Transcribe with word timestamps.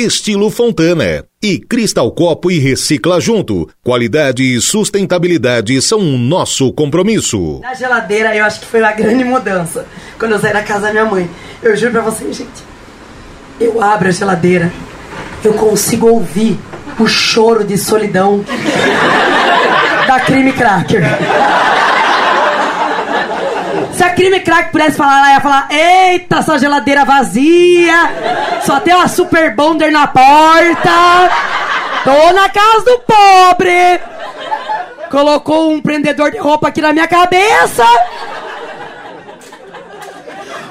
Estilo 0.00 0.50
Fontana. 0.50 1.24
E 1.42 1.58
Cristal 1.58 2.10
Copo 2.12 2.50
e 2.50 2.58
Recicla 2.58 3.20
Junto. 3.20 3.68
Qualidade 3.84 4.42
e 4.42 4.60
sustentabilidade 4.60 5.80
são 5.82 5.98
o 5.98 6.18
nosso 6.18 6.72
compromisso. 6.72 7.60
Na 7.60 7.74
geladeira 7.74 8.34
eu 8.34 8.44
acho 8.44 8.60
que 8.60 8.66
foi 8.66 8.80
uma 8.80 8.92
grande 8.92 9.24
mudança. 9.24 9.86
Quando 10.18 10.32
eu 10.32 10.38
saí 10.38 10.52
da 10.52 10.62
casa 10.62 10.86
da 10.86 10.92
minha 10.92 11.04
mãe. 11.04 11.30
Eu 11.62 11.76
juro 11.76 11.92
pra 11.92 12.00
vocês, 12.02 12.36
gente. 12.36 12.62
Eu 13.60 13.82
abro 13.82 14.08
a 14.08 14.12
geladeira. 14.12 14.72
Eu 15.44 15.52
consigo 15.54 16.08
ouvir 16.08 16.58
o 16.98 17.06
choro 17.06 17.64
de 17.64 17.76
solidão 17.76 18.42
da 20.06 20.20
Crime 20.20 20.52
Cracker. 20.52 21.02
Se 24.00 24.04
a 24.04 24.14
Crime 24.14 24.40
Cracker 24.40 24.72
pudesse 24.72 24.96
falar, 24.96 25.18
ela 25.18 25.32
ia 25.34 25.40
falar: 25.42 25.68
Eita, 25.70 26.38
essa 26.38 26.58
geladeira 26.58 27.04
vazia! 27.04 27.94
Só 28.64 28.80
tem 28.80 28.94
uma 28.94 29.06
Super 29.06 29.54
Bonder 29.54 29.92
na 29.92 30.06
porta! 30.06 31.28
Tô 32.02 32.32
na 32.32 32.48
casa 32.48 32.82
do 32.82 32.98
pobre! 33.00 34.00
Colocou 35.10 35.70
um 35.70 35.82
prendedor 35.82 36.30
de 36.30 36.38
roupa 36.38 36.68
aqui 36.68 36.80
na 36.80 36.94
minha 36.94 37.06
cabeça! 37.06 37.84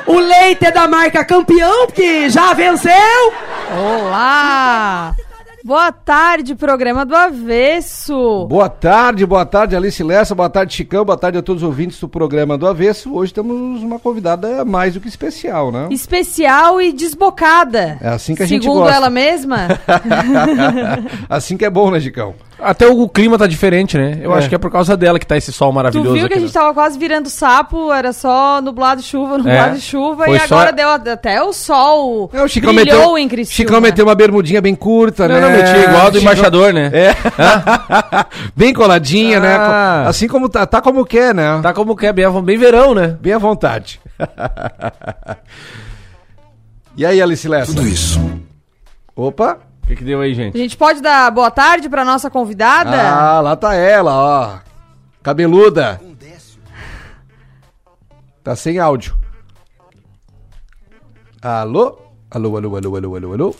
O 0.07 0.17
leite 0.17 0.65
é 0.65 0.71
da 0.71 0.87
marca 0.87 1.23
campeão, 1.23 1.85
que 1.85 2.31
já 2.31 2.55
venceu! 2.55 3.33
Olá! 3.77 5.13
Boa 5.63 5.91
tarde, 5.91 6.55
programa 6.55 7.05
do 7.05 7.13
Avesso. 7.13 8.45
Boa 8.47 8.69
tarde, 8.69 9.25
boa 9.25 9.45
tarde, 9.45 9.75
Alice 9.75 10.01
Lessa, 10.01 10.33
boa 10.33 10.49
tarde, 10.49 10.73
Chicão, 10.73 11.03
boa 11.03 11.17
tarde 11.17 11.37
a 11.37 11.41
todos 11.41 11.61
os 11.63 11.67
ouvintes 11.67 11.99
do 11.99 12.07
programa 12.07 12.57
do 12.57 12.65
Avesso. 12.65 13.13
Hoje 13.13 13.33
temos 13.33 13.83
uma 13.83 13.99
convidada 13.99 14.63
mais 14.63 14.93
do 14.93 15.01
que 15.01 15.09
especial, 15.09 15.69
né? 15.69 15.89
Especial 15.91 16.81
e 16.81 16.93
desbocada. 16.93 17.97
É 18.01 18.07
assim 18.07 18.35
que 18.35 18.43
a 18.43 18.45
gente 18.45 18.63
Segundo 18.63 18.79
gosta. 18.79 18.95
ela 18.95 19.09
mesma. 19.09 19.67
assim 21.29 21.57
que 21.57 21.65
é 21.65 21.69
bom, 21.69 21.91
né, 21.91 21.99
Chicão? 21.99 22.33
Até 22.61 22.87
o 22.87 23.07
clima 23.07 23.37
tá 23.37 23.47
diferente, 23.47 23.97
né? 23.97 24.19
Eu 24.21 24.33
É. 24.33 24.37
acho 24.37 24.49
que 24.49 24.55
é 24.55 24.57
por 24.57 24.69
causa 24.71 24.97
dela 24.97 25.17
que 25.17 25.25
tá 25.25 25.37
esse 25.37 25.51
sol 25.51 25.71
tu 25.71 25.75
maravilhoso 25.75 26.13
viu 26.13 26.27
que 26.27 26.33
a 26.33 26.39
gente 26.39 26.47
né? 26.53 26.59
tava 26.59 26.73
quase 26.73 26.99
virando 26.99 27.29
sapo, 27.29 27.91
era 27.91 28.11
só 28.11 28.61
nublado 28.61 29.01
chuva, 29.01 29.37
nublado 29.39 29.77
É. 29.77 29.79
chuva, 29.79 30.25
Foi 30.25 30.35
e 30.35 30.39
só- 30.41 30.55
agora 30.55 30.73
deu 30.73 30.89
até 30.89 31.41
o 31.41 31.53
sol. 31.53 32.29
É, 32.33 32.43
o 32.43 32.47
Chicão 32.47 32.73
brilhou 32.73 32.97
meteu, 32.99 33.17
em 33.17 33.27
Criciúma. 33.29 33.55
Chicão 33.55 33.81
meteu 33.81 34.05
uma 34.05 34.15
bermudinha 34.15 34.61
bem 34.61 34.75
curta, 34.75 35.27
Não, 35.27 35.35
né? 35.35 35.41
não, 35.41 35.49
meti 35.51 35.87
igual 35.87 36.07
a 36.07 36.09
do 36.09 36.19
Chicão- 36.19 36.33
embaixador, 36.33 36.73
né? 36.73 36.91
É. 36.93 37.15
bem 38.55 38.73
coladinha, 38.73 39.39
né? 39.39 39.55
Ah. 39.55 40.03
Assim 40.07 40.27
como 40.27 40.49
tá, 40.49 40.65
tá 40.65 40.81
como 40.81 41.05
quer, 41.05 41.33
né? 41.33 41.59
Tá 41.63 41.73
como 41.73 41.95
que 41.95 42.05
é, 42.07 42.13
bem, 42.13 42.25
bem 42.43 42.57
verão, 42.57 42.93
né? 42.93 43.15
Bem 43.21 43.33
à 43.33 43.37
vontade. 43.37 43.99
e 46.97 47.05
aí, 47.05 47.21
Alice 47.21 47.47
Lessa? 47.47 47.73
Tudo 47.73 47.87
isso. 47.87 48.19
Opa. 49.15 49.57
O 49.89 49.91
que, 49.91 49.95
que 49.95 50.03
deu 50.03 50.21
aí, 50.21 50.33
A 50.33 50.35
gente? 50.35 50.55
gente 50.55 50.77
pode 50.77 51.01
dar 51.01 51.31
boa 51.31 51.49
tarde 51.49 51.89
pra 51.89 52.05
nossa 52.05 52.29
convidada? 52.29 52.91
Ah, 53.11 53.41
lá 53.41 53.55
tá 53.55 53.73
ela, 53.73 54.13
ó. 54.13 54.59
Cabeluda. 55.23 55.99
Tá 58.43 58.55
sem 58.55 58.77
áudio. 58.77 59.17
Alô? 61.41 61.97
Alô, 62.29 62.55
alô, 62.57 62.75
alô, 62.77 62.95
alô, 62.97 63.15
alô, 63.15 63.33
alô? 63.33 63.55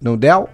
Não 0.00 0.16
deu? 0.16 0.48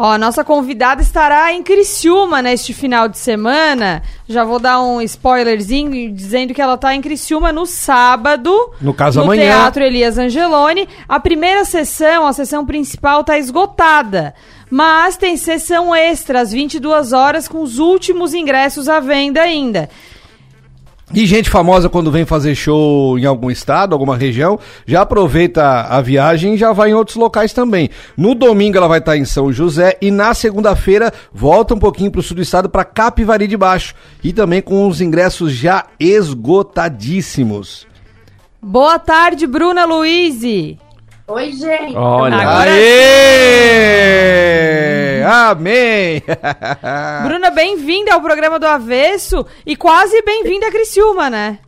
Ó, 0.00 0.12
a 0.12 0.16
nossa 0.16 0.44
convidada 0.44 1.02
estará 1.02 1.52
em 1.52 1.60
Criciúma 1.60 2.40
neste 2.40 2.72
final 2.72 3.08
de 3.08 3.18
semana. 3.18 4.00
Já 4.28 4.44
vou 4.44 4.60
dar 4.60 4.80
um 4.80 5.02
spoilerzinho 5.02 6.14
dizendo 6.14 6.54
que 6.54 6.62
ela 6.62 6.74
está 6.74 6.94
em 6.94 7.00
Criciúma 7.00 7.50
no 7.50 7.66
sábado. 7.66 8.70
No 8.80 8.94
caso, 8.94 9.18
no 9.18 9.24
amanhã. 9.24 9.42
Teatro 9.42 9.82
Elias 9.82 10.16
Angeloni. 10.16 10.88
A 11.08 11.18
primeira 11.18 11.64
sessão, 11.64 12.28
a 12.28 12.32
sessão 12.32 12.64
principal, 12.64 13.22
está 13.22 13.36
esgotada. 13.38 14.36
Mas 14.70 15.16
tem 15.16 15.36
sessão 15.36 15.92
extra 15.92 16.42
às 16.42 16.52
22 16.52 17.12
horas 17.12 17.48
com 17.48 17.60
os 17.60 17.80
últimos 17.80 18.34
ingressos 18.34 18.88
à 18.88 19.00
venda 19.00 19.40
ainda. 19.40 19.90
E 21.12 21.24
gente 21.24 21.48
famosa 21.48 21.88
quando 21.88 22.10
vem 22.10 22.26
fazer 22.26 22.54
show 22.54 23.18
em 23.18 23.24
algum 23.24 23.50
estado, 23.50 23.94
alguma 23.94 24.14
região, 24.14 24.58
já 24.86 25.00
aproveita 25.00 25.62
a 25.82 26.02
viagem 26.02 26.54
e 26.54 26.58
já 26.58 26.72
vai 26.72 26.90
em 26.90 26.94
outros 26.94 27.16
locais 27.16 27.52
também. 27.54 27.88
No 28.14 28.34
domingo 28.34 28.76
ela 28.76 28.88
vai 28.88 28.98
estar 28.98 29.16
em 29.16 29.24
São 29.24 29.50
José 29.50 29.96
e 30.02 30.10
na 30.10 30.34
segunda-feira 30.34 31.10
volta 31.32 31.74
um 31.74 31.78
pouquinho 31.78 32.10
pro 32.10 32.22
sul 32.22 32.36
do 32.36 32.42
estado 32.42 32.68
para 32.68 32.84
Capivari 32.84 33.46
de 33.46 33.56
Baixo 33.56 33.94
e 34.22 34.34
também 34.34 34.60
com 34.60 34.86
os 34.86 35.00
ingressos 35.00 35.52
já 35.52 35.86
esgotadíssimos. 35.98 37.86
Boa 38.60 38.98
tarde, 38.98 39.46
Bruna 39.46 39.86
Luiz. 39.86 40.42
Oi, 41.26 41.52
gente. 41.52 41.96
Olha. 41.96 42.36
Agora 42.36 42.70
Aê! 42.70 42.78
Amém! 45.24 46.22
Bruna, 47.24 47.50
bem-vinda 47.50 48.14
ao 48.14 48.20
programa 48.20 48.58
do 48.58 48.66
Avesso 48.66 49.46
e 49.64 49.76
quase 49.76 50.20
bem-vinda 50.22 50.68
a 50.68 50.70
Criciúma, 50.70 51.30
né? 51.30 51.58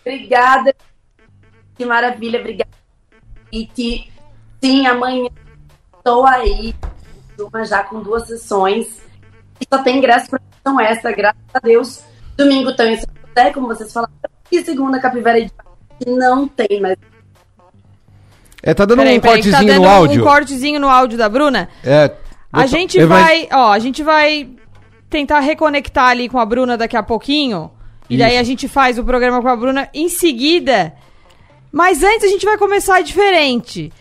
Obrigada. 0.00 0.74
Que 1.76 1.84
maravilha, 1.84 2.40
obrigada. 2.40 2.70
E 3.52 3.66
que, 3.66 4.10
sim, 4.62 4.86
amanhã 4.86 5.28
estou 5.96 6.26
aí, 6.26 6.74
uma 7.38 7.64
já 7.64 7.82
com 7.82 8.00
duas 8.00 8.26
sessões. 8.26 8.86
E 9.60 9.66
só 9.72 9.82
tem 9.82 9.98
ingresso 9.98 10.30
para 10.30 10.40
sessão 10.52 10.80
extra, 10.80 11.12
graças 11.12 11.40
a 11.52 11.58
Deus. 11.60 12.00
Domingo 12.36 12.74
tem 12.74 12.94
em 12.94 12.96
São 12.96 13.08
José, 13.26 13.50
como 13.52 13.68
vocês 13.68 13.92
falaram. 13.92 14.12
E 14.50 14.64
segunda, 14.64 15.00
Capivara 15.00 15.40
de 15.40 15.50
não 16.06 16.46
tem 16.46 16.80
mais. 16.80 16.96
É, 18.62 18.74
tá 18.74 18.84
dando 18.84 18.98
Peraí, 18.98 19.18
um 19.18 19.20
peraí, 19.20 19.42
que 19.42 19.50
cortezinho 19.50 19.68
tá 19.68 19.74
dando 19.74 19.84
no 19.84 19.88
áudio. 19.88 20.22
Um 20.22 20.24
cortezinho 20.24 20.80
no 20.80 20.88
áudio 20.88 21.18
da 21.18 21.28
Bruna. 21.28 21.68
É, 21.84 22.10
A 22.52 22.58
bota- 22.58 22.66
gente 22.68 23.04
vai, 23.04 23.48
ó, 23.52 23.72
a 23.72 23.78
gente 23.78 24.02
vai 24.02 24.48
tentar 25.10 25.40
reconectar 25.40 26.08
ali 26.08 26.28
com 26.28 26.38
a 26.38 26.44
Bruna 26.46 26.76
daqui 26.76 26.96
a 26.96 27.02
pouquinho. 27.02 27.70
E 28.08 28.16
daí 28.16 28.38
a 28.38 28.42
gente 28.42 28.68
faz 28.68 28.98
o 28.98 29.04
programa 29.04 29.42
com 29.42 29.48
a 29.48 29.56
Bruna 29.56 29.88
em 29.92 30.08
seguida. 30.08 30.92
Mas 31.72 32.02
antes 32.02 32.24
a 32.24 32.28
gente 32.28 32.44
vai 32.44 32.56
começar 32.56 33.02
diferente. 33.02 33.92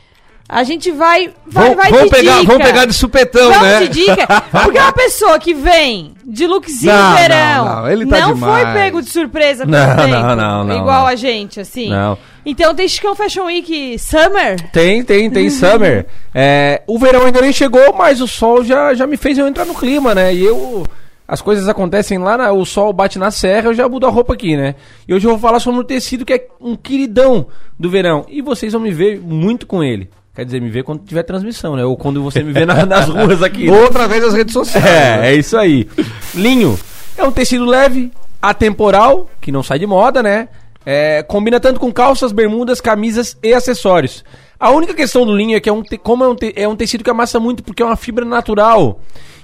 A 0.47 0.61
gente 0.63 0.91
vai 0.91 1.33
vai, 1.47 1.73
Vamos, 1.73 1.75
vai 1.91 2.09
pegar, 2.09 2.39
dica. 2.39 2.45
vamos 2.53 2.67
pegar 2.67 2.85
de 2.85 2.93
supetão, 2.93 3.49
Vamos 3.51 3.67
né? 3.67 3.79
de 3.79 3.89
dica. 3.89 4.27
Porque 4.63 4.77
uma 4.77 4.93
pessoa 4.93 5.39
que 5.39 5.55
vem 5.55 6.13
de 6.23 6.45
lookzinho 6.45 6.93
Não, 6.93 7.15
verão 7.15 7.65
não, 7.65 7.75
não, 7.81 7.91
ele 7.91 8.05
tá 8.05 8.19
não 8.19 8.33
demais. 8.35 8.63
foi 8.63 8.73
pego 8.73 9.01
de 9.01 9.09
surpresa 9.09 9.65
com 9.65 9.71
Não, 9.71 9.95
não, 10.07 10.35
não, 10.35 10.63
não, 10.65 10.77
igual 10.77 11.01
não. 11.01 11.07
a 11.07 11.15
gente, 11.15 11.59
assim. 11.59 11.89
Não. 11.89 12.15
Então 12.45 12.75
tem 12.75 12.87
Chicão 12.87 13.15
Fashion 13.15 13.45
Week 13.45 13.97
Summer. 13.97 14.59
Tem, 14.71 15.03
tem, 15.03 15.29
tem 15.31 15.49
Summer. 15.49 16.05
É, 16.33 16.81
o 16.85 16.99
verão 16.99 17.25
ainda 17.25 17.41
nem 17.41 17.51
chegou, 17.51 17.93
mas 17.93 18.21
o 18.21 18.27
sol 18.27 18.63
já, 18.63 18.93
já 18.93 19.07
me 19.07 19.17
fez 19.17 19.37
eu 19.37 19.47
entrar 19.47 19.65
no 19.65 19.73
clima, 19.73 20.13
né? 20.13 20.33
E 20.33 20.43
eu. 20.45 20.85
As 21.27 21.41
coisas 21.41 21.67
acontecem 21.67 22.19
lá, 22.19 22.37
na- 22.37 22.51
o 22.51 22.63
sol 22.65 22.93
bate 22.93 23.17
na 23.17 23.31
serra, 23.31 23.69
eu 23.69 23.73
já 23.73 23.89
mudo 23.89 24.05
a 24.05 24.11
roupa 24.11 24.35
aqui, 24.35 24.55
né? 24.55 24.75
E 25.07 25.13
hoje 25.13 25.25
eu 25.25 25.31
vou 25.31 25.39
falar 25.39 25.59
sobre 25.59 25.79
um 25.79 25.83
tecido 25.83 26.23
que 26.23 26.33
é 26.33 26.47
um 26.61 26.75
queridão 26.75 27.47
do 27.79 27.89
verão. 27.89 28.27
E 28.29 28.43
vocês 28.43 28.73
vão 28.73 28.81
me 28.83 28.91
ver 28.91 29.19
muito 29.19 29.65
com 29.65 29.83
ele. 29.83 30.07
Quer 30.35 30.45
dizer, 30.45 30.61
me 30.61 30.69
ver 30.69 30.83
quando 30.83 30.99
tiver 31.03 31.23
transmissão, 31.23 31.75
né? 31.75 31.83
Ou 31.83 31.97
quando 31.97 32.21
você 32.21 32.43
me 32.43 32.51
vê 32.51 32.63
na- 32.63 32.85
nas 32.85 33.07
ruas 33.09 33.41
aqui. 33.41 33.65
né? 33.71 33.75
Outra 33.81 34.07
vez 34.07 34.23
nas 34.23 34.35
redes 34.35 34.53
sociais. 34.53 34.85
né? 34.85 35.27
É, 35.29 35.31
é 35.31 35.35
isso 35.35 35.57
aí. 35.57 35.87
Linho 36.35 36.77
é 37.17 37.23
um 37.23 37.31
tecido 37.31 37.65
leve, 37.65 38.11
atemporal, 38.39 39.27
que 39.41 39.51
não 39.51 39.63
sai 39.63 39.79
de 39.79 39.87
moda, 39.87 40.21
né? 40.21 40.47
É, 40.85 41.23
combina 41.23 41.59
tanto 41.59 41.79
com 41.79 41.91
calças, 41.91 42.31
bermudas, 42.31 42.79
camisas 42.79 43.35
e 43.41 43.53
acessórios. 43.53 44.23
A 44.59 44.69
única 44.71 44.93
questão 44.93 45.25
do 45.25 45.35
linho 45.35 45.57
é 45.57 45.59
que 45.59 45.67
é 45.67 45.73
um 45.73 45.81
te- 45.81 45.97
como 45.97 46.23
é 46.23 46.27
um, 46.29 46.35
te- 46.35 46.53
é 46.55 46.67
um 46.67 46.75
tecido 46.75 47.03
que 47.03 47.09
amassa 47.09 47.39
muito 47.39 47.63
porque 47.63 47.81
é 47.81 47.85
uma 47.85 47.95
fibra 47.95 48.23
natural. 48.23 48.99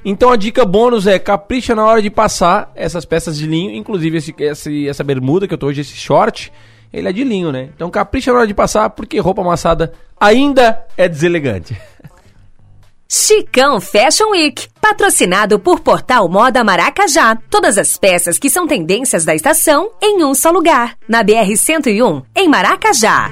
Então 0.06 0.32
a 0.32 0.36
dica 0.36 0.64
bônus 0.66 1.06
é 1.08 1.18
capricha 1.20 1.76
na 1.76 1.86
hora 1.86 2.02
de 2.02 2.10
passar 2.10 2.72
essas 2.76 3.06
peças 3.06 3.38
de 3.38 3.46
linho, 3.48 3.72
inclusive 3.76 4.18
esse, 4.18 4.36
esse- 4.38 4.88
essa 4.88 5.04
bermuda 5.04 5.48
que 5.48 5.54
eu 5.54 5.58
tô 5.58 5.68
hoje, 5.68 5.82
esse 5.82 5.96
short, 5.96 6.52
ele 6.94 7.08
é 7.10 7.12
de 7.12 7.24
linho, 7.24 7.52
né? 7.52 7.70
Então 7.76 7.90
capricha 7.90 8.32
na 8.32 8.40
hora 8.40 8.48
de 8.48 8.54
passar 8.54 8.90
porque 8.92 9.20
roupa 9.20 9.42
amassada 9.42 9.92
ainda 10.20 10.84
é 10.98 11.08
deselegante. 11.10 11.76
Chicão 13.14 13.82
Fashion 13.82 14.30
Week, 14.30 14.70
patrocinado 14.80 15.60
por 15.60 15.82
Portal 15.82 16.30
Moda 16.30 16.64
Maracajá. 16.64 17.36
Todas 17.50 17.78
as 17.78 17.98
peças 17.98 18.40
que 18.40 18.50
são 18.50 18.66
tendências 18.66 19.26
da 19.26 19.36
estação 19.36 19.92
em 20.02 20.24
um 20.24 20.34
só 20.34 20.50
lugar. 20.50 20.96
Na 21.10 21.22
BR-101, 21.22 22.24
em 22.34 22.48
Maracajá. 22.48 23.30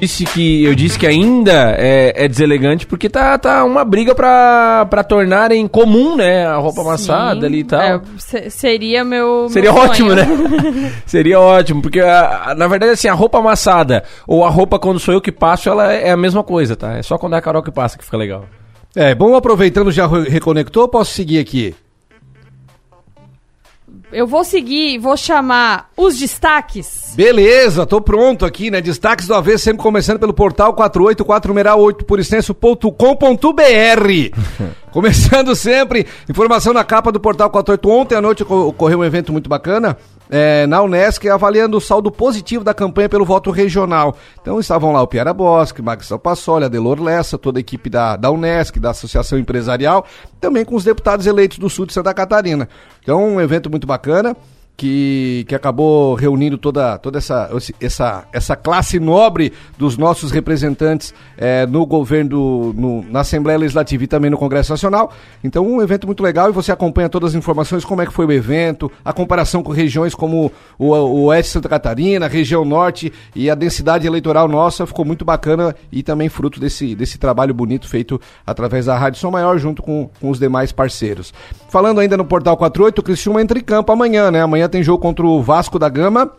Disse 0.00 0.24
que, 0.24 0.64
eu 0.64 0.74
disse 0.74 0.98
que 0.98 1.06
ainda 1.06 1.74
é, 1.78 2.24
é 2.24 2.28
deselegante 2.28 2.86
porque 2.86 3.08
tá, 3.08 3.36
tá 3.38 3.64
uma 3.64 3.84
briga 3.84 4.14
pra, 4.14 4.86
pra 4.88 5.02
tornarem 5.02 5.66
comum, 5.66 6.16
né? 6.16 6.46
A 6.46 6.56
roupa 6.56 6.82
amassada 6.82 7.46
ali 7.46 7.60
e 7.60 7.64
tal. 7.64 7.80
É, 7.80 8.00
se- 8.18 8.50
seria 8.50 9.04
meu. 9.04 9.48
Seria 9.50 9.72
meu 9.72 9.82
ótimo, 9.82 10.10
sonho. 10.10 10.24
né? 10.24 10.92
Seria 11.06 11.40
ótimo, 11.40 11.82
porque 11.82 12.00
a- 12.00 12.50
a- 12.50 12.54
na 12.54 12.66
verdade, 12.68 12.92
assim, 12.92 13.08
a 13.08 13.14
roupa 13.14 13.38
amassada 13.38 14.04
ou 14.26 14.44
a 14.44 14.48
roupa 14.50 14.78
quando 14.78 15.00
sou 15.00 15.12
eu 15.14 15.20
que 15.20 15.32
passo, 15.32 15.68
ela 15.68 15.92
é 15.92 16.10
a 16.10 16.16
mesma 16.16 16.42
coisa, 16.44 16.76
tá? 16.76 16.96
É 16.98 17.02
só 17.02 17.18
quando 17.18 17.34
é 17.34 17.38
a 17.38 17.42
Carol 17.42 17.62
que 17.62 17.70
passa 17.72 17.98
que 17.98 18.04
fica 18.04 18.16
legal. 18.16 18.44
É, 18.94 19.14
bom, 19.14 19.34
aproveitando, 19.34 19.90
já 19.90 20.06
re- 20.06 20.28
reconectou, 20.28 20.88
posso 20.88 21.12
seguir 21.12 21.38
aqui? 21.38 21.74
Eu 24.10 24.26
vou 24.26 24.42
seguir, 24.42 24.98
vou 24.98 25.16
chamar 25.18 25.90
os 25.96 26.18
destaques. 26.18 27.12
Beleza, 27.14 27.84
tô 27.84 28.00
pronto 28.00 28.46
aqui, 28.46 28.70
né? 28.70 28.80
Destaques 28.80 29.26
do 29.26 29.34
AV, 29.34 29.58
sempre 29.58 29.82
começando 29.82 30.18
pelo 30.18 30.32
portal 30.32 30.72
48468 30.74 32.04
por 32.06 32.18
Começando 34.90 35.54
sempre, 35.54 36.06
informação 36.28 36.72
na 36.72 36.82
capa 36.84 37.12
do 37.12 37.20
portal 37.20 37.50
48. 37.50 37.88
Ontem 37.90 38.14
à 38.16 38.20
noite 38.22 38.42
oco- 38.42 38.68
ocorreu 38.68 39.00
um 39.00 39.04
evento 39.04 39.30
muito 39.30 39.48
bacana 39.48 39.96
é, 40.30 40.66
na 40.66 40.82
Unesc, 40.82 41.28
avaliando 41.28 41.76
o 41.76 41.80
saldo 41.80 42.10
positivo 42.10 42.64
da 42.64 42.74
campanha 42.74 43.08
pelo 43.08 43.24
voto 43.24 43.50
regional. 43.50 44.16
Então 44.40 44.60
estavam 44.60 44.92
lá 44.92 45.02
o 45.02 45.06
Piara 45.06 45.32
Bosque, 45.32 45.82
Maxão 45.82 46.18
Passoli, 46.18 46.64
Adelor 46.64 47.02
Lessa, 47.02 47.38
toda 47.38 47.58
a 47.58 47.60
equipe 47.60 47.88
da, 47.88 48.16
da 48.16 48.30
Unesc, 48.30 48.78
da 48.78 48.90
Associação 48.90 49.38
Empresarial, 49.38 50.04
também 50.40 50.64
com 50.64 50.74
os 50.74 50.84
deputados 50.84 51.26
eleitos 51.26 51.58
do 51.58 51.70
sul 51.70 51.86
de 51.86 51.92
Santa 51.92 52.12
Catarina. 52.12 52.68
Então, 53.02 53.24
um 53.24 53.40
evento 53.40 53.70
muito 53.70 53.86
bacana 53.86 54.36
que, 54.78 55.44
que 55.48 55.54
acabou 55.56 56.14
reunindo 56.14 56.56
toda, 56.56 56.96
toda 56.98 57.18
essa, 57.18 57.50
essa, 57.80 58.24
essa 58.32 58.54
classe 58.54 59.00
nobre 59.00 59.52
dos 59.76 59.96
nossos 59.98 60.30
representantes 60.30 61.12
eh, 61.36 61.66
no 61.66 61.84
governo, 61.84 62.72
no- 62.72 63.02
na 63.10 63.20
Assembleia 63.20 63.58
Legislativa 63.58 64.04
e 64.04 64.06
também 64.06 64.30
no 64.30 64.38
Congresso 64.38 64.70
Nacional. 64.72 65.12
Então, 65.42 65.66
um 65.66 65.82
evento 65.82 66.06
muito 66.06 66.22
legal 66.22 66.48
e 66.48 66.52
você 66.52 66.70
acompanha 66.70 67.08
todas 67.08 67.30
as 67.30 67.34
informações, 67.34 67.84
como 67.84 68.02
é 68.02 68.06
que 68.06 68.12
foi 68.12 68.24
o 68.24 68.30
evento, 68.30 68.90
a 69.04 69.12
comparação 69.12 69.64
com 69.64 69.72
regiões 69.72 70.14
como 70.14 70.52
o, 70.78 70.92
o 70.94 71.24
Oeste 71.24 71.48
de 71.48 71.52
Santa 71.54 71.68
Catarina, 71.68 72.26
a 72.26 72.28
região 72.28 72.64
Norte 72.64 73.12
e 73.34 73.50
a 73.50 73.56
densidade 73.56 74.06
eleitoral 74.06 74.46
nossa 74.46 74.86
ficou 74.86 75.04
muito 75.04 75.24
bacana 75.24 75.74
e 75.90 76.04
também 76.04 76.28
fruto 76.28 76.60
desse, 76.60 76.94
desse 76.94 77.18
trabalho 77.18 77.52
bonito 77.52 77.88
feito 77.88 78.20
através 78.46 78.86
da 78.86 78.96
Rádio 78.96 79.18
Som 79.18 79.32
Maior 79.32 79.58
junto 79.58 79.82
com, 79.82 80.08
com 80.20 80.30
os 80.30 80.38
demais 80.38 80.70
parceiros. 80.70 81.34
Falando 81.68 81.98
ainda 81.98 82.16
no 82.16 82.24
Portal 82.24 82.56
48, 82.56 83.00
o 83.00 83.02
Criciúma 83.02 83.42
entra 83.42 83.58
em 83.58 83.62
campo 83.62 83.90
amanhã, 83.90 84.30
né? 84.30 84.40
Amanhã 84.40 84.67
tem 84.68 84.82
jogo 84.82 85.00
contra 85.00 85.26
o 85.26 85.42
Vasco 85.42 85.78
da 85.78 85.88
Gama. 85.88 86.30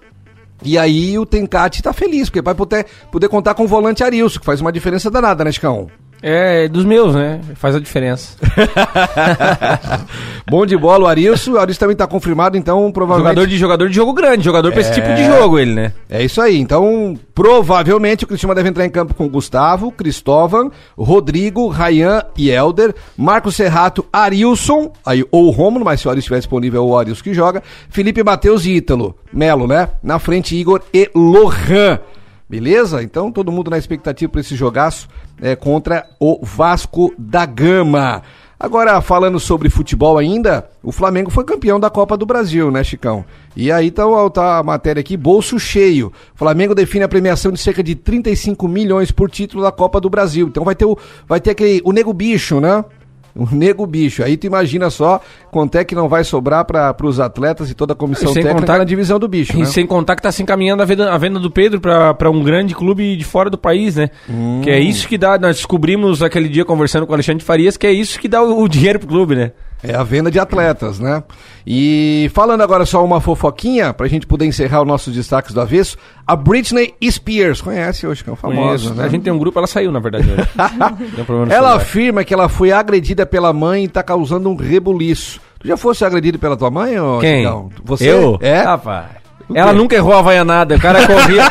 E 0.63 0.77
aí 0.77 1.17
o 1.17 1.25
Tencate 1.25 1.81
tá 1.81 1.93
feliz, 1.93 2.29
porque 2.29 2.41
vai 2.41 2.53
poder, 2.53 2.85
poder 3.11 3.29
contar 3.29 3.53
com 3.53 3.63
o 3.63 3.67
volante 3.67 4.03
Arilson, 4.03 4.39
que 4.39 4.45
faz 4.45 4.59
uma 4.59 4.71
diferença 4.71 5.09
danada, 5.09 5.43
né, 5.43 5.51
Chicão? 5.51 5.89
É, 6.21 6.67
dos 6.67 6.85
meus, 6.85 7.15
né? 7.15 7.39
Faz 7.55 7.75
a 7.75 7.79
diferença. 7.79 8.35
Bom 10.49 10.65
de 10.65 10.75
bola 10.75 11.05
o 11.05 11.07
Arilson, 11.07 11.51
o 11.51 11.57
Arilson 11.59 11.79
também 11.79 11.95
tá 11.95 12.07
confirmado, 12.07 12.57
então 12.57 12.91
provavelmente... 12.91 13.33
Jogador 13.35 13.47
de 13.47 13.57
jogador 13.57 13.89
de 13.89 13.95
jogo 13.95 14.13
grande, 14.13 14.43
jogador 14.43 14.71
pra 14.71 14.81
esse 14.81 14.91
É. 14.91 14.93
tipo 14.93 15.13
de 15.13 15.25
jogo, 15.25 15.59
ele, 15.59 15.73
né? 15.73 15.93
É 16.09 16.23
isso 16.23 16.41
aí. 16.41 16.57
Então, 16.57 17.17
provavelmente 17.33 18.23
o 18.23 18.27
Cristiano 18.27 18.55
deve 18.55 18.69
entrar 18.69 18.85
em 18.85 18.89
campo 18.89 19.13
com 19.13 19.29
Gustavo, 19.29 19.91
Cristóvão, 19.91 20.71
Rodrigo, 20.97 21.67
Rayan 21.67 22.23
e 22.37 22.49
Helder, 22.49 22.93
Marcos 23.17 23.55
Serrato, 23.55 24.05
Arilson, 24.11 24.91
aí, 25.05 25.23
ou 25.31 25.47
o 25.47 25.51
Romulo, 25.51 25.85
mas 25.85 26.01
se 26.01 26.07
o 26.07 26.09
Arilson 26.09 26.19
estiver 26.23 26.39
disponível, 26.39 26.81
é 26.81 26.85
o 26.85 26.97
Arilson 26.97 27.23
que 27.23 27.33
joga, 27.33 27.63
Felipe 27.89 28.23
Matheus 28.23 28.65
e 28.65 28.75
Ítalo, 28.75 29.15
Melo, 29.31 29.67
né? 29.67 29.89
Na 30.03 30.19
frente, 30.19 30.55
Igor 30.55 30.81
e 30.93 31.09
Lohan. 31.15 31.99
Beleza? 32.49 33.03
Então, 33.03 33.31
todo 33.31 33.51
mundo 33.51 33.69
na 33.69 33.77
expectativa 33.77 34.31
para 34.31 34.41
esse 34.41 34.55
jogaço 34.55 35.07
é, 35.39 35.55
contra 35.55 36.09
o 36.19 36.39
Vasco 36.43 37.13
da 37.15 37.45
Gama. 37.45 38.23
Agora, 38.59 38.99
falando 38.99 39.39
sobre 39.39 39.69
futebol 39.69 40.17
ainda, 40.17 40.69
o 40.83 40.91
Flamengo 40.91 41.29
foi 41.29 41.45
campeão 41.45 41.79
da 41.79 41.89
Copa 41.89 42.17
do 42.17 42.25
Brasil, 42.25 42.69
né, 42.69 42.83
Chicão? 42.83 43.23
E 43.55 43.71
aí 43.71 43.89
tá, 43.89 44.03
tá 44.33 44.57
a 44.57 44.63
matéria 44.63 44.99
aqui, 44.99 45.15
bolso 45.15 45.57
cheio. 45.57 46.11
Flamengo 46.35 46.75
define 46.75 47.05
a 47.05 47.07
premiação 47.07 47.53
de 47.53 47.59
cerca 47.59 47.81
de 47.81 47.95
35 47.95 48.67
milhões 48.67 49.11
por 49.11 49.29
título 49.29 49.63
da 49.63 49.71
Copa 49.71 50.01
do 50.01 50.09
Brasil. 50.09 50.47
Então 50.47 50.65
vai 50.65 50.75
ter 50.75 50.83
o, 50.83 50.97
vai 51.25 51.39
ter 51.39 51.51
aquele, 51.51 51.81
o 51.85 51.93
Nego 51.93 52.11
Bicho, 52.11 52.59
né? 52.59 52.83
O 53.39 53.55
Nego 53.55 53.85
Bicho. 53.87 54.23
Aí 54.23 54.35
tu 54.37 54.45
imagina 54.47 54.89
só 54.89 55.21
quanto 55.51 55.75
é 55.77 55.83
que 55.83 55.95
não 55.95 56.09
vai 56.09 56.23
sobrar 56.23 56.65
para 56.65 56.95
os 57.03 57.19
atletas 57.19 57.69
e 57.71 57.73
toda 57.73 57.93
a 57.93 57.95
comissão 57.95 58.33
sem 58.33 58.43
técnica 58.43 58.59
contar- 58.61 58.77
na 58.79 58.83
divisão 58.83 59.17
do 59.19 59.27
bicho, 59.27 59.55
E 59.55 59.59
né? 59.59 59.65
sem 59.65 59.85
contar 59.85 60.15
que 60.15 60.21
tá 60.21 60.31
se 60.31 60.43
encaminhando 60.43 60.81
a 60.83 60.85
venda, 60.85 61.11
a 61.13 61.17
venda 61.17 61.39
do 61.39 61.49
Pedro 61.49 61.79
pra, 61.79 62.13
pra 62.13 62.29
um 62.29 62.43
grande 62.43 62.75
clube 62.75 63.15
de 63.15 63.23
fora 63.23 63.49
do 63.49 63.57
país, 63.57 63.95
né? 63.95 64.09
Hum. 64.29 64.61
Que 64.63 64.69
é 64.69 64.79
isso 64.79 65.07
que 65.07 65.17
dá. 65.17 65.37
Nós 65.37 65.55
descobrimos 65.57 66.21
aquele 66.21 66.49
dia 66.49 66.65
conversando 66.65 67.05
com 67.05 67.11
o 67.11 67.15
Alexandre 67.15 67.43
Farias 67.43 67.77
que 67.77 67.87
é 67.87 67.91
isso 67.91 68.19
que 68.19 68.27
dá 68.27 68.41
o, 68.43 68.61
o 68.61 68.67
dinheiro 68.67 68.99
pro 68.99 69.07
clube, 69.07 69.35
né? 69.35 69.51
É 69.81 69.95
a 69.95 70.03
venda 70.03 70.29
de 70.29 70.37
atletas, 70.39 70.99
né? 70.99 71.23
E 71.65 72.29
falando 72.33 72.61
agora 72.61 72.85
só 72.85 73.03
uma 73.03 73.21
fofoquinha, 73.21 73.93
pra 73.93 74.07
gente 74.07 74.27
poder 74.27 74.45
encerrar 74.45 74.81
os 74.81 74.87
nossos 74.87 75.13
destaques 75.13 75.53
do 75.53 75.61
avesso, 75.61 75.97
a 76.27 76.35
Britney 76.35 76.93
Spears, 77.09 77.61
conhece 77.61 78.05
hoje, 78.05 78.23
que 78.23 78.29
é 78.29 78.33
uma 78.33 78.37
famosa, 78.37 78.93
né? 78.93 79.05
A 79.05 79.07
gente 79.07 79.23
tem 79.23 79.31
um 79.31 79.39
grupo, 79.39 79.57
ela 79.57 79.67
saiu, 79.67 79.91
na 79.91 79.99
verdade. 79.99 80.27
hoje. 80.29 80.49
Ela 81.53 81.75
afirma 81.75 82.23
que 82.23 82.33
ela 82.33 82.49
foi 82.49 82.71
agredida 82.71 83.25
pela 83.25 83.53
mãe 83.53 83.85
e 83.85 83.87
tá 83.87 84.03
causando 84.03 84.49
um 84.49 84.55
rebuliço. 84.55 85.39
Tu 85.59 85.67
já 85.67 85.75
fosse 85.75 86.05
agredido 86.05 86.39
pela 86.39 86.55
tua 86.55 86.71
mãe, 86.71 86.97
ô 86.99 87.19
Quem? 87.19 87.43
Chicão? 87.43 87.69
Você? 87.83 88.09
Eu? 88.09 88.37
É? 88.41 88.61
Rapaz. 88.61 89.18
Ela 89.53 89.73
nunca 89.73 89.95
errou 89.95 90.13
a 90.13 90.21
vaianada. 90.21 90.75
O 90.75 90.79
cara 90.79 91.05
corria, 91.07 91.43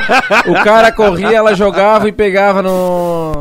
o 0.47 0.65
cara 0.65 0.93
corria, 0.93 1.37
ela 1.37 1.55
jogava 1.55 2.09
e 2.09 2.13
pegava 2.13 2.63
no. 2.63 3.33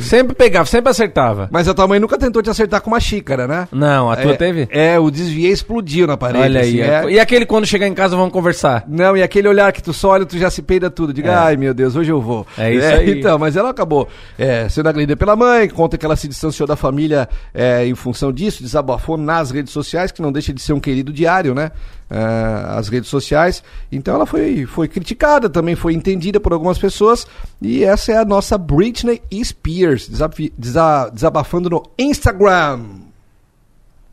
Sempre 0.00 0.34
pegava, 0.34 0.66
sempre 0.66 0.90
acertava. 0.90 1.48
Mas 1.50 1.68
a 1.68 1.74
tua 1.74 1.86
mãe 1.86 2.00
nunca 2.00 2.18
tentou 2.18 2.42
te 2.42 2.50
acertar 2.50 2.80
com 2.80 2.90
uma 2.90 3.00
xícara, 3.00 3.46
né? 3.46 3.68
Não, 3.70 4.10
a 4.10 4.16
tua 4.16 4.32
é, 4.32 4.36
teve? 4.36 4.68
É, 4.70 4.98
o 4.98 5.10
desviei 5.10 5.52
explodiu 5.52 6.06
na 6.06 6.16
parede. 6.16 6.44
Olha 6.44 6.60
aí. 6.60 6.82
assim, 6.82 7.08
é. 7.08 7.12
E 7.12 7.20
aquele 7.20 7.46
quando 7.46 7.66
chegar 7.66 7.86
em 7.86 7.94
casa 7.94 8.16
vamos 8.16 8.32
conversar? 8.32 8.84
Não, 8.88 9.16
e 9.16 9.22
aquele 9.22 9.48
olhar 9.48 9.72
que 9.72 9.82
tu 9.82 9.92
só 9.92 10.10
olha, 10.10 10.24
tu 10.26 10.38
já 10.38 10.50
se 10.50 10.62
peida 10.62 10.90
tudo. 10.90 11.12
Diga, 11.12 11.30
É. 11.30 11.34
ai 11.34 11.56
meu 11.56 11.72
Deus, 11.74 11.94
hoje 11.96 12.10
eu 12.10 12.20
vou. 12.20 12.46
É 12.58 12.72
isso 12.72 12.86
aí. 12.86 13.18
Então, 13.18 13.38
mas 13.38 13.56
ela 13.56 13.70
acabou 13.70 14.08
é, 14.38 14.68
sendo 14.68 14.88
agredida 14.88 15.16
pela 15.16 15.36
mãe, 15.36 15.68
conta 15.68 15.96
que 15.98 16.04
ela 16.04 16.16
se 16.16 16.26
distanciou 16.26 16.66
da 16.66 16.76
família 16.76 17.28
é, 17.54 17.86
em 17.86 17.94
função 17.94 18.32
disso, 18.32 18.62
desabafou 18.62 19.16
nas 19.16 19.50
redes 19.50 19.72
sociais, 19.72 20.10
que 20.10 20.22
não 20.22 20.32
deixa 20.32 20.52
de 20.52 20.60
ser 20.60 20.72
um 20.72 20.80
querido 20.80 21.12
diário, 21.12 21.54
né? 21.54 21.70
É, 22.10 22.76
as 22.76 22.88
redes 22.88 23.08
sociais. 23.08 23.62
Então 23.92 24.14
ela 24.16 24.26
foi, 24.26 24.66
foi 24.66 24.88
criticada, 24.88 25.48
também 25.48 25.76
foi 25.76 25.94
entendida 25.94 26.40
por 26.40 26.52
algumas 26.52 26.76
pessoas. 26.76 27.24
E 27.62 27.84
essa 27.84 28.10
é 28.12 28.16
a 28.18 28.24
nossa 28.24 28.58
Britney 28.58 29.22
Spears, 29.44 30.08
desa- 30.08 31.08
desabafando 31.12 31.70
no 31.70 31.82
Instagram. 31.96 32.80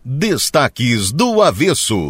Destaques 0.05 1.12
do 1.12 1.41
avesso. 1.41 2.07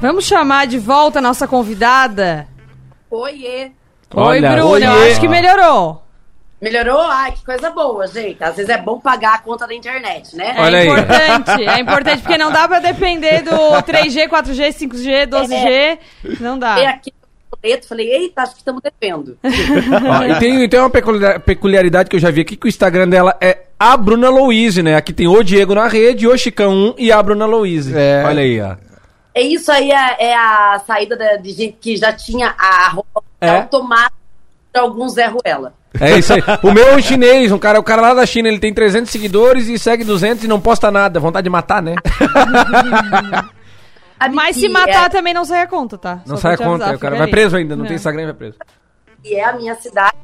Vamos 0.00 0.24
chamar 0.24 0.66
de 0.66 0.78
volta 0.78 1.18
a 1.18 1.22
nossa 1.22 1.46
convidada? 1.48 2.46
Oiê. 3.10 3.70
Olha, 4.14 4.50
Oi, 4.52 4.56
Bruna. 4.56 4.84
Eu 4.86 4.92
oiê. 4.92 5.10
acho 5.10 5.20
que 5.20 5.28
melhorou. 5.28 6.02
Melhorou? 6.60 7.00
Ai, 7.02 7.32
que 7.32 7.44
coisa 7.44 7.68
boa, 7.70 8.06
gente. 8.06 8.42
Às 8.42 8.56
vezes 8.56 8.70
é 8.70 8.78
bom 8.78 8.98
pagar 8.98 9.34
a 9.34 9.38
conta 9.38 9.66
da 9.66 9.74
internet, 9.74 10.34
né? 10.34 10.54
É 10.56 10.60
Olha 10.60 10.78
aí. 10.78 10.86
importante, 10.88 11.64
é 11.68 11.80
importante, 11.80 12.22
porque 12.22 12.38
não 12.38 12.50
dá 12.50 12.66
pra 12.66 12.78
depender 12.80 13.42
do 13.42 13.50
3G, 13.82 14.26
4G, 14.28 14.68
5G, 14.72 15.26
12G. 15.28 15.98
Não 16.40 16.58
dá. 16.58 16.76
aqui 16.90 17.12
no 17.52 17.58
boleto, 17.62 17.86
falei, 17.86 18.10
eita, 18.10 18.42
acho 18.42 18.52
que 18.52 18.58
estamos 18.60 18.80
devendo. 18.82 19.36
Ó, 19.44 20.24
e 20.24 20.38
tem, 20.38 20.66
tem 20.68 20.80
uma 20.80 20.88
peculiar- 20.88 21.40
peculiaridade 21.40 22.08
que 22.08 22.16
eu 22.16 22.20
já 22.20 22.30
vi 22.30 22.40
aqui, 22.40 22.56
que 22.56 22.66
o 22.66 22.68
Instagram 22.68 23.08
dela 23.08 23.36
é 23.38 23.64
a 23.78 23.94
Bruna 23.94 24.30
Louise, 24.30 24.82
né? 24.82 24.96
Aqui 24.96 25.12
tem 25.12 25.28
o 25.28 25.42
Diego 25.42 25.74
na 25.74 25.86
rede, 25.88 26.26
o 26.26 26.36
Chicão 26.38 26.72
1 26.72 26.94
e 26.96 27.12
a 27.12 27.22
Bruna 27.22 27.44
Louise. 27.44 27.92
É. 27.94 28.24
Olha 28.24 28.40
aí, 28.42 28.60
ó. 28.62 28.76
É 29.34 29.42
isso 29.42 29.70
aí, 29.70 29.90
é, 29.92 30.28
é 30.28 30.34
a 30.34 30.80
saída 30.86 31.14
da- 31.14 31.36
de 31.36 31.50
gente 31.52 31.76
que 31.78 31.94
já 31.98 32.14
tinha 32.14 32.54
a 32.58 32.88
roupa 32.88 33.22
É. 33.42 33.50
automática 33.50 34.14
de 34.72 34.80
alguns 34.80 35.12
Zé 35.12 35.26
Ruela. 35.26 35.74
É 36.00 36.18
isso 36.18 36.32
aí. 36.34 36.42
O 36.62 36.72
meu 36.72 36.88
é 36.88 36.96
um 36.96 37.02
chinês, 37.02 37.50
um 37.52 37.58
cara, 37.58 37.78
o 37.78 37.82
cara 37.82 38.00
lá 38.02 38.14
da 38.14 38.24
China, 38.26 38.48
ele 38.48 38.58
tem 38.58 38.72
300 38.72 39.10
seguidores 39.10 39.68
e 39.68 39.78
segue 39.78 40.04
200 40.04 40.44
e 40.44 40.48
não 40.48 40.60
posta 40.60 40.90
nada. 40.90 41.18
Vontade 41.20 41.44
de 41.44 41.50
matar, 41.50 41.82
né? 41.82 41.94
Mas 44.32 44.56
se 44.56 44.68
matar 44.68 45.06
é, 45.06 45.08
também 45.08 45.34
não 45.34 45.44
sai 45.44 45.60
a 45.62 45.66
conta, 45.66 45.98
tá? 45.98 46.20
Não 46.26 46.36
Só 46.36 46.42
sai 46.42 46.54
a 46.54 46.56
conta. 46.58 46.84
avisar, 46.84 46.94
o 46.94 46.98
cara 46.98 47.16
vai 47.16 47.26
preso 47.28 47.56
ainda, 47.56 47.76
não 47.76 47.84
É. 47.84 47.88
tem 47.88 47.96
Instagram 47.96 48.22
e 48.22 48.26
vai 48.26 48.34
preso. 48.34 48.56
que 49.22 49.34
é 49.34 49.44
a 49.44 49.52
minha 49.52 49.74
cidade. 49.74 50.16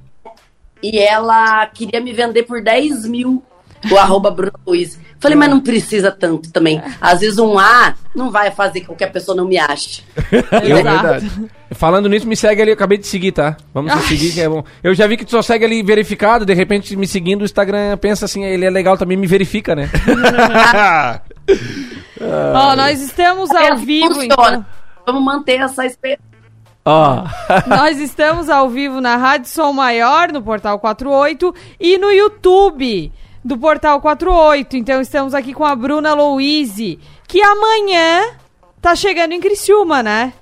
E 0.82 0.98
ela 0.98 1.66
queria 1.66 2.00
me 2.00 2.12
vender 2.12 2.42
por 2.44 2.62
10 2.62 3.06
mil 3.06 3.42
o 3.90 3.98
arroba 3.98 4.30
Bruno 4.30 4.52
Luiz. 4.66 4.98
Falei, 5.18 5.36
mas 5.36 5.48
não 5.50 5.60
precisa 5.60 6.10
tanto 6.10 6.50
também. 6.50 6.82
Às 7.00 7.20
vezes 7.20 7.38
um 7.38 7.56
A 7.58 7.94
não 8.14 8.30
vai 8.30 8.50
fazer 8.50 8.80
com 8.82 8.94
que 8.94 9.04
a 9.04 9.08
pessoa 9.08 9.36
não 9.36 9.46
me 9.46 9.56
ache. 9.58 10.02
Eu, 10.64 10.78
Exato. 10.78 11.50
Falando 11.72 12.08
nisso, 12.08 12.26
me 12.26 12.36
segue 12.36 12.60
ali, 12.60 12.70
eu 12.70 12.74
acabei 12.74 12.98
de 12.98 13.06
seguir, 13.06 13.32
tá? 13.32 13.56
Vamos 13.72 13.92
se 13.94 14.08
seguir, 14.08 14.32
que 14.34 14.40
é 14.42 14.48
bom. 14.48 14.62
Eu 14.82 14.92
já 14.94 15.06
vi 15.06 15.16
que 15.16 15.24
tu 15.24 15.30
só 15.30 15.40
segue 15.40 15.64
ali 15.64 15.82
verificado, 15.82 16.44
de 16.44 16.52
repente 16.52 16.94
me 16.96 17.06
seguindo, 17.06 17.40
o 17.42 17.44
Instagram 17.46 17.96
pensa 17.96 18.26
assim, 18.26 18.44
ele 18.44 18.66
é 18.66 18.70
legal 18.70 18.98
também, 18.98 19.16
me 19.16 19.26
verifica, 19.26 19.74
né? 19.74 19.88
Ó, 22.54 22.76
nós 22.76 23.00
estamos 23.00 23.50
ao 23.50 23.62
É, 23.62 23.74
vivo, 23.76 24.14
funciona. 24.14 24.24
então. 24.34 24.66
Vamos 25.06 25.24
manter 25.24 25.60
essa 25.60 25.84
esperança. 25.86 26.22
Ó. 26.84 27.24
Nós 27.66 27.98
estamos 27.98 28.48
ao 28.50 28.68
vivo 28.68 29.00
na 29.00 29.16
Rádio 29.16 29.48
Som 29.48 29.72
Maior, 29.72 30.32
no 30.32 30.42
Portal 30.42 30.78
48, 30.78 31.54
e 31.80 31.96
no 31.98 32.10
YouTube 32.10 33.12
do 33.44 33.56
Portal 33.58 34.00
48. 34.00 34.76
Então 34.76 35.00
estamos 35.00 35.34
aqui 35.34 35.52
com 35.52 35.64
a 35.64 35.74
Bruna 35.74 36.14
Louise, 36.14 36.98
que 37.26 37.40
amanhã 37.42 38.30
tá 38.80 38.94
chegando 38.94 39.32
em 39.32 39.40
Criciúma, 39.40 40.02
né? 40.02 40.32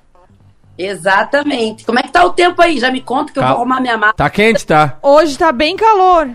Exatamente. 0.77 1.85
Como 1.85 1.99
é 1.99 2.03
que 2.03 2.11
tá 2.11 2.23
o 2.25 2.31
tempo 2.31 2.61
aí? 2.61 2.79
Já 2.79 2.91
me 2.91 3.01
conta 3.01 3.31
que 3.31 3.39
eu 3.39 3.43
Tá. 3.43 3.49
vou 3.49 3.57
arrumar 3.57 3.79
minha 3.81 3.97
mala. 3.97 4.13
Tá 4.13 4.29
quente, 4.29 4.65
tá? 4.65 4.97
Hoje 5.01 5.37
tá 5.37 5.51
bem 5.51 5.75
calor. 5.75 6.29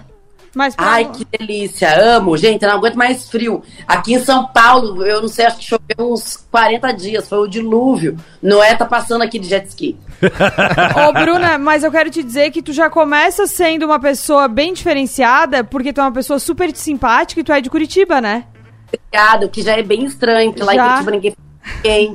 Mas 0.56 0.74
pra- 0.74 0.86
Ai, 0.86 1.04
que 1.12 1.22
delícia. 1.38 2.16
Amo. 2.16 2.34
Gente, 2.34 2.62
eu 2.62 2.70
não 2.70 2.78
aguento 2.78 2.94
mais 2.94 3.28
frio. 3.28 3.62
Aqui 3.86 4.14
em 4.14 4.24
São 4.24 4.46
Paulo, 4.46 5.04
eu 5.04 5.20
não 5.20 5.28
sei, 5.28 5.44
acho 5.44 5.58
que 5.58 5.64
choveu 5.64 6.12
uns 6.14 6.34
40 6.50 6.92
dias. 6.92 7.28
Foi 7.28 7.38
o 7.40 7.46
dilúvio. 7.46 8.16
Noé 8.42 8.74
tá 8.74 8.86
passando 8.86 9.20
aqui 9.20 9.38
de 9.38 9.48
jet 9.48 9.66
ski. 9.68 9.98
Ô, 11.06 11.12
Bruna, 11.12 11.58
mas 11.58 11.84
eu 11.84 11.92
quero 11.92 12.08
te 12.08 12.22
dizer 12.22 12.50
que 12.52 12.62
tu 12.62 12.72
já 12.72 12.88
começa 12.88 13.46
sendo 13.46 13.84
uma 13.84 14.00
pessoa 14.00 14.48
bem 14.48 14.72
diferenciada, 14.72 15.62
porque 15.62 15.92
tu 15.92 16.00
é 16.00 16.04
uma 16.04 16.12
pessoa 16.12 16.38
super 16.38 16.74
simpática 16.74 17.38
e 17.38 17.44
tu 17.44 17.52
é 17.52 17.60
de 17.60 17.68
Curitiba, 17.68 18.18
né? 18.22 18.44
Obrigada, 18.88 19.48
que 19.50 19.60
já 19.60 19.76
é 19.76 19.82
bem 19.82 20.06
estranho, 20.06 20.52
porque 20.54 20.64
lá 20.64 20.74
em? 20.74 20.78
Curitiba 20.78 21.10
ninguém 21.10 21.36
ninguém. 21.84 22.12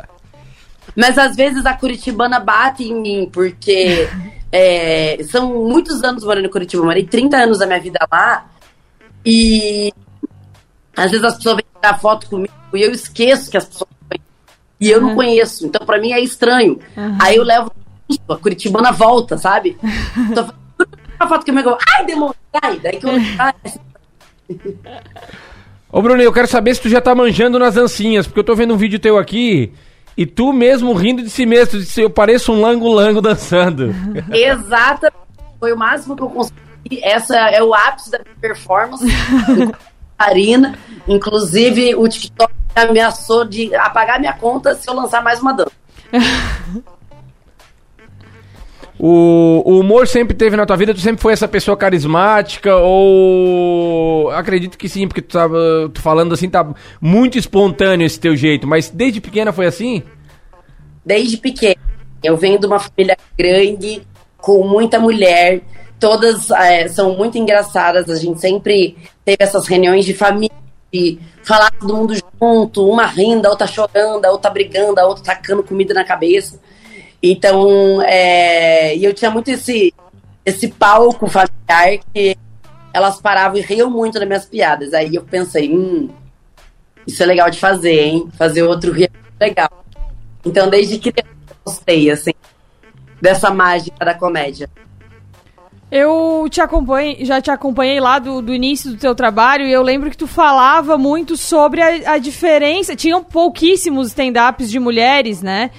Mas 0.96 1.18
às 1.18 1.36
vezes 1.36 1.66
a 1.66 1.74
curitibana 1.74 2.40
bate 2.40 2.84
em 2.84 2.94
mim, 2.94 3.30
porque 3.30 4.08
é, 4.52 5.22
são 5.24 5.68
muitos 5.68 6.02
anos 6.02 6.24
morando 6.24 6.46
em 6.46 6.50
Curitiba. 6.50 6.82
Eu 6.82 6.86
morei 6.86 7.04
30 7.04 7.36
anos 7.36 7.58
da 7.58 7.66
minha 7.66 7.80
vida 7.80 7.98
lá. 8.10 8.46
E 9.24 9.92
às 10.96 11.10
vezes 11.10 11.24
as 11.24 11.36
pessoas 11.36 11.56
vêm 11.56 11.64
tirar 11.74 11.98
foto 11.98 12.28
comigo 12.28 12.52
e 12.74 12.82
eu 12.82 12.90
esqueço 12.92 13.50
que 13.50 13.56
as 13.56 13.64
pessoas 13.64 13.90
conhecem. 14.08 14.26
E 14.80 14.90
eu 14.90 15.00
não 15.00 15.14
conheço. 15.14 15.66
Então, 15.66 15.84
pra 15.84 15.98
mim, 15.98 16.12
é 16.12 16.20
estranho. 16.20 16.78
Aí 17.20 17.36
eu 17.36 17.44
levo 17.44 17.72
a 18.28 18.36
curitibana 18.36 18.90
volta, 18.90 19.38
sabe? 19.38 19.78
Tô 20.34 20.44
falando, 20.44 20.60
uma 21.20 21.28
foto 21.28 21.44
comigo, 21.44 21.68
eu, 21.68 21.78
ai, 21.96 22.06
demônio, 22.06 22.34
ai, 22.62 22.80
daí 22.80 22.96
que 22.98 23.06
eu. 23.06 23.10
Ai, 23.38 23.54
Ô, 25.92 26.00
Bruno, 26.00 26.22
eu 26.22 26.32
quero 26.32 26.46
saber 26.46 26.74
se 26.74 26.80
tu 26.80 26.88
já 26.88 27.00
tá 27.00 27.14
manjando 27.14 27.58
nas 27.58 27.74
dancinhas, 27.74 28.26
porque 28.26 28.40
eu 28.40 28.44
tô 28.44 28.54
vendo 28.54 28.74
um 28.74 28.76
vídeo 28.76 28.98
teu 28.98 29.18
aqui 29.18 29.72
e 30.16 30.26
tu 30.26 30.52
mesmo 30.52 30.92
rindo 30.92 31.22
de 31.22 31.30
si 31.30 31.46
mesmo. 31.46 31.72
Tu 31.72 31.78
disse, 31.78 32.00
eu 32.00 32.10
pareço 32.10 32.52
um 32.52 32.60
lango-lango 32.60 33.20
dançando. 33.20 33.94
Exata. 34.32 35.12
Foi 35.58 35.72
o 35.72 35.76
máximo 35.76 36.16
que 36.16 36.22
eu 36.22 36.30
consegui. 36.30 36.60
Essa 37.02 37.36
é 37.36 37.62
o 37.62 37.74
ápice 37.74 38.10
da 38.10 38.18
minha 38.18 38.36
performance. 38.40 39.04
Karina. 40.18 40.78
Inclusive, 41.08 41.94
o 41.94 42.06
TikTok 42.08 42.52
ameaçou 42.74 43.44
de 43.44 43.74
apagar 43.74 44.18
minha 44.18 44.32
conta 44.32 44.74
se 44.74 44.88
eu 44.88 44.94
lançar 44.94 45.22
mais 45.22 45.40
uma 45.40 45.52
dança. 45.52 45.72
O, 49.02 49.62
o 49.64 49.80
humor 49.80 50.06
sempre 50.06 50.36
teve 50.36 50.54
na 50.58 50.66
tua 50.66 50.76
vida? 50.76 50.92
Tu 50.92 51.00
sempre 51.00 51.22
foi 51.22 51.32
essa 51.32 51.48
pessoa 51.48 51.74
carismática? 51.74 52.76
Ou. 52.76 54.30
Acredito 54.32 54.76
que 54.76 54.90
sim, 54.90 55.08
porque 55.08 55.22
tu 55.22 55.32
tava 55.32 55.90
tu 55.94 56.02
falando 56.02 56.34
assim, 56.34 56.50
tá 56.50 56.68
muito 57.00 57.38
espontâneo 57.38 58.04
esse 58.04 58.20
teu 58.20 58.36
jeito, 58.36 58.66
mas 58.66 58.90
desde 58.90 59.18
pequena 59.18 59.54
foi 59.54 59.64
assim? 59.64 60.02
Desde 61.02 61.38
pequena. 61.38 61.80
Eu 62.22 62.36
venho 62.36 62.60
de 62.60 62.66
uma 62.66 62.78
família 62.78 63.16
grande, 63.38 64.02
com 64.36 64.68
muita 64.68 65.00
mulher. 65.00 65.62
Todas 65.98 66.50
eh, 66.50 66.86
são 66.88 67.16
muito 67.16 67.38
engraçadas. 67.38 68.10
A 68.10 68.16
gente 68.16 68.38
sempre 68.38 68.98
teve 69.24 69.38
essas 69.40 69.66
reuniões 69.66 70.04
de 70.04 70.12
família, 70.12 70.52
de 70.92 71.18
falar 71.42 71.70
todo 71.70 71.96
mundo 71.96 72.14
junto, 72.14 72.86
uma 72.86 73.06
rindo, 73.06 73.46
a 73.46 73.50
outra 73.50 73.66
chorando, 73.66 74.26
a 74.26 74.30
outra 74.30 74.50
brigando, 74.50 75.00
a 75.00 75.06
outra 75.06 75.24
tacando 75.24 75.62
comida 75.62 75.94
na 75.94 76.04
cabeça. 76.04 76.60
Então, 77.22 78.00
é, 78.02 78.96
eu 78.96 79.12
tinha 79.12 79.30
muito 79.30 79.48
esse, 79.48 79.92
esse 80.44 80.68
palco 80.68 81.26
familiar 81.28 81.98
que 82.12 82.36
elas 82.92 83.20
paravam 83.20 83.58
e 83.58 83.60
riam 83.60 83.90
muito 83.90 84.18
das 84.18 84.26
minhas 84.26 84.46
piadas. 84.46 84.94
Aí 84.94 85.14
eu 85.14 85.22
pensei, 85.22 85.70
hum, 85.72 86.08
isso 87.06 87.22
é 87.22 87.26
legal 87.26 87.50
de 87.50 87.58
fazer, 87.58 88.00
hein? 88.00 88.28
Fazer 88.36 88.62
outro 88.62 88.92
rir 88.92 89.10
é 89.38 89.44
legal. 89.44 89.70
Então, 90.44 90.70
desde 90.70 90.98
que 90.98 91.10
eu 91.10 91.24
gostei, 91.64 92.10
assim, 92.10 92.32
dessa 93.20 93.50
mágica 93.50 94.04
da 94.04 94.14
comédia. 94.14 94.68
Eu 95.90 96.46
te 96.48 96.60
acompanho, 96.60 97.16
já 97.26 97.40
te 97.40 97.50
acompanhei 97.50 97.98
lá 97.98 98.20
do, 98.20 98.40
do 98.40 98.54
início 98.54 98.92
do 98.92 98.96
teu 98.96 99.12
trabalho 99.12 99.66
e 99.66 99.72
eu 99.72 99.82
lembro 99.82 100.08
que 100.08 100.16
tu 100.16 100.28
falava 100.28 100.96
muito 100.96 101.36
sobre 101.36 101.82
a, 101.82 102.12
a 102.12 102.18
diferença. 102.18 102.94
Tinham 102.94 103.24
pouquíssimos 103.24 104.08
stand-ups 104.08 104.70
de 104.70 104.78
mulheres, 104.78 105.42
né? 105.42 105.70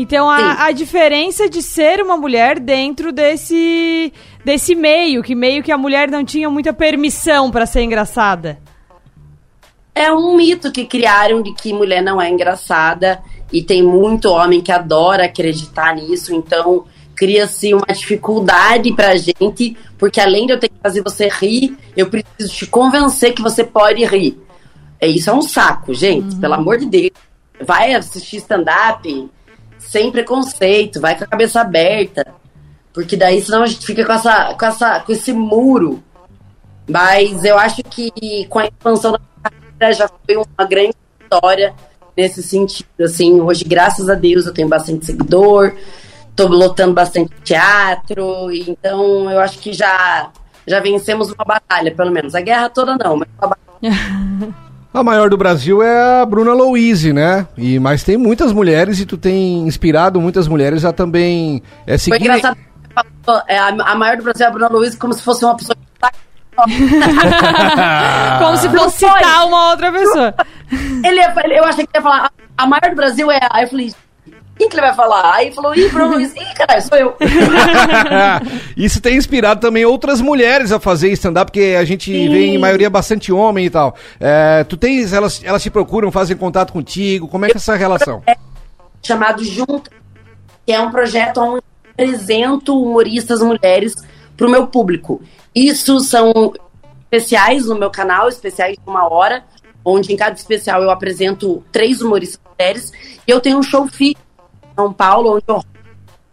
Então 0.00 0.30
a, 0.30 0.64
a 0.64 0.72
diferença 0.72 1.46
de 1.46 1.60
ser 1.60 2.00
uma 2.00 2.16
mulher 2.16 2.58
dentro 2.58 3.12
desse, 3.12 4.10
desse 4.42 4.74
meio, 4.74 5.22
que 5.22 5.34
meio 5.34 5.62
que 5.62 5.70
a 5.70 5.76
mulher 5.76 6.10
não 6.10 6.24
tinha 6.24 6.48
muita 6.48 6.72
permissão 6.72 7.50
pra 7.50 7.66
ser 7.66 7.82
engraçada. 7.82 8.58
É 9.94 10.10
um 10.10 10.36
mito 10.36 10.72
que 10.72 10.86
criaram 10.86 11.42
de 11.42 11.52
que 11.52 11.74
mulher 11.74 12.02
não 12.02 12.20
é 12.20 12.30
engraçada 12.30 13.20
e 13.52 13.62
tem 13.62 13.82
muito 13.82 14.30
homem 14.30 14.62
que 14.62 14.72
adora 14.72 15.26
acreditar 15.26 15.94
nisso, 15.94 16.34
então 16.34 16.86
cria-se 17.14 17.74
uma 17.74 17.92
dificuldade 17.92 18.94
pra 18.94 19.14
gente, 19.16 19.76
porque 19.98 20.18
além 20.18 20.46
de 20.46 20.54
eu 20.54 20.58
ter 20.58 20.70
que 20.70 20.78
fazer 20.82 21.02
você 21.02 21.28
rir, 21.28 21.76
eu 21.94 22.08
preciso 22.08 22.54
te 22.54 22.66
convencer 22.66 23.34
que 23.34 23.42
você 23.42 23.62
pode 23.62 24.02
rir. 24.06 24.40
É, 24.98 25.06
isso 25.06 25.28
é 25.28 25.32
um 25.34 25.42
saco, 25.42 25.92
gente, 25.92 26.36
pelo 26.36 26.54
amor 26.54 26.78
de 26.78 26.86
Deus. 26.86 27.10
Vai 27.60 27.92
assistir 27.92 28.38
stand-up 28.38 29.28
sem 29.80 30.12
preconceito, 30.12 31.00
vai 31.00 31.16
com 31.16 31.24
a 31.24 31.26
cabeça 31.26 31.60
aberta, 31.60 32.26
porque 32.92 33.16
daí 33.16 33.40
senão 33.42 33.62
a 33.62 33.66
gente 33.66 33.84
fica 33.84 34.04
com, 34.04 34.12
essa, 34.12 34.54
com, 34.54 34.66
essa, 34.66 35.00
com 35.00 35.12
esse 35.12 35.32
muro. 35.32 36.02
Mas 36.88 37.44
eu 37.44 37.58
acho 37.58 37.82
que 37.84 38.46
com 38.48 38.58
a 38.58 38.66
expansão 38.66 39.12
da 39.12 39.20
carreira 39.42 39.92
já 39.92 40.08
foi 40.08 40.36
uma 40.36 40.66
grande 40.66 40.94
história 41.20 41.74
nesse 42.16 42.42
sentido. 42.42 42.88
Assim, 43.00 43.40
hoje, 43.40 43.64
graças 43.64 44.08
a 44.08 44.14
Deus, 44.14 44.46
eu 44.46 44.54
tenho 44.54 44.68
bastante 44.68 45.06
seguidor, 45.06 45.74
tô 46.34 46.46
lotando 46.48 46.92
bastante 46.92 47.32
teatro, 47.42 48.50
então 48.50 49.30
eu 49.30 49.40
acho 49.40 49.58
que 49.58 49.72
já, 49.72 50.30
já 50.66 50.80
vencemos 50.80 51.30
uma 51.30 51.44
batalha, 51.44 51.94
pelo 51.94 52.10
menos. 52.10 52.34
A 52.34 52.40
guerra 52.40 52.68
toda 52.68 52.96
não, 52.96 53.16
mas 53.16 53.28
uma 53.38 53.48
batalha. 53.48 54.60
A 54.92 55.04
maior 55.04 55.30
do 55.30 55.36
Brasil 55.36 55.82
é 55.82 56.20
a 56.20 56.26
Bruna 56.26 56.52
Louise, 56.52 57.12
né? 57.12 57.46
E, 57.56 57.78
mas 57.78 58.02
tem 58.02 58.16
muitas 58.16 58.52
mulheres 58.52 58.98
e 58.98 59.06
tu 59.06 59.16
tem 59.16 59.66
inspirado 59.66 60.20
muitas 60.20 60.48
mulheres 60.48 60.84
a 60.84 60.92
também 60.92 61.62
é, 61.86 61.92
Foi 61.92 61.98
seguir... 61.98 62.24
engraçado. 62.24 62.58
É, 63.46 63.56
a, 63.56 63.68
a 63.68 63.94
maior 63.94 64.16
do 64.16 64.24
Brasil 64.24 64.44
é 64.44 64.48
a 64.48 64.52
Bruna 64.52 64.68
Luiz, 64.68 64.96
como 64.96 65.12
se 65.14 65.22
fosse 65.22 65.44
uma 65.44 65.56
pessoa 65.56 65.76
que 65.76 66.00
tá 66.00 66.10
Como 68.40 68.56
se 68.56 68.68
fosse 68.68 68.98
citar 68.98 69.46
uma 69.46 69.70
outra 69.70 69.92
pessoa. 69.92 70.34
Ele, 71.04 71.20
eu 71.56 71.64
achei 71.64 71.86
que 71.86 71.96
ele 71.96 71.98
ia 71.98 72.02
falar, 72.02 72.32
a, 72.58 72.66
maior 72.66 72.90
do 72.90 72.96
Brasil 72.96 73.30
é. 73.30 73.36
a-" 73.36 73.48
Aí 73.50 73.64
eu 73.64 73.68
falei, 73.68 73.94
quem 74.60 74.68
que 74.68 74.74
ele 74.74 74.82
vai 74.82 74.94
falar? 74.94 75.36
Aí 75.36 75.50
falou, 75.52 75.74
ih, 75.74 75.88
Bruno 75.88 76.16
Luiz, 76.16 76.34
ih, 76.36 76.54
caralho, 76.54 76.82
sou 76.82 76.98
eu. 76.98 77.16
Isso 78.76 79.00
tem 79.00 79.16
inspirado 79.16 79.58
também 79.58 79.86
outras 79.86 80.20
mulheres 80.20 80.70
a 80.70 80.78
fazer 80.78 81.10
stand-up, 81.12 81.50
porque 81.50 81.76
a 81.78 81.84
gente 81.84 82.12
Sim. 82.12 82.28
vê 82.28 82.46
em 82.46 82.58
maioria 82.58 82.90
bastante 82.90 83.32
homem 83.32 83.64
e 83.64 83.70
tal. 83.70 83.96
É, 84.20 84.62
tu 84.64 84.76
tens, 84.76 85.14
elas, 85.14 85.40
elas 85.42 85.62
te 85.62 85.70
procuram, 85.70 86.12
fazem 86.12 86.36
contato 86.36 86.74
contigo, 86.74 87.26
como 87.26 87.46
é 87.46 87.48
que 87.48 87.56
é 87.56 87.56
essa 87.56 87.74
relação? 87.74 88.22
chamado 89.02 89.42
Junta, 89.42 89.90
que 90.66 90.72
é 90.72 90.78
um 90.78 90.90
projeto 90.90 91.38
onde 91.38 91.62
eu 91.64 91.92
apresento 91.92 92.78
humoristas 92.78 93.40
mulheres 93.40 93.94
para 94.36 94.46
o 94.46 94.50
meu 94.50 94.66
público. 94.66 95.22
Isso 95.54 96.00
são 96.00 96.52
especiais 97.04 97.64
no 97.64 97.78
meu 97.78 97.90
canal, 97.90 98.28
especiais 98.28 98.76
de 98.76 98.82
uma 98.86 99.10
hora, 99.10 99.42
onde 99.82 100.12
em 100.12 100.16
cada 100.18 100.36
especial 100.36 100.82
eu 100.82 100.90
apresento 100.90 101.64
três 101.72 102.02
humoristas 102.02 102.40
mulheres. 102.52 102.92
E 103.26 103.30
eu 103.30 103.40
tenho 103.40 103.56
um 103.56 103.62
show 103.62 103.88
fixo 103.88 104.29
São 104.80 104.92
Paulo, 104.92 105.36
onde 105.36 105.44
eu 105.46 105.62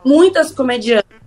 muitas 0.05 0.51
comediantes 0.51 1.17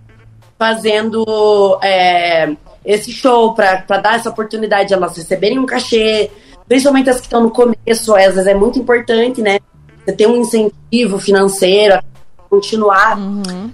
fazendo 0.57 1.79
é, 1.83 2.55
esse 2.83 3.11
show 3.11 3.53
para 3.53 3.97
dar 3.97 4.15
essa 4.15 4.29
oportunidade 4.29 4.89
de 4.89 4.93
elas 4.95 5.15
receberem 5.15 5.59
um 5.59 5.67
cachê, 5.67 6.31
principalmente 6.67 7.09
as 7.09 7.17
que 7.17 7.27
estão 7.27 7.43
no 7.43 7.51
começo, 7.51 8.15
às 8.15 8.33
vezes 8.33 8.47
é 8.47 8.55
muito 8.55 8.79
importante, 8.79 9.41
né? 9.41 9.59
Você 10.03 10.13
tem 10.13 10.25
um 10.25 10.35
incentivo 10.35 11.19
financeiro 11.19 11.95
a 11.95 12.03
continuar 12.49 13.19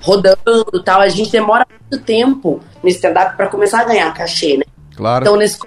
rodando 0.02 0.66
e 0.74 0.84
tal. 0.84 1.00
A 1.00 1.08
gente 1.08 1.32
demora 1.32 1.66
muito 1.70 2.04
tempo 2.06 2.60
no 2.84 2.90
stand-up 2.90 3.38
para 3.38 3.48
começar 3.48 3.82
a 3.82 3.86
ganhar 3.86 4.14
cachê, 4.14 4.58
né? 4.58 4.66
Claro. 4.96 5.24
Então, 5.24 5.38
nesse 5.38 5.58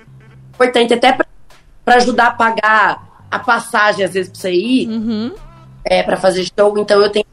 importante 0.54 0.92
até 0.92 1.12
para 1.12 1.96
ajudar 1.96 2.26
a 2.26 2.32
pagar 2.32 3.26
a 3.30 3.38
passagem, 3.38 4.04
às 4.04 4.12
vezes, 4.12 4.30
pra 4.30 4.40
você 4.40 4.52
ir, 4.52 5.32
é, 5.84 6.02
para 6.02 6.18
fazer 6.18 6.44
show. 6.44 6.78
Então, 6.78 7.00
eu 7.00 7.08
tenho 7.08 7.24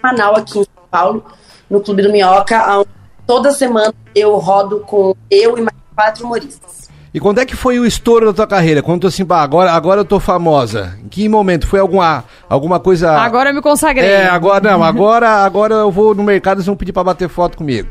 canal 0.00 0.36
aqui 0.36 0.58
em 0.58 0.64
São 0.64 0.84
Paulo, 0.90 1.24
no 1.68 1.80
Clube 1.80 2.02
do 2.02 2.10
Minhoca, 2.10 2.78
onde 2.78 2.88
toda 3.26 3.52
semana 3.52 3.94
eu 4.14 4.36
rodo 4.36 4.80
com 4.80 5.14
eu 5.30 5.56
e 5.56 5.60
mais 5.60 5.76
quatro 5.94 6.24
humoristas. 6.24 6.80
E 7.12 7.18
quando 7.18 7.40
é 7.40 7.46
que 7.46 7.56
foi 7.56 7.78
o 7.80 7.84
estouro 7.84 8.26
da 8.26 8.32
tua 8.32 8.46
carreira? 8.46 8.82
Quando 8.82 9.00
tu 9.02 9.06
assim, 9.08 9.24
pá, 9.24 9.42
agora, 9.42 9.72
agora 9.72 10.00
eu 10.00 10.04
tô 10.04 10.20
famosa. 10.20 10.96
Em 11.04 11.08
que 11.08 11.28
momento? 11.28 11.66
Foi 11.66 11.80
alguma, 11.80 12.24
alguma 12.48 12.78
coisa. 12.78 13.10
Agora 13.18 13.50
eu 13.50 13.54
me 13.54 13.60
consagrei. 13.60 14.08
É, 14.08 14.28
agora 14.28 14.70
não, 14.70 14.82
agora, 14.82 15.28
agora 15.44 15.74
eu 15.74 15.90
vou 15.90 16.14
no 16.14 16.22
mercado 16.22 16.58
e 16.58 16.60
eles 16.60 16.66
vão 16.66 16.76
pedir 16.76 16.92
pra 16.92 17.02
bater 17.02 17.28
foto 17.28 17.58
comigo. 17.58 17.88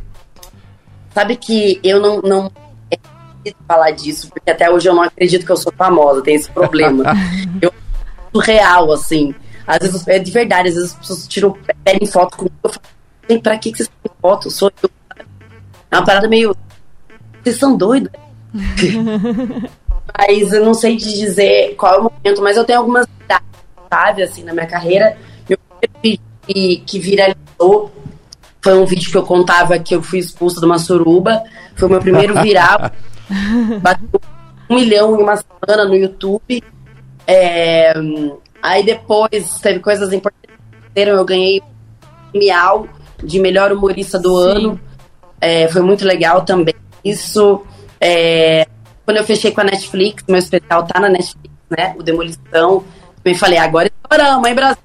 Sabe 1.13 1.35
que 1.35 1.81
eu 1.83 1.99
não, 1.99 2.21
não 2.21 2.51
é 2.89 2.95
difícil 2.95 3.65
falar 3.67 3.91
disso, 3.91 4.29
porque 4.29 4.51
até 4.51 4.71
hoje 4.71 4.87
eu 4.87 4.95
não 4.95 5.03
acredito 5.03 5.45
que 5.45 5.51
eu 5.51 5.57
sou 5.57 5.73
famosa, 5.77 6.21
tem 6.21 6.35
esse 6.35 6.49
problema. 6.49 7.03
eu 7.61 7.73
sou 8.31 8.41
real, 8.41 8.89
assim. 8.93 9.35
Às 9.69 9.79
vezes, 9.79 10.07
é 10.07 10.17
de 10.17 10.31
verdade, 10.31 10.69
às 10.69 10.73
vezes 10.73 10.91
as 10.91 10.97
pessoas 10.97 11.27
tiram, 11.27 11.55
pedem 11.83 12.07
foto 12.07 12.37
comigo, 12.37 12.55
eu 12.63 12.69
falo, 12.71 12.85
"Gente, 13.29 13.41
pra 13.43 13.57
que 13.57 13.71
que 13.71 13.77
vocês 13.77 13.89
pedem 14.01 14.17
foto? 14.19 14.49
Sou 14.49 14.71
eu. 14.81 14.89
É 15.91 15.97
uma 15.97 16.05
parada 16.05 16.27
meio... 16.27 16.55
Vocês 17.43 17.57
são 17.57 17.77
doidos? 17.77 18.11
mas 20.17 20.51
eu 20.53 20.65
não 20.65 20.73
sei 20.73 20.97
te 20.97 21.13
dizer 21.13 21.75
qual 21.75 21.93
é 21.93 21.97
o 21.99 22.03
momento, 22.03 22.41
mas 22.41 22.57
eu 22.57 22.65
tenho 22.65 22.79
algumas 22.79 23.05
chave 23.91 24.23
assim 24.23 24.43
na 24.43 24.53
minha 24.53 24.67
carreira. 24.67 25.17
Meu 25.47 25.57
primeiro 25.57 25.99
vídeo 26.01 26.23
que, 26.47 26.77
que 26.85 26.99
viralizou 26.99 27.91
foi 28.61 28.77
um 28.77 28.85
vídeo 28.85 29.11
que 29.11 29.17
eu 29.17 29.23
contava 29.23 29.79
que 29.79 29.95
eu 29.95 30.03
fui 30.03 30.19
expulsa 30.19 30.59
de 30.59 30.65
uma 30.65 30.77
suruba. 30.77 31.41
Foi 31.75 31.87
o 31.87 31.91
meu 31.91 31.99
primeiro 31.99 32.39
viral. 32.41 32.91
Bateu 33.81 34.21
um 34.69 34.75
milhão 34.75 35.19
em 35.19 35.23
uma 35.23 35.35
semana 35.35 35.85
no 35.85 35.95
YouTube. 35.95 36.63
É, 37.25 37.93
aí 38.61 38.83
depois 38.83 39.59
teve 39.61 39.79
coisas 39.79 40.11
importantes. 40.13 40.57
Eu 40.95 41.23
ganhei 41.23 41.61
o 42.33 42.37
Miau 42.37 42.87
de 43.23 43.39
melhor 43.39 43.71
humorista 43.71 44.19
do 44.19 44.41
Sim. 44.41 44.49
ano. 44.49 44.79
É, 45.39 45.67
foi 45.69 45.81
muito 45.81 46.05
legal 46.05 46.43
também. 46.43 46.75
Isso. 47.03 47.63
é, 47.99 48.67
quando 49.05 49.17
eu 49.17 49.23
fechei 49.23 49.51
com 49.51 49.61
a 49.61 49.63
Netflix, 49.63 50.23
meu 50.27 50.37
especial 50.37 50.85
tá 50.85 50.99
na 50.99 51.09
Netflix, 51.09 51.55
né? 51.69 51.95
O 51.97 52.03
Demolição. 52.03 52.83
Eu 53.25 53.35
falei, 53.35 53.57
agora 53.57 53.89
estouramos, 54.03 54.47
hein, 54.47 54.55
Brasil? 54.55 54.83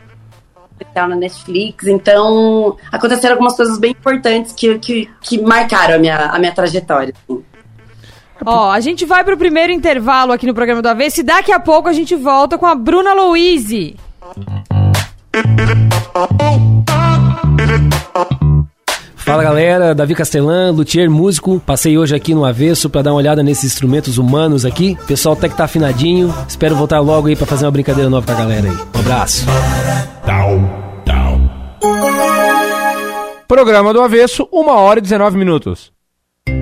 especial 0.78 1.08
na 1.08 1.16
Netflix. 1.16 1.86
Então, 1.86 2.76
aconteceram 2.92 3.34
algumas 3.34 3.56
coisas 3.56 3.78
bem 3.78 3.92
importantes 3.92 4.52
que, 4.52 4.78
que, 4.78 5.10
que 5.22 5.40
marcaram 5.40 5.94
a 5.94 5.98
minha, 5.98 6.16
a 6.16 6.38
minha 6.38 6.52
trajetória. 6.52 7.14
assim. 7.16 7.42
Ó, 8.44 8.70
a 8.70 8.80
gente 8.80 9.04
vai 9.04 9.24
pro 9.24 9.36
primeiro 9.36 9.72
intervalo 9.72 10.32
aqui 10.32 10.46
no 10.46 10.54
programa 10.54 10.82
do 10.82 10.88
Avesso 10.88 11.20
e 11.20 11.22
daqui 11.22 11.52
a 11.52 11.60
pouco 11.60 11.88
a 11.88 11.92
gente 11.92 12.14
volta 12.14 12.58
com 12.58 12.66
a 12.66 12.74
Bruna 12.74 13.14
Louise. 13.14 13.96
Fala 19.16 19.42
galera, 19.42 19.92
Davi 19.92 20.14
Castelã, 20.14 20.70
luthier, 20.70 21.10
músico. 21.10 21.60
Passei 21.66 21.98
hoje 21.98 22.14
aqui 22.14 22.32
no 22.32 22.44
Avesso 22.44 22.88
pra 22.88 23.02
dar 23.02 23.10
uma 23.10 23.18
olhada 23.18 23.42
nesses 23.42 23.64
instrumentos 23.64 24.18
humanos 24.18 24.64
aqui. 24.64 24.96
O 25.02 25.06
pessoal 25.06 25.34
até 25.34 25.48
que 25.48 25.56
tá 25.56 25.64
afinadinho. 25.64 26.32
Espero 26.48 26.76
voltar 26.76 27.00
logo 27.00 27.26
aí 27.26 27.34
pra 27.34 27.46
fazer 27.46 27.64
uma 27.64 27.72
brincadeira 27.72 28.08
nova 28.08 28.24
com 28.24 28.32
a 28.32 28.36
galera 28.36 28.68
aí. 28.68 28.76
Um 28.94 29.00
abraço. 29.00 29.44
Programa 33.48 33.92
do 33.92 34.00
Avesso, 34.00 34.48
1 34.52 34.68
hora 34.68 35.00
e 35.00 35.02
19 35.02 35.36
minutos. 35.36 35.95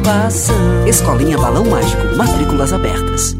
preocupação. 0.00 0.86
Escolinha 0.86 1.36
Balão 1.36 1.64
Mágico, 1.64 2.16
matrículas 2.16 2.72
abertas. 2.72 3.39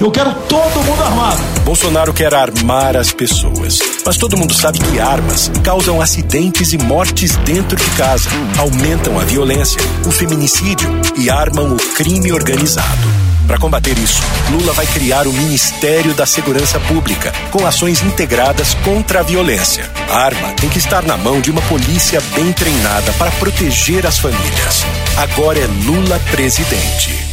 Eu 0.00 0.12
quero 0.12 0.32
todo 0.48 0.84
mundo 0.84 1.02
armado. 1.02 1.42
Bolsonaro 1.64 2.14
quer 2.14 2.32
armar 2.32 2.96
as 2.96 3.12
pessoas. 3.12 3.80
Mas 4.06 4.16
todo 4.16 4.36
mundo 4.36 4.54
sabe 4.54 4.78
que 4.78 5.00
armas 5.00 5.50
causam 5.64 6.00
acidentes 6.00 6.72
e 6.72 6.78
mortes 6.78 7.34
dentro 7.38 7.76
de 7.76 7.90
casa, 7.96 8.30
aumentam 8.58 9.18
a 9.18 9.24
violência, 9.24 9.80
o 10.06 10.12
feminicídio 10.12 10.88
e 11.16 11.28
armam 11.28 11.72
o 11.72 11.76
crime 11.94 12.30
organizado. 12.30 13.08
Para 13.48 13.58
combater 13.58 13.98
isso, 13.98 14.22
Lula 14.52 14.72
vai 14.72 14.86
criar 14.86 15.26
o 15.26 15.32
Ministério 15.32 16.14
da 16.14 16.26
Segurança 16.26 16.78
Pública, 16.78 17.32
com 17.50 17.66
ações 17.66 18.00
integradas 18.00 18.74
contra 18.84 19.18
a 19.18 19.22
violência. 19.24 19.90
A 20.08 20.18
arma 20.18 20.52
tem 20.52 20.70
que 20.70 20.78
estar 20.78 21.02
na 21.02 21.16
mão 21.16 21.40
de 21.40 21.50
uma 21.50 21.62
polícia 21.62 22.22
bem 22.36 22.52
treinada 22.52 23.12
para 23.14 23.32
proteger 23.32 24.06
as 24.06 24.18
famílias. 24.18 24.84
Agora 25.16 25.58
é 25.58 25.66
Lula 25.66 26.20
presidente. 26.30 27.27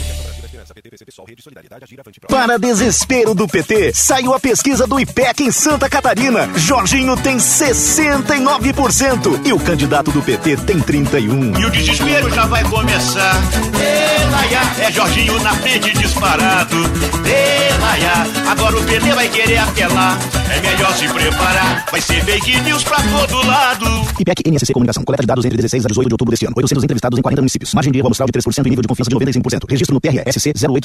Para 2.27 2.57
desespero 2.57 3.33
do 3.33 3.47
PT, 3.47 3.93
saiu 3.93 4.33
a 4.33 4.39
pesquisa 4.39 4.87
do 4.87 4.99
IPEC 4.99 5.43
em 5.43 5.51
Santa 5.51 5.89
Catarina. 5.89 6.49
Jorginho 6.55 7.15
tem 7.17 7.37
69% 7.37 9.45
e 9.45 9.53
o 9.53 9.59
candidato 9.59 10.11
do 10.11 10.21
PT 10.21 10.57
tem 10.57 10.79
31%. 10.79 11.59
E 11.59 11.65
o 11.65 11.71
desespero 11.71 12.29
já 12.29 12.45
vai 12.45 12.63
começar. 12.63 13.41
É 14.79 14.91
Jorginho 14.91 15.39
na 15.41 15.53
frente 15.55 15.91
disparado. 15.97 16.75
Agora 18.47 18.77
o 18.77 18.83
PT 18.83 19.13
vai 19.13 19.29
querer 19.29 19.57
apelar. 19.57 20.17
É 20.49 20.61
melhor 20.61 20.93
se 20.95 21.07
preparar, 21.07 21.85
vai 21.91 21.99
ser 21.99 22.23
fake 22.23 22.61
news 22.61 22.83
pra 22.83 22.97
todo 22.97 23.47
lado. 23.47 23.85
IPEC 24.19 24.49
NSC 24.49 24.73
Comunicação, 24.73 25.03
coleta 25.03 25.23
de 25.23 25.27
dados 25.27 25.45
entre 25.45 25.57
16 25.57 25.85
a 25.85 25.87
18 25.87 26.07
de 26.07 26.13
outubro 26.13 26.31
deste 26.31 26.45
ano. 26.45 26.53
800 26.55 26.83
entrevistados 26.83 27.19
em 27.19 27.21
40 27.21 27.41
municípios. 27.41 27.73
Margem 27.73 27.91
de 27.91 27.99
erro 27.99 28.07
amostral 28.07 28.27
de 28.27 28.33
3% 28.33 28.65
e 28.65 28.69
nível 28.69 28.81
de 28.81 28.87
confiança 28.87 29.09
de 29.09 29.15
95%. 29.15 29.69
Registro 29.69 29.93
no 29.95 30.01
PRSC 30.01 30.53
08 30.69 30.84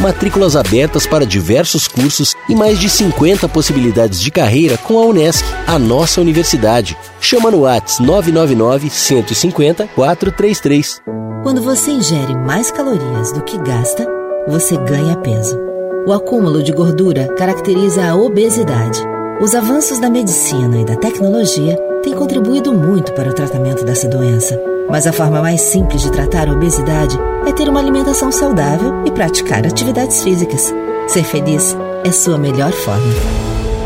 Matrículas 0.00 0.54
abertas 0.54 1.06
para 1.08 1.26
diversos 1.26 1.88
cursos 1.88 2.36
e 2.48 2.54
mais 2.54 2.78
de 2.78 2.88
50 2.88 3.48
possibilidades 3.48 4.20
de 4.20 4.30
carreira 4.30 4.78
com 4.78 4.96
a 4.98 5.04
Unesc, 5.04 5.44
a 5.66 5.76
nossa 5.76 6.20
universidade. 6.20 6.96
Chama 7.20 7.50
no 7.50 7.62
Whats 7.62 7.98
999 7.98 8.90
150 8.90 9.88
433. 9.88 11.02
Quando 11.42 11.60
você 11.62 11.90
ingere 11.90 12.36
mais 12.36 12.70
calorias 12.70 13.32
do 13.32 13.42
que 13.42 13.58
gasta, 13.58 14.06
você 14.46 14.76
ganha 14.76 15.16
peso. 15.16 15.58
O 16.06 16.12
acúmulo 16.12 16.62
de 16.62 16.70
gordura 16.70 17.34
caracteriza 17.34 18.04
a 18.06 18.14
obesidade. 18.14 19.00
Os 19.40 19.54
avanços 19.54 19.98
da 19.98 20.08
medicina 20.08 20.80
e 20.80 20.84
da 20.84 20.96
tecnologia 20.96 21.76
têm 22.04 22.14
contribuído 22.14 22.72
muito 22.72 23.12
para 23.14 23.30
o 23.30 23.34
tratamento 23.34 23.84
dessa 23.84 24.08
doença. 24.08 24.77
Mas 24.88 25.06
a 25.06 25.12
forma 25.12 25.40
mais 25.42 25.60
simples 25.60 26.02
de 26.02 26.10
tratar 26.10 26.48
a 26.48 26.52
obesidade 26.52 27.18
é 27.46 27.52
ter 27.52 27.68
uma 27.68 27.80
alimentação 27.80 28.32
saudável 28.32 29.04
e 29.06 29.10
praticar 29.10 29.66
atividades 29.66 30.22
físicas. 30.22 30.72
Ser 31.06 31.24
feliz 31.24 31.76
é 32.04 32.10
sua 32.10 32.38
melhor 32.38 32.72
forma. 32.72 33.12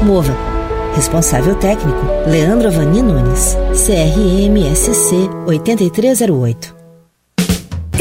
Mova. 0.05 0.37
Responsável 0.95 1.55
técnico: 1.57 2.05
Leandro 2.27 2.69
Avani 2.69 3.03
Nunes. 3.03 3.57
CRMSC 3.73 5.29
8308. 5.47 6.82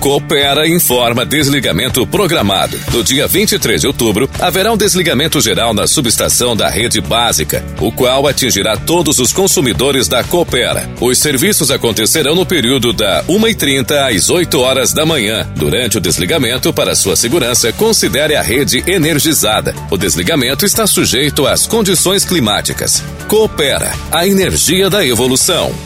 Coopera 0.00 0.68
informa 0.68 1.24
desligamento 1.24 2.06
programado. 2.06 2.78
No 2.92 3.02
dia 3.02 3.26
23 3.26 3.80
de 3.80 3.86
outubro, 3.86 4.28
haverá 4.40 4.72
um 4.72 4.76
desligamento 4.76 5.40
geral 5.40 5.72
na 5.72 5.86
subestação 5.86 6.54
da 6.54 6.68
rede 6.68 7.00
básica, 7.00 7.64
o 7.80 7.90
qual 7.90 8.26
atingirá 8.26 8.76
todos 8.76 9.18
os 9.18 9.32
consumidores 9.32 10.06
da 10.06 10.22
Coopera. 10.22 10.88
Os 11.00 11.18
serviços 11.18 11.70
acontecerão 11.70 12.34
no 12.34 12.46
período 12.46 12.92
da 12.92 13.24
1h30 13.24 14.14
às 14.14 14.30
8 14.30 14.60
horas 14.60 14.92
da 14.92 15.06
manhã. 15.06 15.48
Durante 15.56 15.98
o 15.98 16.00
desligamento, 16.00 16.72
para 16.72 16.94
sua 16.94 17.16
segurança, 17.16 17.72
considere 17.72 18.36
a 18.36 18.42
rede 18.42 18.84
energizada. 18.86 19.74
O 19.90 19.96
desligamento 19.96 20.64
está 20.64 20.86
sujeito 20.86 21.46
às 21.46 21.66
condições 21.66 22.24
climáticas. 22.24 23.02
Coopera, 23.28 23.92
a 24.12 24.26
energia 24.26 24.88
da 24.88 25.04
evolução. 25.04 25.85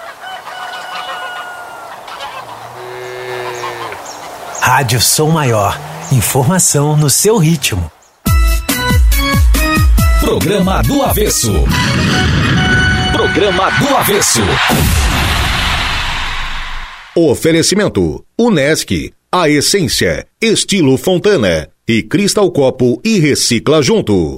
Rádio 4.61 5.01
Som 5.01 5.31
Maior. 5.31 5.75
Informação 6.11 6.95
no 6.95 7.09
seu 7.09 7.39
ritmo. 7.39 7.91
Programa 10.19 10.83
do 10.83 11.01
Avesso. 11.01 11.51
Programa 13.11 13.71
do 13.71 13.97
Avesso. 13.97 14.41
Oferecimento: 17.15 18.23
Unesc, 18.37 19.11
a 19.31 19.49
essência, 19.49 20.27
estilo 20.39 20.95
Fontana 20.95 21.67
e 21.87 22.03
Cristal 22.03 22.51
Copo 22.51 23.01
e 23.03 23.19
Recicla 23.19 23.81
Junto. 23.81 24.37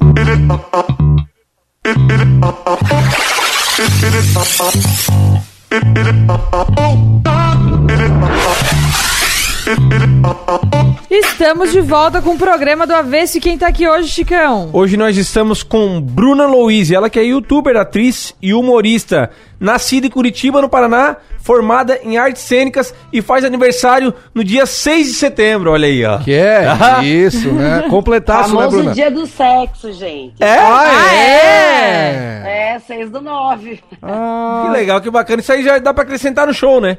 Estamos 11.16 11.72
de 11.72 11.80
volta 11.80 12.24
com 12.24 12.32
o 12.32 12.38
programa 12.40 12.88
do 12.88 12.94
Avesso 12.96 13.38
e 13.38 13.40
quem 13.40 13.56
tá 13.56 13.68
aqui 13.68 13.88
hoje, 13.88 14.08
Chicão? 14.08 14.72
Hoje 14.74 14.98
nós 14.98 15.16
estamos 15.16 15.62
com 15.62 16.02
Bruna 16.02 16.48
Louise, 16.48 16.96
ela 16.96 17.08
que 17.08 17.20
é 17.20 17.24
youtuber, 17.24 17.78
atriz 17.78 18.34
e 18.42 18.52
humorista, 18.52 19.30
nascida 19.60 20.08
em 20.08 20.10
Curitiba, 20.10 20.60
no 20.60 20.68
Paraná, 20.68 21.18
formada 21.38 22.00
em 22.04 22.18
artes 22.18 22.42
cênicas 22.42 22.96
e 23.14 23.22
faz 23.22 23.46
aniversário 23.46 24.12
no 24.34 24.44
dia 24.44 24.66
6 24.66 25.06
de 25.10 25.14
setembro, 25.14 25.70
olha 25.70 25.88
aí, 25.88 26.04
ó. 26.04 26.18
Que 26.18 26.34
é, 26.34 26.66
isso, 27.06 27.52
né? 27.52 27.86
Completaço, 27.92 28.50
né, 28.50 28.62
Famoso 28.62 28.78
Bruna? 28.78 28.94
dia 28.96 29.12
do 29.12 29.28
sexo, 29.28 29.94
gente. 29.94 30.42
É? 30.42 30.58
Ah, 30.58 31.14
é? 31.14 32.74
É, 32.74 32.80
6 32.88 33.12
do 33.12 33.22
9. 33.22 33.84
Que 34.02 34.70
legal, 34.72 35.00
que 35.00 35.12
bacana. 35.12 35.42
Isso 35.42 35.52
aí 35.54 35.64
já 35.64 35.78
dá 35.78 35.94
pra 35.94 36.06
acrescentar 36.06 36.48
no 36.48 36.54
show, 36.56 36.82
né? 36.82 36.98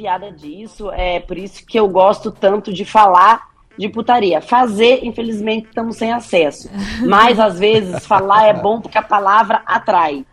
Piada 0.00 0.32
disso, 0.32 0.90
é 0.92 1.20
por 1.20 1.36
isso 1.36 1.62
que 1.66 1.78
eu 1.78 1.86
gosto 1.86 2.30
tanto 2.30 2.72
de 2.72 2.86
falar 2.86 3.42
de 3.78 3.86
putaria. 3.86 4.40
Fazer, 4.40 5.00
infelizmente, 5.02 5.66
estamos 5.68 5.94
sem 5.98 6.10
acesso. 6.10 6.70
Mas, 7.06 7.38
às 7.38 7.58
vezes, 7.58 8.06
falar 8.06 8.46
é 8.46 8.54
bom 8.54 8.80
porque 8.80 8.96
a 8.96 9.02
palavra 9.02 9.60
atrai. 9.66 10.24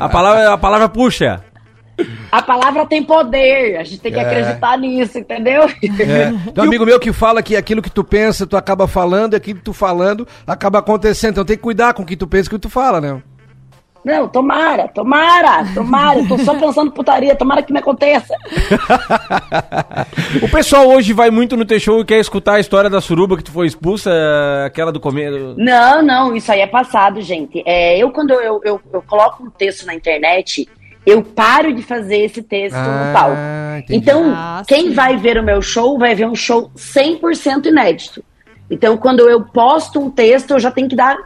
A 0.00 0.08
palavra, 0.08 0.52
a 0.52 0.58
palavra 0.58 0.88
puxa. 0.88 1.42
A 2.30 2.40
palavra 2.40 2.86
tem 2.86 3.02
poder, 3.02 3.76
a 3.78 3.82
gente 3.82 4.00
tem 4.00 4.12
que 4.12 4.20
É. 4.20 4.22
acreditar 4.22 4.78
nisso, 4.78 5.18
entendeu? 5.18 5.62
É. 5.64 6.30
Tem 6.52 6.62
um 6.64 6.68
amigo 6.68 6.86
meu 6.86 7.00
que 7.00 7.12
fala 7.12 7.42
que 7.42 7.56
aquilo 7.56 7.82
que 7.82 7.90
tu 7.90 8.04
pensa, 8.04 8.46
tu 8.46 8.56
acaba 8.56 8.86
falando, 8.86 9.32
e 9.32 9.36
aquilo 9.36 9.58
que 9.58 9.64
tu 9.64 9.72
falando 9.72 10.24
acaba 10.46 10.78
acontecendo. 10.78 11.32
Então 11.32 11.44
tem 11.44 11.56
que 11.56 11.62
cuidar 11.64 11.94
com 11.94 12.04
o 12.04 12.06
que 12.06 12.16
tu 12.16 12.28
pensa 12.28 12.44
e 12.44 12.48
o 12.48 12.50
que 12.50 12.58
tu 12.60 12.70
fala, 12.70 13.00
né? 13.00 13.20
Não, 14.04 14.28
tomara, 14.28 14.86
tomara, 14.88 15.64
tomara. 15.74 16.20
Eu 16.20 16.28
tô 16.28 16.38
só 16.38 16.54
pensando 16.54 16.90
putaria, 16.92 17.34
tomara 17.34 17.62
que 17.62 17.72
me 17.72 17.80
aconteça. 17.80 18.34
O 20.42 20.48
pessoal 20.48 20.86
hoje 20.88 21.12
vai 21.12 21.30
muito 21.30 21.56
no 21.56 21.64
teu 21.64 21.78
show 21.80 22.00
e 22.00 22.04
quer 22.04 22.18
escutar 22.20 22.54
a 22.54 22.60
história 22.60 22.88
da 22.90 23.00
suruba 23.00 23.36
que 23.36 23.42
tu 23.44 23.52
foi 23.52 23.66
expulsa, 23.66 24.10
aquela 24.66 24.92
do 24.92 25.00
começo. 25.00 25.54
Não, 25.56 26.02
não, 26.02 26.36
isso 26.36 26.50
aí 26.52 26.60
é 26.60 26.66
passado, 26.66 27.20
gente. 27.20 27.62
É, 27.66 27.98
eu, 27.98 28.10
quando 28.10 28.32
eu, 28.32 28.60
eu, 28.64 28.80
eu 28.92 29.02
coloco 29.02 29.42
um 29.44 29.50
texto 29.50 29.86
na 29.86 29.94
internet, 29.94 30.68
eu 31.06 31.22
paro 31.22 31.72
de 31.74 31.82
fazer 31.82 32.18
esse 32.24 32.42
texto 32.42 32.76
Ah, 32.76 33.06
no 33.06 33.12
palco. 33.12 33.36
entendi. 33.78 33.96
Então, 33.98 34.32
Ah, 34.34 34.62
quem 34.66 34.92
vai 34.92 35.16
ver 35.16 35.38
o 35.38 35.42
meu 35.42 35.60
show 35.62 35.98
vai 35.98 36.14
ver 36.14 36.26
um 36.26 36.34
show 36.34 36.70
100% 36.76 37.66
inédito. 37.66 38.22
Então, 38.70 38.96
quando 38.98 39.28
eu 39.28 39.42
posto 39.42 39.98
um 39.98 40.10
texto, 40.10 40.50
eu 40.52 40.60
já 40.60 40.70
tenho 40.70 40.88
que 40.88 40.96
dar 40.96 41.16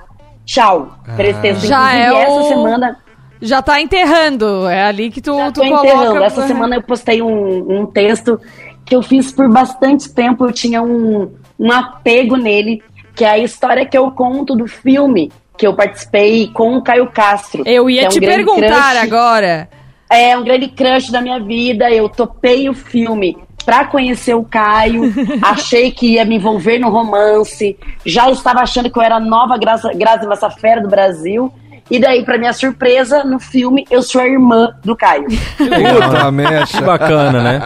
tchau 0.44 0.94
texto. 1.16 1.66
Já 1.66 1.94
Inclusive, 1.94 2.14
é 2.16 2.22
essa 2.22 2.32
o- 2.40 2.48
semana. 2.48 2.98
Já 3.40 3.60
tá 3.60 3.80
enterrando, 3.80 4.68
é 4.68 4.84
ali 4.84 5.10
que 5.10 5.20
tu, 5.20 5.32
tu 5.52 5.60
Tô 5.60 5.64
enterrando. 5.64 6.06
coloca... 6.06 6.24
Essa 6.24 6.46
semana 6.46 6.76
eu 6.76 6.82
postei 6.82 7.20
um, 7.20 7.80
um 7.80 7.86
texto 7.86 8.40
que 8.84 8.94
eu 8.94 9.02
fiz 9.02 9.32
por 9.32 9.48
bastante 9.48 10.12
tempo. 10.14 10.46
Eu 10.46 10.52
tinha 10.52 10.80
um, 10.80 11.32
um 11.58 11.72
apego 11.72 12.36
nele, 12.36 12.80
que 13.16 13.24
é 13.24 13.30
a 13.30 13.38
história 13.38 13.84
que 13.84 13.98
eu 13.98 14.10
conto 14.12 14.54
do 14.54 14.68
filme 14.68 15.32
que 15.58 15.66
eu 15.66 15.74
participei 15.74 16.48
com 16.48 16.76
o 16.76 16.82
Caio 16.82 17.10
Castro. 17.10 17.62
Eu 17.66 17.90
ia 17.90 18.02
é 18.02 18.06
um 18.06 18.10
te 18.10 18.20
perguntar 18.20 18.92
crush. 18.92 19.02
agora. 19.02 19.68
É 20.08 20.36
um 20.36 20.44
grande 20.44 20.68
crush 20.68 21.10
da 21.10 21.20
minha 21.20 21.40
vida. 21.40 21.90
Eu 21.90 22.08
topei 22.08 22.68
o 22.68 22.74
filme 22.74 23.36
pra 23.64 23.84
conhecer 23.84 24.34
o 24.34 24.44
Caio. 24.44 25.12
Achei 25.42 25.90
que 25.90 26.14
ia 26.14 26.24
me 26.24 26.36
envolver 26.36 26.78
no 26.78 26.90
romance. 26.90 27.76
Já 28.04 28.30
estava 28.30 28.60
achando 28.60 28.90
que 28.90 28.98
eu 28.98 29.02
era 29.02 29.16
a 29.16 29.20
nova 29.20 29.56
Graça, 29.56 29.92
Grazi 29.94 30.26
Massafera 30.26 30.80
do 30.80 30.88
Brasil. 30.88 31.52
E 31.90 31.98
daí, 31.98 32.24
pra 32.24 32.38
minha 32.38 32.52
surpresa, 32.52 33.22
no 33.24 33.38
filme, 33.38 33.84
eu 33.90 34.02
sou 34.02 34.20
a 34.20 34.26
irmã 34.26 34.74
do 34.82 34.96
Caio. 34.96 35.26
Puta. 35.58 36.66
Que 36.66 36.80
bacana, 36.82 37.42
né? 37.42 37.60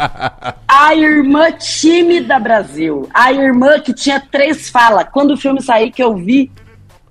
A 0.67 0.95
irmã 0.95 1.53
tímida 1.53 2.39
Brasil. 2.39 3.09
A 3.15 3.33
irmã 3.33 3.79
que 3.79 3.93
tinha 3.93 4.21
três 4.21 4.69
falas. 4.69 5.07
Quando 5.13 5.33
o 5.33 5.37
filme 5.37 5.63
sair, 5.63 5.93
que 5.93 6.03
eu 6.03 6.17
vi 6.17 6.51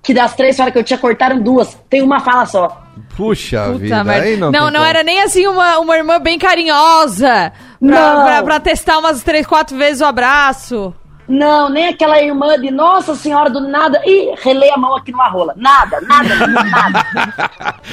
que 0.02 0.12
das 0.12 0.34
três 0.36 0.56
falas 0.56 0.72
que 0.72 0.78
eu 0.78 0.84
tinha, 0.84 0.98
cortaram 0.98 1.40
duas. 1.40 1.78
Tem 1.88 2.02
uma 2.02 2.20
fala 2.20 2.44
só. 2.44 2.82
Puxa 3.16 3.64
Puta 3.66 3.78
vida, 3.78 4.04
merda. 4.04 4.24
aí 4.26 4.36
não 4.36 4.52
não, 4.52 4.64
não 4.66 4.72
como. 4.80 4.84
era 4.84 5.02
nem 5.02 5.22
assim 5.22 5.46
uma, 5.46 5.78
uma 5.78 5.96
irmã 5.96 6.18
bem 6.20 6.38
carinhosa. 6.38 7.52
Pra, 7.80 8.14
Não. 8.14 8.24
pra, 8.24 8.42
pra 8.42 8.60
testar 8.60 8.98
umas 8.98 9.22
três, 9.22 9.46
quatro 9.46 9.76
vezes 9.76 10.00
o 10.00 10.04
abraço. 10.04 10.94
Não, 11.28 11.68
nem 11.68 11.88
aquela 11.88 12.22
irmã 12.22 12.58
de 12.58 12.70
Nossa 12.70 13.14
Senhora 13.14 13.50
do 13.50 13.60
nada. 13.60 14.00
Ih, 14.06 14.34
relei 14.42 14.70
a 14.70 14.76
mão 14.76 14.94
aqui 14.94 15.10
numa 15.10 15.28
rola. 15.28 15.54
Nada, 15.56 16.00
nada, 16.02 16.46
nada. 16.46 17.04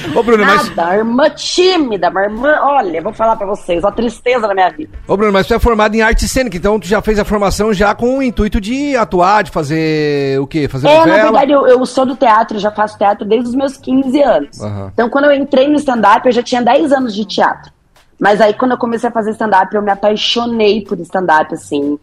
Ô, 0.14 0.22
Bruno, 0.22 0.44
mas, 0.44 0.74
nada. 0.74 0.96
Irmã 0.96 1.28
tímida, 1.30 2.10
uma 2.10 2.22
irmã. 2.22 2.58
Olha, 2.62 3.02
vou 3.02 3.12
falar 3.12 3.36
pra 3.36 3.46
vocês, 3.46 3.82
uma 3.82 3.90
tristeza 3.92 4.46
na 4.46 4.54
minha 4.54 4.70
vida. 4.70 4.96
ô, 5.08 5.16
Bruno, 5.16 5.32
mas 5.32 5.46
tu 5.46 5.54
é 5.54 5.58
formado 5.58 5.94
em 5.94 6.02
arte 6.02 6.28
cênica, 6.28 6.56
então 6.56 6.78
tu 6.78 6.86
já 6.86 7.02
fez 7.02 7.18
a 7.18 7.24
formação 7.24 7.72
já 7.74 7.94
com 7.94 8.18
o 8.18 8.22
intuito 8.22 8.60
de 8.60 8.96
atuar, 8.96 9.42
de 9.42 9.50
fazer 9.50 10.40
o 10.40 10.46
quê? 10.46 10.68
Fazer 10.68 10.86
É, 10.88 10.92
na 10.92 10.98
novela? 11.06 11.22
verdade, 11.24 11.52
eu, 11.52 11.66
eu 11.66 11.84
sou 11.86 12.06
do 12.06 12.14
teatro, 12.16 12.58
já 12.58 12.70
faço 12.70 12.96
teatro 12.96 13.24
desde 13.26 13.48
os 13.48 13.54
meus 13.54 13.76
15 13.76 14.22
anos. 14.22 14.60
Aham. 14.60 14.90
Então, 14.92 15.10
quando 15.10 15.24
eu 15.24 15.32
entrei 15.32 15.68
no 15.68 15.76
stand-up, 15.76 16.24
eu 16.26 16.32
já 16.32 16.42
tinha 16.42 16.62
10 16.62 16.92
anos 16.92 17.14
de 17.14 17.24
teatro. 17.24 17.72
Mas 18.18 18.40
aí, 18.40 18.54
quando 18.54 18.70
eu 18.72 18.78
comecei 18.78 19.08
a 19.08 19.12
fazer 19.12 19.32
stand-up, 19.32 19.74
eu 19.74 19.82
me 19.82 19.90
apaixonei 19.90 20.82
por 20.82 20.98
stand-up, 21.00 21.52
assim. 21.52 21.98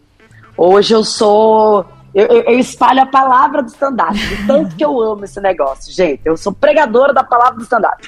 Hoje 0.64 0.94
eu 0.94 1.02
sou. 1.02 1.84
Eu, 2.14 2.26
eu- 2.26 2.42
eu 2.42 2.58
espalho 2.60 3.00
a 3.02 3.06
palavra 3.06 3.62
do 3.64 3.68
stand-up, 3.68 4.16
tanto 4.46 4.76
que 4.76 4.84
eu 4.84 5.00
amo 5.00 5.24
esse 5.24 5.40
negócio, 5.40 5.92
gente. 5.92 6.20
Eu 6.24 6.36
sou 6.36 6.52
pregadora 6.52 7.12
da 7.12 7.24
palavra 7.24 7.54
do 7.56 7.62
stand-up. 7.64 8.00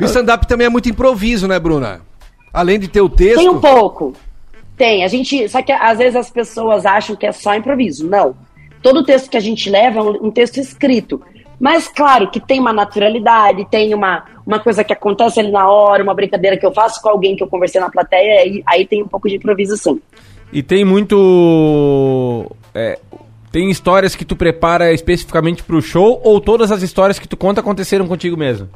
O 0.00 0.04
stand-up 0.06 0.44
também 0.48 0.66
é 0.66 0.70
muito 0.70 0.88
improviso, 0.88 1.46
né, 1.46 1.56
Bruna? 1.60 2.00
Além 2.52 2.80
de 2.80 2.88
ter 2.88 3.00
o 3.00 3.08
texto. 3.08 3.38
Tem 3.38 3.48
um 3.48 3.60
pouco. 3.60 4.12
Tem. 4.76 5.04
A 5.04 5.08
gente. 5.08 5.48
Só 5.48 5.62
que 5.62 5.70
às 5.70 5.98
vezes 5.98 6.16
as 6.16 6.30
pessoas 6.30 6.84
acham 6.84 7.14
que 7.14 7.26
é 7.26 7.30
só 7.30 7.54
improviso. 7.54 8.08
Não. 8.08 8.34
Todo 8.82 9.04
texto 9.04 9.30
que 9.30 9.36
a 9.36 9.40
gente 9.40 9.70
leva 9.70 10.00
é 10.00 10.02
um, 10.02 10.32
texto 10.32 10.58
escrito. 10.58 11.22
Mas, 11.60 11.86
claro, 11.86 12.28
que 12.28 12.40
tem 12.40 12.58
uma 12.58 12.72
naturalidade, 12.72 13.66
tem 13.70 13.94
uma, 13.94 14.24
uma 14.44 14.58
coisa 14.58 14.82
que 14.82 14.92
acontece 14.92 15.38
ali 15.38 15.52
na 15.52 15.68
hora, 15.70 16.02
uma 16.02 16.14
brincadeira 16.14 16.56
que 16.56 16.66
eu 16.66 16.72
faço 16.72 17.00
com 17.00 17.08
alguém 17.08 17.36
que 17.36 17.42
eu 17.42 17.46
conversei 17.46 17.80
na 17.80 17.90
plateia, 17.90 18.40
aí, 18.40 18.62
aí 18.66 18.86
tem 18.86 19.02
um 19.02 19.06
pouco 19.06 19.28
de 19.28 19.36
improviso 19.36 19.76
sim. 19.76 20.00
E 20.52 20.62
tem 20.62 20.84
muito. 20.84 22.50
é, 22.74 22.98
tem 23.52 23.70
histórias 23.70 24.14
que 24.14 24.24
tu 24.24 24.36
prepara 24.36 24.92
especificamente 24.92 25.62
pro 25.62 25.82
show 25.82 26.20
ou 26.24 26.40
todas 26.40 26.70
as 26.70 26.82
histórias 26.82 27.18
que 27.18 27.26
tu 27.26 27.36
conta 27.36 27.60
aconteceram 27.60 28.06
contigo 28.06 28.36
mesmo? 28.36 28.68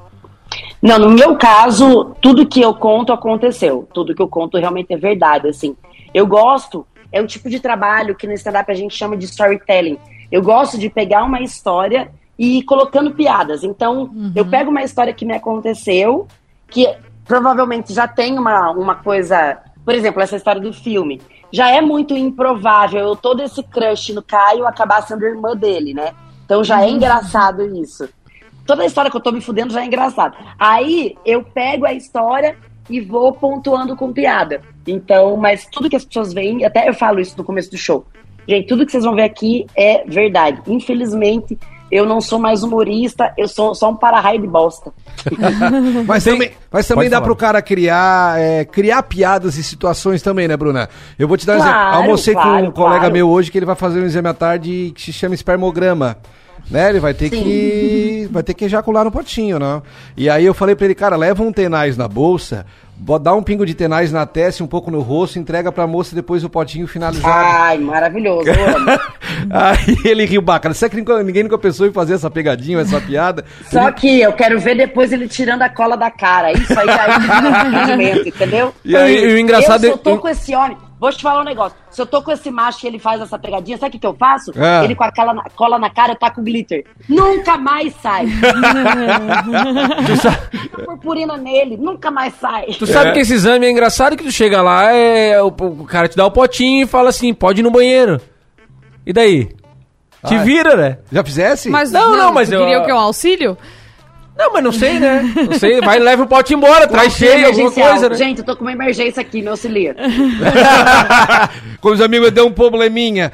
Não, 0.83 0.99
no 0.99 1.11
meu 1.11 1.37
caso, 1.37 2.15
tudo 2.21 2.47
que 2.47 2.61
eu 2.61 2.75
conto 2.75 3.13
aconteceu. 3.13 3.89
Tudo 3.93 4.15
que 4.15 4.21
eu 4.21 4.29
conto 4.29 4.59
realmente 4.59 4.93
é 4.93 4.97
verdade, 4.97 5.49
assim. 5.49 5.77
Eu 6.13 6.27
gosto, 6.27 6.87
é 7.11 7.21
o 7.21 7.27
tipo 7.27 7.49
de 7.49 7.59
trabalho 7.61 8.15
que 8.15 8.27
no 8.27 8.33
stand-up 8.35 8.71
a 8.71 8.75
gente 8.75 8.95
chama 8.95 9.17
de 9.17 9.25
storytelling. 9.25 9.99
Eu 10.31 10.43
gosto 10.43 10.77
de 10.79 10.91
pegar 10.91 11.25
uma 11.25 11.41
história 11.41 12.11
e 12.39 12.59
ir 12.59 12.63
colocando 12.65 13.13
piadas. 13.13 13.65
Então, 13.65 14.11
eu 14.35 14.45
pego 14.45 14.71
uma 14.71 14.83
história 14.83 15.13
que 15.13 15.25
me 15.25 15.35
aconteceu, 15.35 16.27
que 16.69 16.93
provavelmente 17.25 17.93
já 17.93 18.07
tem 18.07 18.39
uma, 18.39 18.71
uma 18.73 18.97
coisa... 18.97 19.59
Por 19.85 19.95
exemplo, 19.95 20.21
essa 20.21 20.37
história 20.37 20.61
do 20.61 20.73
filme. 20.73 21.21
Já 21.55 21.71
é 21.71 21.81
muito 21.81 22.17
improvável 22.17 23.01
eu 23.01 23.17
todo 23.17 23.43
esse 23.43 23.63
crush 23.63 24.13
no 24.13 24.23
Caio 24.23 24.67
acabar 24.67 25.03
sendo 25.03 25.25
irmã 25.25 25.57
dele, 25.57 25.95
né? 25.95 26.13
Então 26.45 26.65
já 26.65 26.83
é 26.83 26.91
engraçado 26.91 27.63
isso 27.77 28.09
toda 28.67 28.83
a 28.83 28.87
história 28.87 29.11
que 29.11 29.17
eu 29.17 29.21
tô 29.21 29.33
me 29.33 29.41
fudendo 29.41 29.73
já 29.73 29.83
é 29.83 29.87
engraçada. 29.87 30.37
Aí 30.59 31.17
eu 31.25 31.43
pego 31.43 31.87
a 31.87 31.93
história 31.93 32.57
e 32.89 33.01
vou 33.01 33.33
pontuando 33.33 33.97
com 33.97 34.13
piada. 34.13 34.61
Então, 34.87 35.37
mas 35.37 35.67
tudo 35.67 35.89
que 35.89 35.97
as 35.97 36.05
pessoas 36.05 36.33
veem, 36.33 36.65
até 36.65 36.89
eu 36.89 36.95
falo 36.95 37.21
isso 37.21 37.37
no 37.37 37.45
começo 37.45 37.71
do 37.71 37.77
show. 37.77 38.07
Gente, 38.47 38.67
tudo 38.67 38.85
que 38.85 38.93
vocês 38.93 39.05
vão 39.05 39.15
ver 39.15 39.23
aqui 39.23 39.67
é 39.75 40.05
verdade. 40.07 40.61
Infelizmente, 40.67 41.59
eu 41.91 42.07
não 42.07 42.21
sou 42.21 42.39
mais 42.39 42.63
humorista, 42.63 43.33
eu 43.39 43.47
sou 43.47 43.75
só 43.75 43.91
um 43.91 43.97
para-raio 43.97 44.41
de 44.41 44.47
bosta. 44.49 44.93
Mas 46.07 46.25
também, 46.25 46.51
mas 46.71 46.87
também 46.87 47.09
dá 47.09 47.17
falar. 47.17 47.27
pro 47.27 47.37
cara 47.37 47.63
criar, 47.63 48.39
é, 48.39 48.65
criar 48.65 49.03
piadas 49.05 49.57
e 49.57 49.63
situações 49.63 50.21
também, 50.23 50.47
né, 50.49 50.57
Bruna? 50.57 50.89
Eu 51.19 51.27
vou 51.29 51.37
te 51.37 51.47
dar 51.47 51.55
um 51.57 51.61
Claro, 51.61 51.79
exemplo. 51.79 51.97
Almocei 52.03 52.35
com 52.35 52.41
claro, 52.43 52.67
um 52.67 52.71
colega 52.73 52.99
claro. 53.01 53.13
meu 53.15 53.29
hoje 53.31 53.51
que 53.51 53.59
ele 53.59 53.65
vai 53.67 53.77
fazer 53.77 54.01
um 54.01 54.05
exame 54.07 54.29
à 54.29 54.35
tarde 54.35 54.93
que 54.95 55.01
se 55.03 55.13
chama 55.13 55.35
espermograma. 55.35 56.17
Né? 56.71 56.89
Ele 56.89 56.99
vai 57.01 57.13
ter 57.15 57.29
Sim. 57.29 57.43
que 57.43 58.29
vai 58.33 58.43
ter 58.43 58.55
que 58.55 58.65
ejacular 58.65 59.05
no 59.05 59.11
potinho, 59.11 59.59
né? 59.59 59.83
E 60.17 60.31
aí 60.31 60.47
eu 60.47 60.55
falei 60.55 60.75
pra 60.75 60.87
ele, 60.87 60.95
cara, 60.95 61.15
leva 61.15 61.43
um 61.43 61.53
tenaz 61.53 61.95
na 61.97 62.09
bolsa, 62.09 62.65
bo- 62.84 62.84
dá 63.21 63.35
um 63.35 63.43
pingo 63.43 63.67
de 63.67 63.75
tenaz 63.75 64.11
na 64.13 64.25
testa, 64.25 64.63
um 64.63 64.67
pouco 64.67 64.91
no 64.91 65.01
rosto, 65.01 65.39
entrega 65.39 65.71
pra 65.73 65.87
moça 65.87 66.15
depois 66.15 66.45
o 66.45 66.49
potinho 66.51 66.87
finalizado. 66.87 67.33
Ai, 67.35 67.79
maravilhoso. 67.79 68.49
Aí 69.51 69.97
ele 70.05 70.25
riu 70.25 70.41
bacana. 70.41 70.75
Será 70.75 70.89
que 70.89 70.97
ninguém 70.97 71.43
nunca 71.43 71.59
pensou 71.59 71.87
em 71.87 71.93
fazer 71.93 72.15
essa 72.15 72.31
pegadinha, 72.31 72.79
essa 72.81 73.01
piada? 73.01 73.45
Só 73.71 73.91
que 73.91 74.21
eu 74.21 74.33
quero 74.33 74.59
ver 74.61 74.77
depois 74.77 75.13
ele 75.13 75.29
tirando 75.29 75.63
a 75.63 75.69
cola 75.69 75.97
da 75.97 76.11
cara. 76.11 76.53
Isso 76.53 76.79
aí 76.79 76.87
já 76.87 77.07
é 77.07 77.19
um 77.19 78.25
entendeu? 78.29 78.75
E 78.85 78.97
aí, 78.97 79.25
e 79.25 79.35
o 79.35 79.39
engraçado 79.39 79.85
eu, 79.85 79.91
é- 79.91 79.93
eu 79.95 79.99
tô 79.99 80.19
com 80.19 80.29
esse 80.29 80.55
homem, 80.55 80.77
vou 80.99 81.11
te 81.13 81.23
falar 81.23 81.43
um 81.43 81.45
negócio. 81.45 81.77
Se 81.91 82.01
eu 82.01 82.07
tô 82.07 82.23
com 82.23 82.33
esse 82.33 82.51
macho 82.51 82.85
e 82.85 82.89
ele 82.89 82.99
faz 82.99 83.21
essa 83.21 83.39
pegadinha, 83.39 83.77
sabe 83.77 83.89
o 83.89 83.93
que, 83.93 83.99
que 83.99 84.07
eu 84.07 84.15
faço? 84.15 84.53
Ah. 84.57 84.83
Ele 84.85 84.95
com 84.95 85.05
a 85.05 85.13
cola 85.13 85.35
na, 85.35 85.43
cola 85.55 85.79
na 85.79 85.91
cara, 85.91 86.13
eu 86.13 86.17
taco 86.19 86.43
glitter. 86.43 86.85
Nunca 87.09 87.57
mais 87.59 87.95
sai. 88.03 88.27
Purpurina 90.85 91.37
nele, 91.37 91.77
nunca 91.77 92.11
mais 92.11 92.35
sai. 92.35 92.67
Tu 92.79 92.87
sabe 92.87 93.13
que 93.13 93.21
esse 93.21 93.35
exame 93.35 93.67
é 93.67 93.71
engraçado 93.71 94.17
que 94.17 94.25
tu 94.25 94.33
chega 94.33 94.63
lá, 94.63 94.93
é, 94.93 95.41
o, 95.43 95.49
o 95.49 95.85
cara 95.87 96.09
te 96.09 96.17
dá 96.17 96.27
o 96.27 96.31
potinho 96.31 96.85
e 96.85 96.89
fala 96.89 97.11
assim, 97.11 97.33
pode 97.35 97.61
ir 97.61 97.63
no 97.63 97.71
banheiro. 97.71 98.21
E 99.07 99.13
daí? 99.13 99.47
Te 100.27 100.35
Ah, 100.37 100.43
vira, 100.43 100.75
né? 100.77 100.99
Já 101.13 101.23
fizesse? 101.23 101.69
Mas 101.69 101.93
Não, 101.93 102.17
não, 102.17 102.33
mas 102.33 102.49
tu 102.49 102.55
eu- 102.55 102.61
queria 102.61 102.81
o 102.81 102.85
quê? 102.87 102.93
Um 102.93 102.99
auxílio? 102.99 103.59
Não, 104.37 104.53
mas 104.53 104.65
não 104.65 104.73
sei, 104.73 104.99
né? 104.99 105.23
Não 105.49 105.59
sei, 105.59 105.81
vai 105.81 105.99
leva 106.01 106.25
o 106.25 106.27
pote 106.27 106.55
embora, 106.55 106.89
traz 106.89 107.13
cheio, 107.13 107.47
alguma 107.47 107.71
coisa, 107.71 108.09
né? 108.09 108.17
Gente, 108.17 108.39
eu 108.41 108.45
tô 108.45 108.57
com 108.57 108.63
uma 108.63 108.73
emergência 108.73 109.21
aqui, 109.21 109.41
me 109.41 109.49
auxilia. 109.49 109.95
Com 111.81 111.91
os 111.91 112.01
amigos 112.01 112.33
deu 112.33 112.47
um 112.47 112.53
probleminha. 112.53 113.31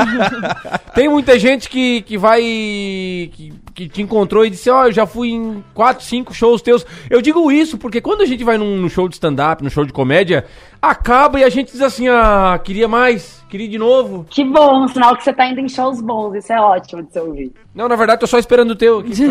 Tem 0.94 1.08
muita 1.08 1.38
gente 1.38 1.68
que, 1.70 2.02
que 2.02 2.18
vai. 2.18 2.40
Que, 2.40 3.52
que 3.74 3.88
te 3.88 4.02
encontrou 4.02 4.44
e 4.44 4.50
disse: 4.50 4.70
Ó, 4.70 4.86
eu 4.86 4.92
já 4.92 5.06
fui 5.06 5.30
em 5.30 5.64
4, 5.74 6.04
5 6.04 6.34
shows 6.34 6.62
teus. 6.62 6.86
Eu 7.08 7.22
digo 7.22 7.50
isso 7.50 7.78
porque 7.78 8.00
quando 8.00 8.22
a 8.22 8.26
gente 8.26 8.44
vai 8.44 8.58
num, 8.58 8.76
num 8.76 8.88
show 8.88 9.08
de 9.08 9.14
stand-up, 9.14 9.62
num 9.62 9.70
show 9.70 9.84
de 9.84 9.92
comédia, 9.92 10.44
acaba 10.80 11.40
e 11.40 11.44
a 11.44 11.48
gente 11.48 11.72
diz 11.72 11.80
assim: 11.80 12.08
Ah, 12.08 12.58
queria 12.62 12.88
mais, 12.88 13.44
queria 13.48 13.68
de 13.68 13.78
novo. 13.78 14.26
Que 14.28 14.44
bom, 14.44 14.86
sinal 14.88 15.16
que 15.16 15.24
você 15.24 15.32
tá 15.32 15.46
indo 15.46 15.60
em 15.60 15.68
shows 15.68 16.00
bons. 16.00 16.34
Isso 16.34 16.52
é 16.52 16.60
ótimo 16.60 17.02
de 17.02 17.12
se 17.12 17.20
ouvir. 17.20 17.52
Não, 17.74 17.88
na 17.88 17.96
verdade, 17.96 18.20
tô 18.20 18.26
só 18.26 18.38
esperando 18.38 18.72
o 18.72 18.76
teu 18.76 18.98
aqui. 19.00 19.14
chegar. 19.14 19.30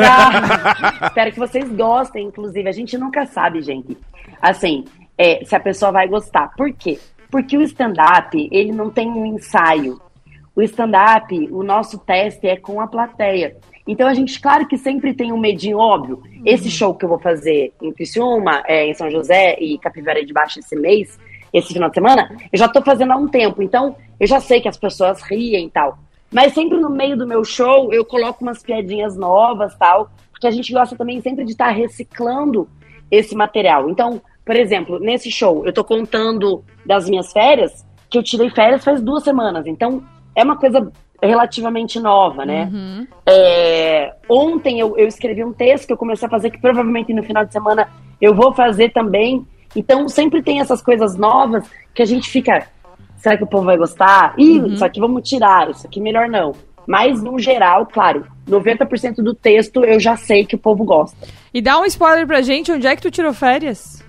Ah, 0.10 1.06
espero 1.06 1.32
que 1.32 1.38
vocês 1.38 1.70
gostem, 1.72 2.26
inclusive. 2.26 2.68
A 2.68 2.72
gente 2.72 2.96
nunca 2.98 3.26
sabe, 3.26 3.62
gente. 3.62 3.96
Assim, 4.40 4.84
é, 5.16 5.44
se 5.44 5.54
a 5.54 5.60
pessoa 5.60 5.92
vai 5.92 6.08
gostar. 6.08 6.50
Por 6.56 6.72
quê? 6.72 6.98
Porque 7.30 7.56
o 7.56 7.62
stand-up, 7.62 8.48
ele 8.50 8.72
não 8.72 8.90
tem 8.90 9.08
um 9.08 9.26
ensaio. 9.26 10.00
O 10.60 10.62
stand-up, 10.62 11.48
o 11.50 11.62
nosso 11.62 11.98
teste 11.98 12.46
é 12.46 12.54
com 12.54 12.82
a 12.82 12.86
plateia. 12.86 13.56
Então 13.88 14.06
a 14.06 14.12
gente, 14.12 14.38
claro 14.38 14.68
que 14.68 14.76
sempre 14.76 15.14
tem 15.14 15.32
um 15.32 15.38
medinho 15.38 15.78
óbvio. 15.78 16.22
Esse 16.44 16.70
show 16.70 16.94
que 16.94 17.02
eu 17.02 17.08
vou 17.08 17.18
fazer 17.18 17.72
em 17.80 17.90
Criciúma, 17.90 18.62
é, 18.66 18.86
em 18.86 18.92
São 18.92 19.10
José 19.10 19.56
e 19.58 19.78
Capivara 19.78 20.22
de 20.22 20.34
Baixo 20.34 20.58
esse 20.58 20.76
mês, 20.76 21.18
esse 21.50 21.72
final 21.72 21.88
de 21.88 21.94
semana, 21.94 22.30
eu 22.52 22.58
já 22.58 22.68
tô 22.68 22.82
fazendo 22.82 23.10
há 23.10 23.16
um 23.16 23.26
tempo. 23.26 23.62
Então 23.62 23.96
eu 24.20 24.26
já 24.26 24.38
sei 24.38 24.60
que 24.60 24.68
as 24.68 24.76
pessoas 24.76 25.22
riem 25.22 25.64
e 25.64 25.70
tal. 25.70 25.98
Mas 26.30 26.52
sempre 26.52 26.76
no 26.76 26.90
meio 26.90 27.16
do 27.16 27.26
meu 27.26 27.42
show 27.42 27.90
eu 27.90 28.04
coloco 28.04 28.44
umas 28.44 28.62
piadinhas 28.62 29.16
novas 29.16 29.74
tal, 29.78 30.10
porque 30.30 30.46
a 30.46 30.50
gente 30.50 30.74
gosta 30.74 30.94
também 30.94 31.22
sempre 31.22 31.46
de 31.46 31.52
estar 31.52 31.70
reciclando 31.70 32.68
esse 33.10 33.34
material. 33.34 33.88
Então, 33.88 34.20
por 34.44 34.56
exemplo, 34.56 34.98
nesse 34.98 35.30
show 35.30 35.64
eu 35.64 35.72
tô 35.72 35.82
contando 35.82 36.62
das 36.84 37.08
minhas 37.08 37.32
férias, 37.32 37.82
que 38.10 38.18
eu 38.18 38.22
tirei 38.22 38.50
férias 38.50 38.84
faz 38.84 39.00
duas 39.00 39.24
semanas. 39.24 39.66
Então, 39.66 40.04
é 40.34 40.42
uma 40.42 40.56
coisa 40.56 40.90
relativamente 41.22 42.00
nova, 42.00 42.44
né? 42.46 42.70
É, 43.26 44.14
ontem 44.28 44.80
eu, 44.80 44.96
eu 44.96 45.06
escrevi 45.06 45.44
um 45.44 45.52
texto 45.52 45.86
que 45.86 45.92
eu 45.92 45.96
comecei 45.96 46.26
a 46.26 46.30
fazer, 46.30 46.50
que 46.50 46.58
provavelmente 46.58 47.12
no 47.12 47.22
final 47.22 47.44
de 47.44 47.52
semana 47.52 47.88
eu 48.20 48.34
vou 48.34 48.52
fazer 48.52 48.90
também. 48.90 49.46
Então, 49.76 50.08
sempre 50.08 50.42
tem 50.42 50.60
essas 50.60 50.82
coisas 50.82 51.16
novas 51.16 51.64
que 51.94 52.02
a 52.02 52.06
gente 52.06 52.28
fica. 52.28 52.66
Será 53.18 53.36
que 53.36 53.44
o 53.44 53.46
povo 53.46 53.64
vai 53.64 53.76
gostar? 53.76 54.34
Ih, 54.38 54.74
isso 54.74 54.84
aqui 54.84 54.98
vamos 54.98 55.28
tirar, 55.28 55.70
isso 55.70 55.86
aqui 55.86 56.00
melhor 56.00 56.28
não. 56.28 56.54
Mas, 56.86 57.22
no 57.22 57.38
geral, 57.38 57.86
claro, 57.86 58.26
90% 58.48 59.16
do 59.16 59.34
texto 59.34 59.84
eu 59.84 60.00
já 60.00 60.16
sei 60.16 60.44
que 60.44 60.56
o 60.56 60.58
povo 60.58 60.84
gosta. 60.84 61.28
E 61.52 61.60
dá 61.60 61.78
um 61.78 61.84
spoiler 61.84 62.26
pra 62.26 62.40
gente, 62.40 62.72
onde 62.72 62.86
é 62.86 62.96
que 62.96 63.02
tu 63.02 63.10
tirou 63.10 63.32
férias? 63.32 64.02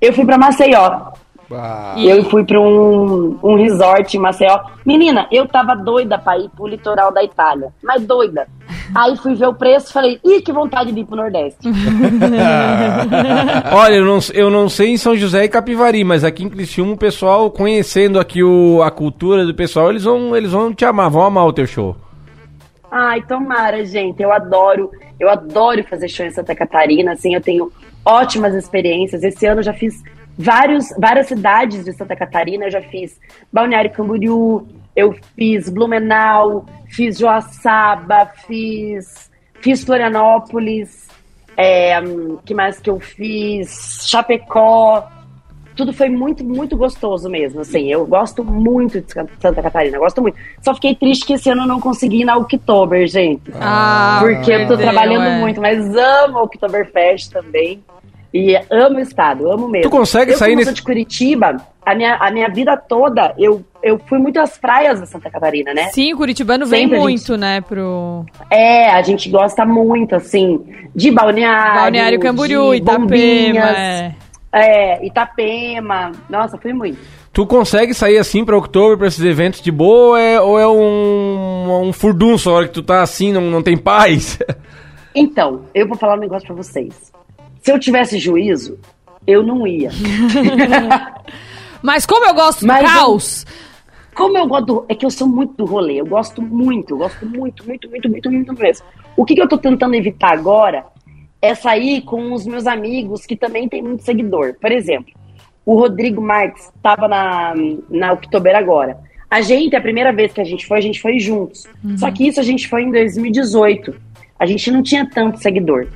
Eu 0.00 0.12
fui 0.12 0.24
pra 0.24 0.38
Maceió. 0.38 1.12
Ah. 1.50 1.94
E 1.96 2.08
eu 2.08 2.24
fui 2.24 2.44
pra 2.44 2.60
um, 2.60 3.38
um 3.42 3.54
resort 3.56 4.16
em 4.16 4.20
Maceió. 4.20 4.60
Menina, 4.84 5.26
eu 5.32 5.46
tava 5.48 5.74
doida 5.74 6.18
pra 6.18 6.38
ir 6.38 6.50
pro 6.50 6.66
litoral 6.66 7.12
da 7.12 7.24
Itália. 7.24 7.72
Mas 7.82 8.04
doida. 8.04 8.46
Aí 8.94 9.16
fui 9.16 9.34
ver 9.34 9.46
o 9.46 9.54
preço 9.54 9.88
e 9.88 9.92
falei, 9.92 10.20
ih, 10.24 10.42
que 10.42 10.52
vontade 10.52 10.92
de 10.92 11.00
ir 11.00 11.04
pro 11.06 11.16
Nordeste. 11.16 11.68
Olha, 13.72 13.94
eu 13.94 14.04
não, 14.04 14.18
eu 14.34 14.50
não 14.50 14.68
sei 14.68 14.90
em 14.90 14.96
São 14.96 15.16
José 15.16 15.44
e 15.44 15.48
Capivari, 15.48 16.04
mas 16.04 16.22
aqui 16.22 16.44
em 16.44 16.50
Criciúma, 16.50 16.92
o 16.92 16.98
pessoal, 16.98 17.50
conhecendo 17.50 18.20
aqui 18.20 18.42
o, 18.42 18.82
a 18.82 18.90
cultura 18.90 19.46
do 19.46 19.54
pessoal, 19.54 19.90
eles 19.90 20.04
vão, 20.04 20.36
eles 20.36 20.52
vão 20.52 20.74
te 20.74 20.84
amar, 20.84 21.10
vão 21.10 21.22
amar 21.22 21.46
o 21.46 21.52
teu 21.52 21.66
show. 21.66 21.96
Ai, 22.90 23.22
tomara, 23.22 23.84
gente. 23.84 24.22
Eu 24.22 24.32
adoro, 24.32 24.90
eu 25.20 25.28
adoro 25.28 25.84
fazer 25.84 26.08
show 26.08 26.24
em 26.24 26.30
Santa 26.30 26.54
Catarina, 26.54 27.12
assim, 27.12 27.34
eu 27.34 27.40
tenho 27.40 27.70
ótimas 28.04 28.54
experiências. 28.54 29.22
Esse 29.22 29.46
ano 29.46 29.60
eu 29.60 29.64
já 29.64 29.74
fiz 29.74 30.02
vários, 30.38 30.88
várias 30.96 31.26
cidades 31.26 31.84
de 31.84 31.92
Santa 31.92 32.14
Catarina. 32.14 32.66
Eu 32.66 32.70
já 32.70 32.80
fiz 32.80 33.18
Balneário 33.52 33.90
Camboriú, 33.90 34.66
eu 34.94 35.14
fiz 35.36 35.68
Blumenau, 35.68 36.64
fiz 36.86 37.18
Joaçaba, 37.18 38.26
fiz, 38.46 39.30
fiz 39.60 39.84
Florianópolis, 39.84 41.08
é, 41.56 42.00
que 42.44 42.54
mais 42.54 42.78
que 42.78 42.88
eu 42.88 43.00
fiz? 43.00 44.06
Chapecó. 44.08 45.08
Tudo 45.74 45.92
foi 45.92 46.08
muito, 46.08 46.44
muito 46.44 46.76
gostoso 46.76 47.28
mesmo, 47.28 47.60
assim. 47.60 47.90
Eu 47.90 48.04
gosto 48.06 48.42
muito 48.44 49.00
de 49.00 49.12
Santa 49.12 49.62
Catarina, 49.62 49.98
gosto 49.98 50.20
muito. 50.20 50.36
Só 50.60 50.74
fiquei 50.74 50.94
triste 50.94 51.24
que 51.24 51.34
esse 51.34 51.50
ano 51.50 51.62
eu 51.62 51.66
não 51.68 51.80
consegui 51.80 52.22
ir 52.22 52.24
na 52.24 52.36
Oktober, 52.36 53.06
gente. 53.06 53.52
Ah, 53.60 54.18
porque 54.20 54.50
eu 54.50 54.60
tô 54.62 54.76
perdeu, 54.76 54.78
trabalhando 54.78 55.26
é. 55.26 55.38
muito, 55.40 55.60
mas 55.60 55.96
amo 55.96 56.42
Oktoberfest 56.42 57.32
também. 57.32 57.82
E 58.32 58.54
amo 58.70 58.96
o 58.96 59.00
estado, 59.00 59.50
amo 59.50 59.68
mesmo. 59.68 59.90
Tu 59.90 59.96
consegue 59.96 60.32
eu, 60.32 60.36
sair 60.36 60.54
nesse- 60.54 60.66
sou 60.66 60.74
de 60.74 60.82
Curitiba, 60.82 61.56
a 61.84 61.94
minha, 61.94 62.16
a 62.16 62.30
minha 62.30 62.48
vida 62.50 62.76
toda, 62.76 63.34
eu, 63.38 63.64
eu 63.82 63.98
fui 64.06 64.18
muito 64.18 64.38
às 64.38 64.58
praias 64.58 65.00
da 65.00 65.06
Santa 65.06 65.30
Catarina, 65.30 65.72
né? 65.72 65.88
Sim, 65.92 66.12
o 66.12 66.16
Curitibano 66.18 66.66
vem 66.66 66.82
Sempre 66.82 66.96
a 66.96 67.00
gente- 67.00 67.08
muito, 67.08 67.36
né, 67.38 67.60
pro... 67.62 68.26
É, 68.50 68.90
a 68.90 69.00
gente 69.00 69.30
gosta 69.30 69.64
muito, 69.64 70.14
assim, 70.14 70.60
de 70.94 71.10
balneário. 71.10 71.80
Balneário 71.80 72.20
Camboriú, 72.20 72.70
de 72.72 72.76
Itapema, 72.76 73.70
é. 73.78 74.14
É, 74.52 75.06
Itapema. 75.06 76.12
Nossa, 76.28 76.58
fui 76.58 76.72
muito. 76.74 76.98
Tu 77.32 77.46
consegue 77.46 77.94
sair 77.94 78.18
assim 78.18 78.44
pra 78.44 78.56
outubro, 78.56 78.98
pra 78.98 79.06
esses 79.06 79.22
eventos 79.24 79.60
de 79.62 79.70
boa, 79.70 80.08
ou 80.10 80.16
é, 80.18 80.40
ou 80.40 80.58
é 80.58 80.66
um, 80.68 81.82
um 81.88 81.92
furdunço 81.92 82.50
a 82.50 82.52
hora 82.54 82.66
que 82.68 82.74
tu 82.74 82.82
tá 82.82 83.00
assim, 83.02 83.32
não, 83.32 83.42
não 83.42 83.62
tem 83.62 83.76
paz? 83.76 84.38
Então, 85.14 85.62
eu 85.74 85.88
vou 85.88 85.96
falar 85.96 86.14
um 86.14 86.20
negócio 86.20 86.46
pra 86.46 86.54
vocês. 86.54 87.10
Se 87.62 87.72
eu 87.72 87.78
tivesse 87.78 88.18
juízo, 88.18 88.78
eu 89.26 89.42
não 89.42 89.66
ia. 89.66 89.90
Mas 91.82 92.04
como 92.06 92.26
eu 92.26 92.34
gosto 92.34 92.66
Mas 92.66 92.80
do 92.84 92.84
eu- 92.90 92.94
caos... 92.94 93.46
Como 94.14 94.36
eu 94.36 94.48
gosto 94.48 94.66
do, 94.66 94.84
É 94.88 94.96
que 94.96 95.06
eu 95.06 95.10
sou 95.10 95.28
muito 95.28 95.54
do 95.54 95.64
rolê. 95.64 96.00
Eu 96.00 96.06
gosto 96.06 96.42
muito, 96.42 96.94
eu 96.94 96.98
gosto 96.98 97.24
muito, 97.24 97.64
muito, 97.64 97.88
muito, 97.88 98.10
muito, 98.10 98.30
muito 98.32 98.52
mesmo. 98.54 98.84
O 99.16 99.24
que, 99.24 99.34
que 99.36 99.40
eu 99.40 99.48
tô 99.48 99.56
tentando 99.56 99.94
evitar 99.94 100.32
agora 100.32 100.84
é 101.40 101.54
sair 101.54 102.00
com 102.02 102.32
os 102.32 102.44
meus 102.44 102.66
amigos 102.66 103.24
que 103.24 103.36
também 103.36 103.68
tem 103.68 103.80
muito 103.80 104.02
seguidor. 104.02 104.56
Por 104.60 104.72
exemplo, 104.72 105.12
o 105.64 105.78
Rodrigo 105.78 106.20
Marques 106.20 106.68
tava 106.82 107.06
na, 107.06 107.54
na 107.88 108.12
Oktober 108.12 108.56
agora. 108.56 108.98
A 109.30 109.40
gente, 109.40 109.76
a 109.76 109.80
primeira 109.80 110.12
vez 110.12 110.32
que 110.32 110.40
a 110.40 110.44
gente 110.44 110.66
foi, 110.66 110.78
a 110.78 110.82
gente 110.82 111.00
foi 111.00 111.20
juntos. 111.20 111.64
Só 111.96 112.10
que 112.10 112.26
isso 112.26 112.40
a 112.40 112.42
gente 112.42 112.66
foi 112.66 112.82
em 112.82 112.90
2018. 112.90 113.94
A 114.36 114.46
gente 114.46 114.68
não 114.72 114.82
tinha 114.82 115.08
tanto 115.08 115.38
seguidor. 115.38 115.86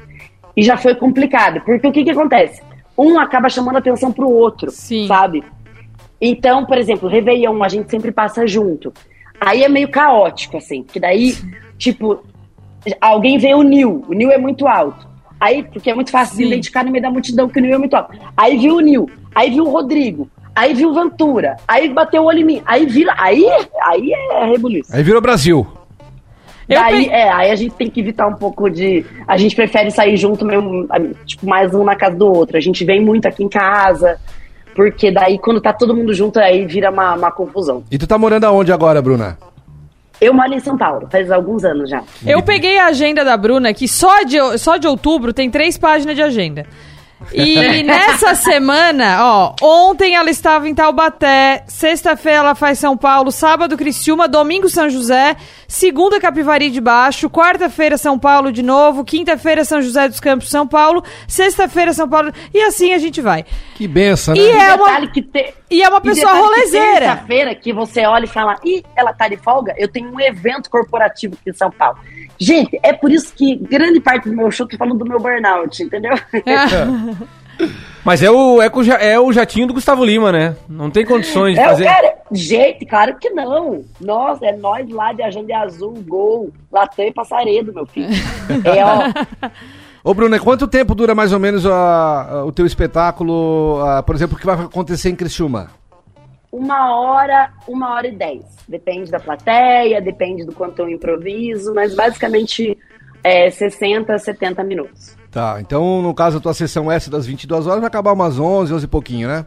E 0.56 0.62
já 0.62 0.76
foi 0.76 0.94
complicado. 0.94 1.60
Porque 1.60 1.86
o 1.86 1.92
que, 1.92 2.04
que 2.04 2.10
acontece? 2.10 2.62
Um 2.96 3.18
acaba 3.18 3.48
chamando 3.48 3.76
atenção 3.76 4.12
pro 4.12 4.28
outro, 4.28 4.70
sabe? 4.70 5.42
Então, 6.20 6.64
por 6.64 6.78
exemplo, 6.78 7.08
Réveillon, 7.08 7.62
a 7.62 7.68
gente 7.68 7.90
sempre 7.90 8.12
passa 8.12 8.46
junto. 8.46 8.92
Aí 9.40 9.64
é 9.64 9.68
meio 9.68 9.88
caótico, 9.88 10.56
assim, 10.56 10.84
porque 10.84 11.00
daí, 11.00 11.34
tipo, 11.76 12.22
alguém 13.00 13.38
vê 13.38 13.54
o 13.54 13.62
Nil, 13.62 14.04
o 14.08 14.12
Nil 14.12 14.30
é 14.30 14.38
muito 14.38 14.68
alto. 14.68 15.08
Aí, 15.40 15.64
porque 15.64 15.90
é 15.90 15.94
muito 15.94 16.12
fácil 16.12 16.36
de 16.36 16.44
identificar 16.44 16.84
no 16.84 16.92
meio 16.92 17.02
da 17.02 17.10
multidão 17.10 17.48
que 17.48 17.58
o 17.58 17.62
Nil 17.62 17.74
é 17.74 17.78
muito 17.78 17.94
alto. 17.94 18.16
Aí 18.36 18.56
viu 18.56 18.76
o 18.76 18.80
Nil, 18.80 19.10
aí 19.34 19.50
viu 19.50 19.64
o 19.64 19.70
Rodrigo, 19.70 20.30
aí 20.54 20.72
viu 20.72 20.90
o 20.90 20.94
Ventura, 20.94 21.56
aí 21.66 21.88
bateu 21.88 22.22
o 22.22 22.26
olho 22.26 22.38
em 22.38 22.44
mim, 22.44 22.62
aí 22.64 22.86
vira, 22.86 23.12
aí, 23.18 23.44
aí 23.82 24.12
é 24.12 24.44
rebuliço. 24.44 24.94
Aí 24.94 25.02
virou 25.02 25.20
Brasil. 25.20 25.66
Daí, 26.68 27.06
é, 27.06 27.30
aí 27.30 27.50
a 27.50 27.56
gente 27.56 27.74
tem 27.74 27.90
que 27.90 28.00
evitar 28.00 28.26
um 28.26 28.34
pouco 28.34 28.70
de. 28.70 29.04
A 29.26 29.36
gente 29.36 29.54
prefere 29.54 29.90
sair 29.90 30.16
junto 30.16 30.44
mesmo, 30.44 30.86
tipo, 31.26 31.46
mais 31.46 31.74
um 31.74 31.84
na 31.84 31.96
casa 31.96 32.16
do 32.16 32.26
outro. 32.26 32.56
A 32.56 32.60
gente 32.60 32.84
vem 32.84 33.00
muito 33.00 33.26
aqui 33.26 33.42
em 33.42 33.48
casa, 33.48 34.18
porque 34.74 35.10
daí 35.10 35.38
quando 35.38 35.60
tá 35.60 35.72
todo 35.72 35.94
mundo 35.94 36.14
junto, 36.14 36.38
aí 36.38 36.66
vira 36.66 36.90
uma, 36.90 37.14
uma 37.14 37.30
confusão. 37.30 37.82
E 37.90 37.98
tu 37.98 38.06
tá 38.06 38.16
morando 38.16 38.44
aonde 38.44 38.72
agora, 38.72 39.02
Bruna? 39.02 39.38
Eu 40.20 40.32
moro 40.32 40.54
em 40.54 40.60
São 40.60 40.78
Paulo, 40.78 41.08
faz 41.10 41.32
alguns 41.32 41.64
anos 41.64 41.90
já. 41.90 42.00
Eu 42.24 42.42
peguei 42.42 42.78
a 42.78 42.86
agenda 42.86 43.24
da 43.24 43.36
Bruna, 43.36 43.74
que 43.74 43.88
só 43.88 44.22
de, 44.22 44.36
só 44.56 44.76
de 44.76 44.86
outubro 44.86 45.32
tem 45.32 45.50
três 45.50 45.76
páginas 45.76 46.14
de 46.14 46.22
agenda. 46.22 46.64
E 47.32 47.82
nessa 47.82 48.34
semana, 48.34 49.18
ó, 49.24 49.54
ontem 49.62 50.14
ela 50.14 50.30
estava 50.30 50.68
em 50.68 50.74
Taubaté, 50.74 51.64
sexta-feira 51.66 52.38
ela 52.38 52.54
faz 52.54 52.78
São 52.78 52.96
Paulo, 52.96 53.30
sábado 53.30 53.76
Criciúma, 53.76 54.26
domingo 54.28 54.68
São 54.68 54.88
José, 54.90 55.36
segunda 55.68 56.20
Capivari 56.20 56.70
de 56.70 56.80
Baixo, 56.80 57.28
quarta-feira 57.30 57.96
São 57.98 58.18
Paulo 58.18 58.50
de 58.52 58.62
novo, 58.62 59.04
quinta-feira 59.04 59.64
São 59.64 59.80
José 59.82 60.08
dos 60.08 60.20
Campos, 60.20 60.48
São 60.50 60.66
Paulo, 60.66 61.02
sexta-feira 61.28 61.92
São 61.92 62.08
Paulo, 62.08 62.32
e 62.52 62.60
assim 62.62 62.92
a 62.94 62.98
gente 62.98 63.20
vai. 63.20 63.44
Que 63.74 63.86
benção, 63.88 64.34
né? 64.34 64.40
E 64.40 64.50
é 64.50 64.74
uma, 64.74 64.84
Detalhe 64.86 65.10
que 65.10 65.22
te- 65.22 65.54
e 65.70 65.82
é 65.82 65.88
uma 65.88 65.98
e 65.98 66.02
pessoa 66.02 66.32
rolezeira. 66.34 67.00
Terça-feira 67.00 67.54
que 67.54 67.72
você 67.72 68.04
olha 68.06 68.24
e 68.24 68.28
fala, 68.28 68.56
ih, 68.64 68.82
ela 68.96 69.12
tá 69.12 69.28
de 69.28 69.36
folga, 69.36 69.74
eu 69.78 69.88
tenho 69.88 70.10
um 70.12 70.20
evento 70.20 70.70
corporativo 70.70 71.34
aqui 71.40 71.50
em 71.50 71.54
São 71.54 71.70
Paulo. 71.70 71.98
Gente, 72.42 72.78
é 72.82 72.92
por 72.92 73.10
isso 73.12 73.32
que 73.34 73.54
grande 73.56 74.00
parte 74.00 74.28
do 74.28 74.34
meu 74.36 74.50
show 74.50 74.66
tô 74.66 74.76
falando 74.76 74.98
do 74.98 75.06
meu 75.08 75.20
burnout, 75.20 75.80
entendeu? 75.82 76.12
Mas 78.04 78.20
é 78.22 78.30
o, 78.30 78.60
é, 78.60 78.68
o 78.68 78.82
é 78.94 79.20
o 79.20 79.32
jatinho 79.32 79.68
do 79.68 79.74
Gustavo 79.74 80.04
Lima, 80.04 80.32
né? 80.32 80.56
Não 80.68 80.90
tem 80.90 81.04
condições 81.06 81.54
de 81.54 81.60
É, 81.60 81.64
fazer. 81.64 81.84
cara, 81.84 82.14
gente, 82.32 82.84
claro 82.84 83.16
que 83.16 83.30
não. 83.30 83.84
Nossa, 84.00 84.44
é 84.46 84.56
nós 84.56 84.88
lá 84.90 85.12
de 85.12 85.22
Agenda 85.22 85.56
Azul, 85.58 86.02
Gol, 86.08 86.50
Latam 86.72 87.04
e 87.04 87.12
Passaredo, 87.12 87.72
meu 87.72 87.86
filho. 87.86 88.08
É, 88.64 88.84
ó, 88.84 89.50
Ô, 90.10 90.12
Bruna, 90.14 90.40
quanto 90.40 90.66
tempo 90.66 90.96
dura 90.96 91.14
mais 91.14 91.32
ou 91.32 91.38
menos 91.38 91.64
a- 91.64 92.26
a- 92.28 92.44
o 92.44 92.50
teu 92.50 92.66
espetáculo, 92.66 93.80
a- 93.84 94.02
por 94.02 94.16
exemplo, 94.16 94.36
o 94.36 94.40
que 94.40 94.46
vai 94.46 94.56
acontecer 94.56 95.08
em 95.10 95.14
Criciúma? 95.14 95.70
Uma 96.52 96.94
hora, 96.94 97.50
uma 97.66 97.94
hora 97.94 98.06
e 98.06 98.14
dez. 98.14 98.44
Depende 98.68 99.10
da 99.10 99.18
plateia, 99.18 100.02
depende 100.02 100.44
do 100.44 100.52
quanto 100.52 100.80
eu 100.80 100.88
improviso, 100.90 101.72
mas 101.74 101.94
basicamente 101.94 102.76
é 103.24 103.48
60, 103.48 104.18
70 104.18 104.62
minutos. 104.62 105.16
Tá, 105.30 105.56
então 105.60 106.02
no 106.02 106.12
caso 106.12 106.36
a 106.36 106.40
tua 106.40 106.52
sessão 106.52 106.92
essa 106.92 107.10
das 107.10 107.26
22 107.26 107.66
horas 107.66 107.80
vai 107.80 107.88
acabar 107.88 108.12
umas 108.12 108.38
11, 108.38 108.74
11 108.74 108.84
e 108.84 108.88
pouquinho, 108.88 109.28
né? 109.28 109.46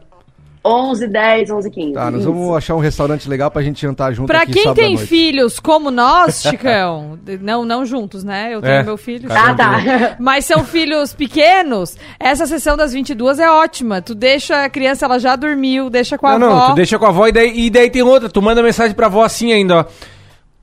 11, 0.66 1.06
10, 1.06 1.50
11, 1.50 1.70
15. 1.70 1.92
Tá, 1.92 2.10
nós 2.10 2.20
Isso. 2.22 2.32
vamos 2.32 2.56
achar 2.56 2.74
um 2.74 2.78
restaurante 2.80 3.28
legal 3.28 3.50
pra 3.50 3.62
gente 3.62 3.80
jantar 3.80 4.12
junto 4.12 4.26
Pra 4.26 4.42
aqui 4.42 4.52
quem 4.52 4.62
sábado 4.64 4.78
à 4.80 4.82
tem 4.82 4.94
noite. 4.94 5.08
filhos 5.08 5.60
como 5.60 5.90
nós, 5.90 6.42
Chicão, 6.48 7.18
não, 7.40 7.64
não 7.64 7.86
juntos, 7.86 8.24
né? 8.24 8.48
Eu 8.52 8.60
tenho 8.60 8.74
É, 8.74 8.82
meu 8.82 8.96
filho. 8.96 9.28
Ah, 9.30 9.54
tá. 9.54 10.16
Mas 10.18 10.44
são 10.44 10.64
filhos 10.64 11.14
pequenos. 11.14 11.96
Essa 12.18 12.46
sessão 12.46 12.76
das 12.76 12.92
22 12.92 13.38
é 13.38 13.48
ótima. 13.50 14.02
Tu 14.02 14.14
deixa 14.14 14.64
a 14.64 14.68
criança, 14.68 15.04
ela 15.06 15.18
já 15.18 15.36
dormiu, 15.36 15.88
deixa 15.88 16.18
com 16.18 16.26
a 16.26 16.38
Não, 16.38 16.48
avó. 16.50 16.58
não, 16.60 16.66
tu 16.70 16.74
deixa 16.76 16.98
com 16.98 17.04
a 17.06 17.08
avó 17.08 17.26
e 17.28 17.32
daí, 17.32 17.66
e 17.66 17.70
daí 17.70 17.88
tem 17.90 18.02
outra. 18.02 18.28
Tu 18.28 18.42
manda 18.42 18.62
mensagem 18.62 18.94
pra 18.94 19.06
avó 19.06 19.22
assim 19.22 19.52
ainda, 19.52 19.78
ó. 19.80 19.84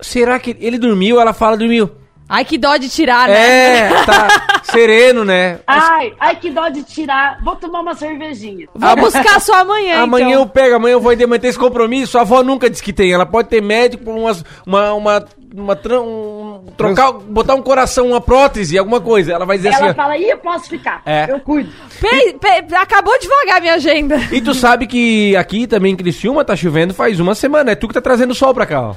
Será 0.01 0.37
que 0.39 0.57
ele 0.59 0.77
dormiu? 0.77 1.19
Ela 1.21 1.31
fala, 1.33 1.55
dormiu. 1.55 1.89
Ai, 2.27 2.45
que 2.45 2.57
dó 2.57 2.77
de 2.77 2.89
tirar, 2.89 3.27
né? 3.27 3.79
É, 3.89 4.03
tá 4.05 4.27
sereno, 4.63 5.23
né? 5.23 5.59
Ai, 5.67 6.13
ai, 6.19 6.35
que 6.37 6.49
dó 6.49 6.67
de 6.69 6.83
tirar. 6.83 7.39
Vou 7.43 7.55
tomar 7.55 7.81
uma 7.81 7.93
cervejinha. 7.95 8.67
Vou 8.73 8.95
buscar 8.95 9.39
só 9.39 9.55
amanhã, 9.61 10.01
Amanhã 10.01 10.27
então. 10.29 10.39
eu 10.41 10.45
pego, 10.47 10.75
amanhã 10.75 10.93
eu 10.93 11.01
vou 11.01 11.11
ainda 11.11 11.27
manter 11.27 11.49
esse 11.49 11.59
compromisso. 11.59 12.17
A 12.17 12.21
avó 12.21 12.41
nunca 12.41 12.69
diz 12.69 12.81
que 12.81 12.91
tem. 12.93 13.11
Ela 13.13 13.25
pode 13.25 13.49
ter 13.49 13.61
médico, 13.61 14.09
umas, 14.09 14.43
uma, 14.65 14.93
uma, 14.93 15.25
uma, 15.53 15.79
um, 16.01 16.63
trocar, 16.75 17.11
botar 17.11 17.53
um 17.55 17.61
coração, 17.61 18.07
uma 18.07 18.21
prótese, 18.21 18.77
alguma 18.77 18.99
coisa. 19.01 19.31
Ela 19.33 19.45
vai 19.45 19.57
dizer 19.57 19.69
Ela 19.69 19.77
assim. 19.77 19.89
ó, 19.89 19.93
fala, 19.93 20.17
ih, 20.17 20.29
eu 20.29 20.37
posso 20.37 20.69
ficar. 20.69 21.01
É. 21.05 21.27
Eu 21.29 21.39
cuido. 21.39 21.69
Pe- 21.99 22.33
pe- 22.39 22.75
acabou 22.75 23.17
devagar 23.19 23.61
minha 23.61 23.75
agenda. 23.75 24.17
E 24.31 24.41
tu 24.41 24.53
sabe 24.55 24.87
que 24.87 25.35
aqui 25.35 25.67
também 25.67 25.93
em 25.93 25.97
Criciúma 25.97 26.43
tá 26.43 26.55
chovendo 26.55 26.93
faz 26.93 27.19
uma 27.19 27.35
semana. 27.35 27.71
É 27.71 27.75
tu 27.75 27.87
que 27.87 27.93
tá 27.93 28.01
trazendo 28.01 28.33
sol 28.33 28.53
pra 28.53 28.65
cá, 28.65 28.81
ó. 28.81 28.95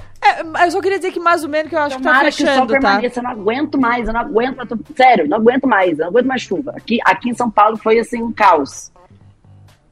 Eu 0.65 0.71
só 0.71 0.81
queria 0.81 0.99
dizer 0.99 1.13
que 1.13 1.21
mais 1.21 1.43
ou 1.43 1.49
menos 1.51 1.69
que 1.71 1.75
eu 1.77 1.81
acho 1.81 1.97
Tomara 1.99 2.31
que 2.31 2.37
que 2.39 2.45
tá 2.45 2.53
o 2.53 2.55
sol 2.57 2.67
fechando, 2.67 2.73
tá? 2.83 2.89
permaneça. 2.91 3.19
Eu 3.21 3.25
não 3.25 3.31
aguento 3.31 3.79
mais, 3.81 4.07
eu 4.09 4.13
não 4.15 4.21
aguento. 4.21 4.59
eu 4.61 4.67
tô- 4.67 4.79
sério, 4.97 5.29
não 5.29 5.39
aguento 5.39 5.67
mais. 5.67 5.93
Eu 5.99 6.05
não 6.05 6.09
aguento 6.09 6.27
mais 6.27 6.43
chuva. 6.43 6.73
Aqui, 6.77 6.99
aqui 7.05 7.31
em 7.31 7.35
São 7.35 7.51
Paulo 7.51 7.77
foi 7.77 7.99
assim 7.99 8.23
um 8.23 8.33
caos. 8.33 8.91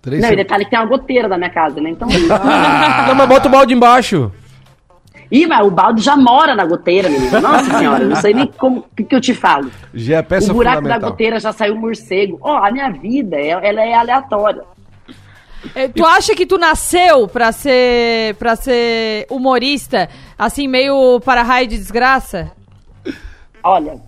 Três 0.02 0.22
não, 0.22 0.30
e 0.30 0.36
detalhe 0.36 0.64
que 0.64 0.70
tem 0.70 0.78
uma 0.78 0.84
goteira 0.86 1.26
na 1.28 1.38
minha 1.38 1.50
casa, 1.50 1.80
né? 1.80 1.90
Então. 1.90 2.06
Não, 3.08 3.14
mas 3.14 3.26
bota 3.28 3.48
o 3.48 3.50
balde 3.50 3.72
embaixo. 3.72 4.30
Ih, 5.30 5.46
mas 5.46 5.66
o 5.66 5.70
balde 5.70 6.02
já 6.02 6.14
mora 6.14 6.54
na 6.54 6.66
goteira, 6.66 7.08
menino. 7.08 7.40
Nossa 7.40 7.78
senhora, 7.78 8.04
eu 8.04 8.08
não 8.10 8.16
sei 8.16 8.34
nem 8.34 8.46
como 8.46 8.84
que, 8.94 9.02
que 9.02 9.14
eu 9.16 9.20
te 9.20 9.32
falo. 9.32 9.70
Já 9.94 10.18
é 10.18 10.22
peça 10.22 10.52
o 10.52 10.54
buraco 10.54 10.82
da 10.86 10.98
goteira 10.98 11.40
já 11.40 11.52
saiu 11.52 11.74
morcego. 11.76 12.38
Ó, 12.42 12.56
a 12.62 12.70
minha 12.70 12.90
vida, 12.90 13.36
é- 13.36 13.48
ela 13.66 13.80
é 13.82 13.94
aleatória. 13.94 14.62
É, 15.74 15.88
Tu 15.88 16.04
acha 16.04 16.34
que 16.34 16.46
tu 16.46 16.58
nasceu 16.58 17.28
pra 17.28 17.52
ser, 17.52 18.34
pra 18.36 18.56
ser 18.56 19.26
humorista, 19.30 20.08
assim, 20.38 20.66
meio 20.68 21.20
para 21.20 21.42
raio 21.42 21.66
de 21.66 21.76
desgraça? 21.78 22.50
Olha, 23.62 23.98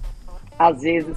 às 0.58 0.80
vezes 0.80 1.16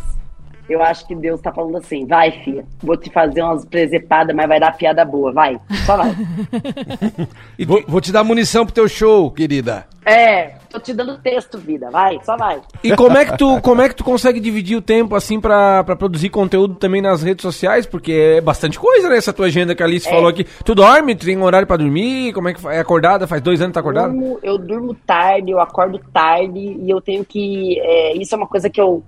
eu 0.69 0.81
acho 0.83 1.05
que 1.07 1.15
Deus 1.15 1.41
tá 1.41 1.51
falando 1.51 1.77
assim, 1.77 2.05
vai, 2.05 2.31
filha, 2.43 2.65
vou 2.81 2.95
te 2.95 3.09
fazer 3.11 3.41
umas 3.41 3.65
presepadas, 3.65 4.35
mas 4.35 4.47
vai 4.47 4.59
dar 4.59 4.75
piada 4.77 5.03
boa, 5.03 5.31
vai, 5.31 5.59
só 5.85 5.97
vai. 5.97 6.15
Vou, 7.67 7.83
vou 7.87 8.01
te 8.01 8.11
dar 8.11 8.23
munição 8.23 8.65
pro 8.65 8.73
teu 8.73 8.87
show, 8.87 9.29
querida. 9.31 9.85
É, 10.05 10.53
tô 10.69 10.79
te 10.79 10.93
dando 10.93 11.17
texto, 11.19 11.57
vida, 11.57 11.89
vai, 11.91 12.17
só 12.23 12.37
vai. 12.37 12.61
E 12.83 12.95
como 12.95 13.17
é 13.17 13.25
que 13.25 13.37
tu, 13.37 13.59
como 13.61 13.81
é 13.81 13.89
que 13.89 13.95
tu 13.95 14.03
consegue 14.03 14.39
dividir 14.39 14.77
o 14.77 14.81
tempo 14.81 15.13
assim 15.13 15.39
pra, 15.41 15.83
pra 15.83 15.95
produzir 15.95 16.29
conteúdo 16.29 16.75
também 16.75 17.01
nas 17.01 17.21
redes 17.21 17.41
sociais? 17.43 17.85
Porque 17.85 18.11
é 18.37 18.41
bastante 18.41 18.79
coisa, 18.79 19.09
né? 19.09 19.17
Essa 19.17 19.33
tua 19.33 19.47
agenda 19.47 19.75
que 19.75 19.83
a 19.83 19.85
Alice 19.85 20.07
É. 20.07 20.11
falou 20.11 20.29
aqui. 20.29 20.45
Tu 20.63 20.73
dorme, 20.73 21.13
tu 21.15 21.25
tem 21.25 21.37
um 21.37 21.43
horário 21.43 21.67
pra 21.67 21.75
dormir? 21.77 22.31
Como 22.33 22.47
é 22.47 22.53
que 22.53 22.65
é 22.67 22.79
acordada? 22.79 23.27
Faz 23.27 23.41
dois 23.41 23.59
anos 23.59 23.71
que 23.71 23.73
tá 23.75 23.81
acordada? 23.81 24.07
Durmo- 24.07 24.39
eu 24.41 24.57
durmo 24.57 24.93
tarde, 25.05 25.51
eu 25.51 25.59
acordo 25.59 25.99
tarde 26.13 26.57
e 26.59 26.89
eu 26.89 27.01
tenho 27.01 27.25
que. 27.25 27.77
é, 27.81 28.15
isso 28.17 28.33
é 28.33 28.37
uma 28.37 28.47
coisa 28.47 28.69
que 28.69 28.79
eu, 28.79 29.03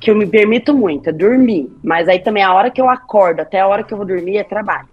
que 0.00 0.10
eu 0.10 0.16
me 0.16 0.26
permito 0.26 0.74
muito, 0.74 1.10
é 1.10 1.12
dormir. 1.12 1.70
Mas 1.82 2.08
aí 2.08 2.20
também 2.20 2.42
a 2.42 2.52
hora 2.52 2.70
que 2.70 2.80
eu 2.80 2.88
acordo 2.88 3.40
até 3.40 3.60
a 3.60 3.66
hora 3.66 3.82
que 3.82 3.92
eu 3.92 3.98
vou 3.98 4.06
dormir 4.06 4.36
é 4.36 4.44
trabalho. 4.44 4.88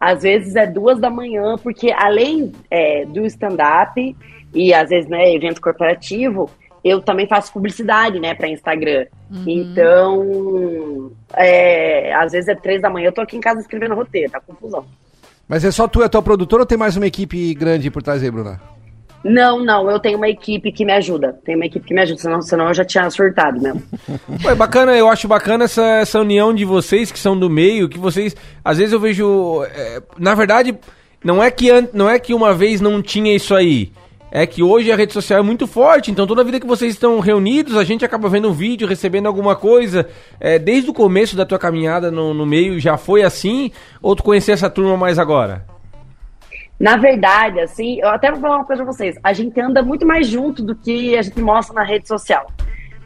Às 0.00 0.22
vezes 0.22 0.54
é 0.54 0.66
duas 0.66 0.98
da 1.00 1.10
manhã, 1.10 1.56
porque 1.62 1.92
além 1.92 2.52
é, 2.70 3.04
do 3.04 3.26
stand-up 3.26 4.16
e 4.54 4.72
às 4.72 4.90
vezes 4.90 5.10
né, 5.10 5.34
evento 5.34 5.60
corporativo, 5.60 6.48
eu 6.84 7.02
também 7.02 7.26
faço 7.26 7.52
publicidade, 7.52 8.20
né, 8.20 8.34
para 8.34 8.48
Instagram. 8.48 9.06
Então, 9.46 11.10
é, 11.34 12.14
às 12.14 12.32
vezes 12.32 12.48
é 12.48 12.54
três 12.54 12.80
da 12.80 12.88
manhã, 12.88 13.08
eu 13.08 13.12
tô 13.12 13.20
aqui 13.20 13.36
em 13.36 13.40
casa 13.40 13.60
escrevendo 13.60 13.94
roteiro, 13.94 14.30
tá 14.30 14.40
confusão. 14.40 14.86
Mas 15.48 15.64
é 15.64 15.70
só 15.70 15.88
tu, 15.88 16.02
é 16.02 16.08
tua 16.08 16.22
produtora 16.22 16.62
ou 16.62 16.66
tem 16.66 16.78
mais 16.78 16.96
uma 16.96 17.06
equipe 17.06 17.52
grande 17.54 17.90
por 17.90 18.02
trás 18.02 18.22
aí, 18.22 18.30
Bruna? 18.30 18.60
Não, 19.24 19.64
não, 19.64 19.90
eu 19.90 19.98
tenho 19.98 20.16
uma 20.16 20.28
equipe 20.28 20.70
que 20.70 20.84
me 20.84 20.92
ajuda. 20.92 21.36
Tenho 21.44 21.58
uma 21.58 21.66
equipe 21.66 21.86
que 21.86 21.92
me 21.94 22.00
ajuda, 22.00 22.20
senão, 22.20 22.40
senão 22.42 22.68
eu 22.68 22.74
já 22.74 22.84
tinha 22.84 23.10
surtado 23.10 23.60
mesmo. 23.60 23.82
Pô, 24.42 24.48
é 24.50 24.54
bacana, 24.54 24.96
eu 24.96 25.08
acho 25.08 25.26
bacana 25.26 25.64
essa, 25.64 25.82
essa 25.82 26.20
união 26.20 26.54
de 26.54 26.64
vocês 26.64 27.10
que 27.10 27.18
são 27.18 27.38
do 27.38 27.50
meio, 27.50 27.88
que 27.88 27.98
vocês. 27.98 28.34
Às 28.64 28.78
vezes 28.78 28.92
eu 28.92 29.00
vejo. 29.00 29.64
é, 29.74 30.00
na 30.18 30.34
verdade, 30.34 30.76
não 31.24 31.42
é, 31.42 31.50
que, 31.50 31.68
an- 31.70 31.88
não 31.92 32.08
é 32.08 32.18
que 32.18 32.32
uma 32.32 32.54
vez 32.54 32.80
não 32.80 33.02
tinha 33.02 33.34
isso 33.34 33.54
aí. 33.54 33.90
É 34.30 34.46
que 34.46 34.62
hoje 34.62 34.92
a 34.92 34.96
rede 34.96 35.12
social 35.14 35.40
é 35.40 35.42
muito 35.42 35.66
forte, 35.66 36.10
então 36.10 36.26
toda 36.26 36.44
vida 36.44 36.60
que 36.60 36.66
vocês 36.66 36.92
estão 36.92 37.18
reunidos, 37.18 37.76
a 37.78 37.82
gente 37.82 38.04
acaba 38.04 38.28
vendo 38.28 38.50
um 38.50 38.52
vídeo, 38.52 38.86
recebendo 38.86 39.26
alguma 39.26 39.56
coisa. 39.56 40.06
É, 40.38 40.58
desde 40.58 40.90
o 40.90 40.92
começo 40.94 41.34
da 41.34 41.46
tua 41.46 41.58
caminhada 41.58 42.10
no, 42.10 42.34
no 42.34 42.44
meio 42.44 42.78
já 42.78 42.98
foi 42.98 43.22
assim? 43.22 43.72
Ou 44.02 44.14
tu 44.14 44.22
conhecia 44.22 44.52
essa 44.52 44.68
turma 44.68 44.98
mais 44.98 45.18
agora? 45.18 45.64
Na 46.78 46.96
verdade, 46.96 47.60
assim, 47.60 47.98
eu 48.00 48.08
até 48.08 48.30
vou 48.30 48.40
falar 48.40 48.56
uma 48.56 48.64
coisa 48.64 48.84
pra 48.84 48.92
vocês. 48.92 49.16
A 49.22 49.32
gente 49.32 49.60
anda 49.60 49.82
muito 49.82 50.06
mais 50.06 50.26
junto 50.26 50.62
do 50.62 50.76
que 50.76 51.16
a 51.16 51.22
gente 51.22 51.40
mostra 51.40 51.74
na 51.74 51.82
rede 51.82 52.06
social. 52.06 52.46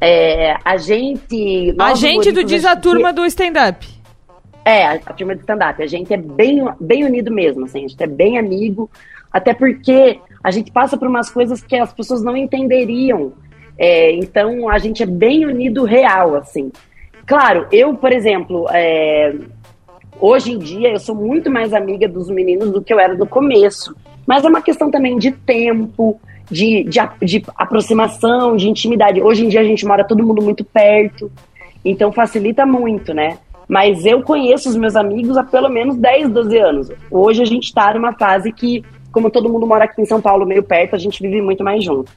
É, 0.00 0.56
a 0.64 0.76
gente. 0.76 1.74
A 1.78 1.94
gente 1.94 2.32
do 2.32 2.44
Diz 2.44 2.64
a 2.64 2.76
Turma 2.76 3.12
do 3.12 3.24
Stand-Up. 3.24 4.02
É, 4.64 4.86
a, 4.86 4.92
a 4.94 5.12
turma 5.12 5.34
de 5.34 5.40
stand-up. 5.40 5.82
A 5.82 5.86
gente 5.86 6.12
é 6.12 6.16
bem, 6.16 6.64
bem 6.80 7.04
unido 7.04 7.32
mesmo, 7.32 7.64
assim, 7.64 7.84
a 7.84 7.88
gente 7.88 8.02
é 8.02 8.06
bem 8.06 8.38
amigo, 8.38 8.90
até 9.32 9.52
porque 9.52 10.20
a 10.42 10.50
gente 10.50 10.70
passa 10.70 10.96
por 10.96 11.08
umas 11.08 11.30
coisas 11.30 11.62
que 11.62 11.76
as 11.76 11.92
pessoas 11.92 12.22
não 12.22 12.36
entenderiam. 12.36 13.32
É, 13.78 14.12
então 14.12 14.68
a 14.68 14.78
gente 14.78 15.02
é 15.02 15.06
bem 15.06 15.44
unido 15.46 15.84
real, 15.84 16.36
assim. 16.36 16.70
Claro, 17.26 17.66
eu, 17.72 17.94
por 17.94 18.12
exemplo, 18.12 18.66
é, 18.70 19.34
hoje 20.20 20.52
em 20.52 20.58
dia 20.58 20.90
eu 20.90 20.98
sou 20.98 21.14
muito 21.14 21.50
mais 21.50 21.72
amiga 21.72 22.08
dos 22.08 22.28
meninos 22.28 22.70
do 22.70 22.82
que 22.82 22.92
eu 22.92 23.00
era 23.00 23.14
no 23.14 23.26
começo. 23.26 23.94
Mas 24.26 24.44
é 24.44 24.48
uma 24.48 24.62
questão 24.62 24.90
também 24.90 25.18
de 25.18 25.32
tempo, 25.32 26.20
de, 26.50 26.84
de, 26.84 27.00
de 27.22 27.44
aproximação, 27.56 28.56
de 28.56 28.68
intimidade. 28.68 29.22
Hoje 29.22 29.44
em 29.44 29.48
dia 29.48 29.60
a 29.60 29.64
gente 29.64 29.84
mora 29.84 30.04
todo 30.04 30.24
mundo 30.24 30.42
muito 30.42 30.64
perto, 30.64 31.30
então 31.84 32.12
facilita 32.12 32.64
muito, 32.64 33.12
né? 33.12 33.38
Mas 33.68 34.04
eu 34.04 34.22
conheço 34.22 34.68
os 34.68 34.76
meus 34.76 34.94
amigos 34.96 35.36
há 35.36 35.42
pelo 35.42 35.68
menos 35.68 35.96
10, 35.96 36.30
12 36.30 36.58
anos. 36.58 36.92
Hoje 37.10 37.42
a 37.42 37.46
gente 37.46 37.72
tá 37.72 37.94
numa 37.94 38.12
fase 38.12 38.52
que, 38.52 38.84
como 39.10 39.30
todo 39.30 39.48
mundo 39.48 39.66
mora 39.66 39.84
aqui 39.84 40.00
em 40.02 40.06
São 40.06 40.20
Paulo, 40.20 40.46
meio 40.46 40.62
perto, 40.62 40.94
a 40.94 40.98
gente 40.98 41.22
vive 41.22 41.40
muito 41.40 41.64
mais 41.64 41.82
junto. 41.82 42.12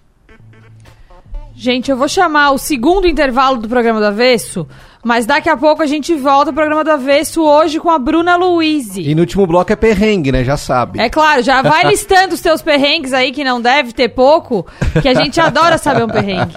Gente, 1.57 1.89
eu 1.89 1.95
vou 1.95 2.09
chamar 2.09 2.51
o 2.51 2.57
segundo 2.57 3.07
intervalo 3.07 3.57
do 3.57 3.69
programa 3.69 4.01
do 4.01 4.05
Avesso, 4.05 4.67
mas 5.05 5.27
daqui 5.27 5.47
a 5.47 5.55
pouco 5.55 5.83
a 5.83 5.85
gente 5.85 6.15
volta 6.15 6.49
ao 6.49 6.53
programa 6.55 6.83
do 6.83 6.89
Avesso 6.89 7.43
hoje 7.43 7.79
com 7.79 7.91
a 7.91 7.99
Bruna 7.99 8.35
Luiz. 8.35 8.97
E 8.97 9.13
no 9.13 9.21
último 9.21 9.45
bloco 9.45 9.71
é 9.71 9.75
perrengue, 9.75 10.31
né? 10.31 10.43
Já 10.43 10.57
sabe. 10.57 10.99
É 10.99 11.07
claro, 11.11 11.43
já 11.43 11.61
vai 11.61 11.85
listando 11.87 12.33
os 12.33 12.41
teus 12.41 12.63
perrengues 12.63 13.13
aí, 13.13 13.31
que 13.31 13.43
não 13.43 13.61
deve 13.61 13.93
ter 13.93 14.09
pouco, 14.09 14.65
que 15.03 15.07
a 15.07 15.13
gente 15.13 15.39
adora 15.39 15.77
saber 15.77 16.05
um 16.05 16.07
perrengue. 16.07 16.55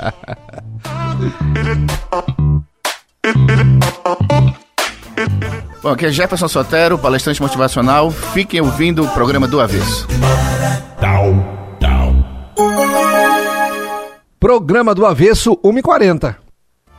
Bom, 5.82 5.90
aqui 5.90 6.06
é 6.06 6.10
Jefferson 6.10 6.48
Sotero, 6.48 6.98
palestrante 6.98 7.42
motivacional. 7.42 8.10
Fiquem 8.10 8.62
ouvindo 8.62 9.04
o 9.04 9.08
programa 9.08 9.46
do 9.46 9.60
Avesso. 9.60 10.08
Programa 14.40 14.94
do 14.94 15.04
Avesso, 15.04 15.54
1h40. 15.62 16.47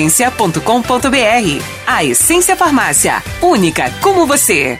essência.com.br. 0.01 1.63
A 1.85 2.03
Essência 2.03 2.55
Farmácia, 2.55 3.23
única 3.41 3.91
como 4.01 4.25
você. 4.25 4.79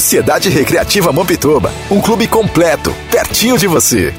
Sociedade 0.00 0.48
Recreativa 0.48 1.12
Mampituba, 1.12 1.70
um 1.90 2.00
clube 2.00 2.26
completo, 2.26 2.90
pertinho 3.10 3.58
de 3.58 3.66
você. 3.66 4.14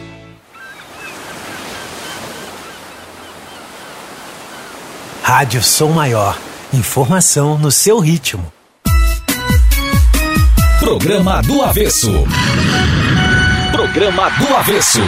Rádio 5.23 5.63
Som 5.63 5.89
Maior. 5.89 6.37
Informação 6.71 7.57
no 7.57 7.71
seu 7.71 7.97
ritmo. 7.97 8.53
Programa 10.79 11.41
do 11.41 11.63
Avesso. 11.63 12.11
Programa 13.71 14.29
do 14.37 14.55
Avesso. 14.55 15.01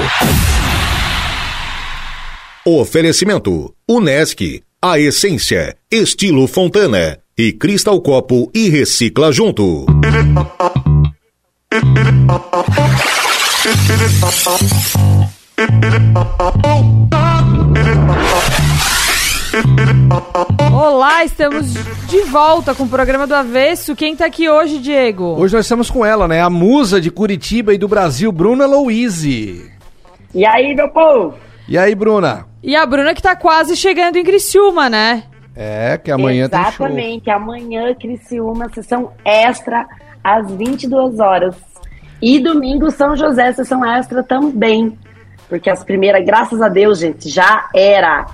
Oferecimento: 2.66 3.72
Unesc, 3.88 4.64
a 4.82 4.98
essência, 4.98 5.78
estilo 5.92 6.48
Fontana 6.48 7.20
e 7.38 7.52
Cristal 7.52 8.02
Copo 8.02 8.50
e 8.56 8.70
Recicla 8.70 9.32
Junto. 9.32 9.93
Olá, 20.74 21.24
estamos 21.26 21.74
de 21.74 22.22
volta 22.24 22.74
com 22.74 22.84
o 22.84 22.88
programa 22.88 23.28
do 23.28 23.36
Avesso. 23.36 23.96
Quem 23.96 24.16
tá 24.16 24.26
aqui 24.26 24.50
hoje, 24.50 24.80
Diego? 24.80 25.36
Hoje 25.38 25.56
nós 25.56 25.66
estamos 25.66 25.90
com 25.92 26.06
ela, 26.06 26.28
né? 26.28 26.42
A 26.42 26.50
musa 26.50 27.02
de 27.02 27.12
Curitiba 27.12 27.74
e 27.74 27.78
do 27.78 27.88
Brasil, 27.88 28.32
Bruna 28.32 28.66
Louise. 28.66 29.72
E 30.34 30.46
aí, 30.46 30.74
meu 30.74 30.90
povo? 30.90 31.36
E 31.68 31.78
aí, 31.78 31.94
Bruna? 31.94 32.46
E 32.62 32.76
a 32.76 32.86
Bruna 32.86 33.14
que 33.14 33.22
tá 33.22 33.36
quase 33.36 33.76
chegando 33.76 34.18
em 34.18 34.24
Criciúma, 34.24 34.90
né? 34.90 35.24
É, 35.56 35.98
que 35.98 36.12
amanhã 36.12 36.50
tem 36.50 36.60
show. 36.72 36.88
Exatamente, 36.88 37.30
amanhã 37.30 37.94
Criciúma, 37.94 38.70
sessão 38.74 39.12
extra 39.24 39.86
às 40.24 40.50
22 40.52 41.20
horas. 41.20 41.56
E 42.22 42.40
domingo 42.40 42.90
São 42.90 43.16
José, 43.16 43.52
sessão 43.52 43.84
extra 43.86 44.24
também. 44.24 44.98
Porque 45.50 45.70
as 45.70 45.84
primeiras, 45.84 46.26
graças 46.26 46.62
a 46.62 46.70
Deus, 46.70 47.00
gente, 47.00 47.30
já 47.30 47.68
era. 47.76 48.26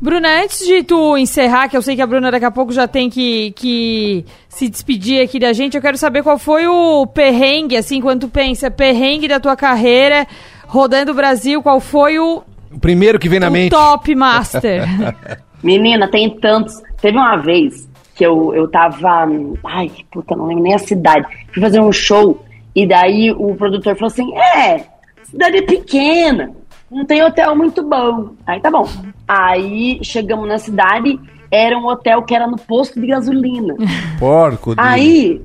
Bruna, 0.00 0.42
antes 0.42 0.66
de 0.66 0.82
tu 0.82 1.16
encerrar, 1.16 1.68
que 1.68 1.76
eu 1.76 1.82
sei 1.82 1.96
que 1.96 2.02
a 2.02 2.06
Bruna 2.06 2.30
daqui 2.30 2.44
a 2.44 2.50
pouco 2.50 2.72
já 2.72 2.86
tem 2.86 3.08
que, 3.08 3.52
que 3.52 4.24
se 4.48 4.68
despedir 4.68 5.22
aqui 5.22 5.38
da 5.38 5.52
gente, 5.52 5.76
eu 5.76 5.82
quero 5.82 5.96
saber 5.96 6.22
qual 6.22 6.38
foi 6.38 6.66
o 6.66 7.06
perrengue, 7.06 7.76
assim, 7.76 8.00
quando 8.00 8.22
tu 8.22 8.28
pensa, 8.28 8.70
perrengue 8.70 9.28
da 9.28 9.40
tua 9.40 9.56
carreira, 9.56 10.26
rodando 10.66 11.12
o 11.12 11.14
Brasil, 11.14 11.62
qual 11.62 11.80
foi 11.80 12.18
o, 12.18 12.42
O 12.72 12.78
primeiro 12.78 13.18
que 13.18 13.28
vem 13.28 13.40
na 13.40 13.48
o 13.48 13.52
mente. 13.52 13.70
top 13.70 14.14
master? 14.14 14.82
Menina, 15.62 16.08
tem 16.10 16.28
tantos. 16.38 16.82
Teve 17.00 17.16
uma 17.16 17.36
vez 17.36 17.88
que 18.14 18.24
eu, 18.24 18.54
eu 18.54 18.68
tava. 18.68 19.26
Ai, 19.64 19.88
que 19.88 20.04
puta, 20.04 20.36
não 20.36 20.46
lembro 20.46 20.62
nem 20.64 20.74
a 20.74 20.78
cidade. 20.78 21.26
Fui 21.52 21.62
fazer 21.62 21.80
um 21.80 21.92
show 21.92 22.42
e 22.74 22.86
daí 22.86 23.30
o 23.32 23.54
produtor 23.54 23.94
falou 23.96 24.08
assim: 24.08 24.34
É, 24.36 24.84
cidade 25.24 25.58
é 25.58 25.62
pequena. 25.62 26.52
não 26.90 27.04
tem 27.04 27.22
hotel 27.22 27.54
muito 27.56 27.82
bom. 27.82 28.30
Aí 28.46 28.60
tá 28.60 28.70
bom. 28.70 28.88
Aí 29.26 29.98
chegamos 30.02 30.48
na 30.48 30.58
cidade, 30.58 31.18
era 31.50 31.76
um 31.76 31.86
hotel 31.86 32.22
que 32.22 32.34
era 32.34 32.46
no 32.46 32.56
posto 32.56 33.00
de 33.00 33.06
gasolina. 33.06 33.74
Porco. 34.18 34.74
Aí, 34.76 35.40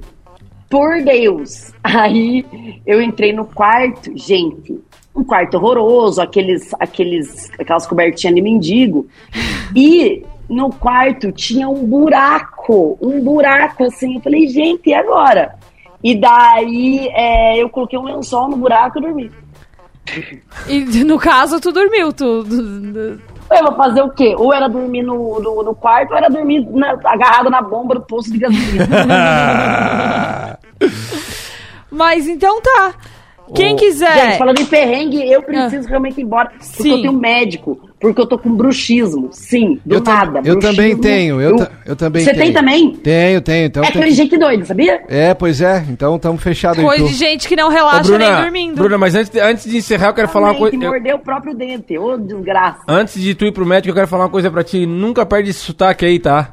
por 0.69 1.01
Deus, 1.03 1.73
aí 1.83 2.45
eu 2.85 3.01
entrei 3.01 3.33
no 3.33 3.45
quarto, 3.45 4.11
gente, 4.15 4.79
um 5.15 5.23
quarto 5.23 5.55
horroroso, 5.55 6.21
aqueles, 6.21 6.71
aqueles, 6.79 7.49
aquelas 7.59 7.87
cobertinhas 7.87 8.35
de 8.35 8.41
mendigo. 8.41 9.07
E 9.75 10.23
no 10.49 10.69
quarto 10.71 11.31
tinha 11.31 11.69
um 11.69 11.85
buraco, 11.85 12.97
um 13.01 13.21
buraco 13.21 13.83
assim. 13.85 14.15
Eu 14.15 14.21
falei, 14.21 14.47
gente, 14.47 14.89
e 14.89 14.93
agora? 14.93 15.55
E 16.03 16.15
daí 16.15 17.07
é, 17.13 17.61
eu 17.61 17.69
coloquei 17.69 17.99
um 17.99 18.03
lençol 18.03 18.49
no 18.49 18.57
buraco 18.57 18.97
e 18.97 19.01
dormi. 19.01 19.31
E 20.67 21.03
no 21.03 21.19
caso, 21.19 21.59
tu 21.59 21.71
dormiu, 21.71 22.11
tu. 22.11 22.45
Eu 23.51 23.63
vou 23.65 23.75
fazer 23.75 24.01
o 24.01 24.09
quê? 24.09 24.35
Ou 24.37 24.53
era 24.53 24.67
dormir 24.67 25.01
no, 25.03 25.39
no, 25.39 25.63
no 25.63 25.75
quarto, 25.75 26.11
ou 26.11 26.17
era 26.17 26.29
dormir 26.29 26.65
na- 26.71 26.97
agarrado 27.03 27.49
na 27.49 27.61
bomba 27.61 27.95
do 27.95 28.01
posto 28.01 28.31
de 28.31 28.39
gasolina. 28.39 28.87
Mas 31.91 32.27
então 32.27 32.61
tá. 32.61 32.93
Quem 33.55 33.75
quiser. 33.75 34.29
Gente, 34.29 34.37
falando 34.37 34.61
em 34.61 34.65
perrengue, 34.65 35.27
eu 35.31 35.41
preciso 35.41 35.87
realmente 35.87 36.19
ir 36.19 36.23
embora. 36.23 36.49
Porque 36.49 36.83
Sim. 36.83 36.91
eu 36.91 37.01
tenho 37.01 37.13
médico. 37.13 37.88
Porque 37.99 38.21
eu 38.21 38.25
tô 38.25 38.37
com 38.39 38.49
bruxismo. 38.55 39.27
Sim, 39.31 39.77
do 39.85 39.95
Eu, 39.95 40.01
nada. 40.01 40.41
eu 40.45 40.57
também 40.57 40.95
tenho, 40.95 41.41
eu, 41.41 41.57
eu 41.85 41.95
também 41.97 42.23
Você 42.23 42.31
tenho. 42.31 42.43
tem 42.45 42.53
também? 42.53 42.91
Tenho, 42.95 43.41
tenho. 43.41 43.65
Então 43.65 43.83
é 43.83 43.91
tem 43.91 44.11
gente 44.11 44.37
doido, 44.37 44.65
sabia? 44.65 45.01
É, 45.09 45.33
pois 45.33 45.59
é. 45.59 45.83
Então 45.89 46.15
estamos 46.15 46.41
fechados 46.41 46.81
Coisa 46.81 47.05
de 47.05 47.13
gente 47.13 47.45
que 47.47 47.57
não 47.57 47.67
relaxa 47.69 47.99
Ô, 48.09 48.17
Bruna, 48.17 48.31
nem 48.33 48.41
dormindo. 48.41 48.75
Bruna, 48.81 48.97
mas 48.97 49.15
antes 49.15 49.29
de, 49.29 49.39
antes 49.41 49.69
de 49.69 49.75
encerrar, 49.77 50.07
eu 50.07 50.13
quero 50.13 50.29
falar 50.29 50.47
uma 50.51 50.53
Também, 50.53 50.61
coisa. 50.71 50.77
Que 50.77 50.85
eu- 50.85 50.89
mordeu 50.91 51.15
o 51.17 51.19
próprio 51.19 51.53
dente. 51.53 51.97
Ô, 51.97 52.15
desgraça. 52.17 52.79
Antes 52.87 53.21
de 53.21 53.35
tu 53.35 53.43
ir 53.45 53.51
pro 53.51 53.65
médico, 53.65 53.89
eu 53.89 53.95
quero 53.95 54.07
falar 54.07 54.23
uma 54.23 54.29
coisa 54.29 54.49
pra 54.49 54.63
ti. 54.63 54.85
Nunca 54.85 55.25
perde 55.25 55.49
esse 55.49 55.59
sotaque 55.59 56.05
aí, 56.05 56.19
tá? 56.19 56.51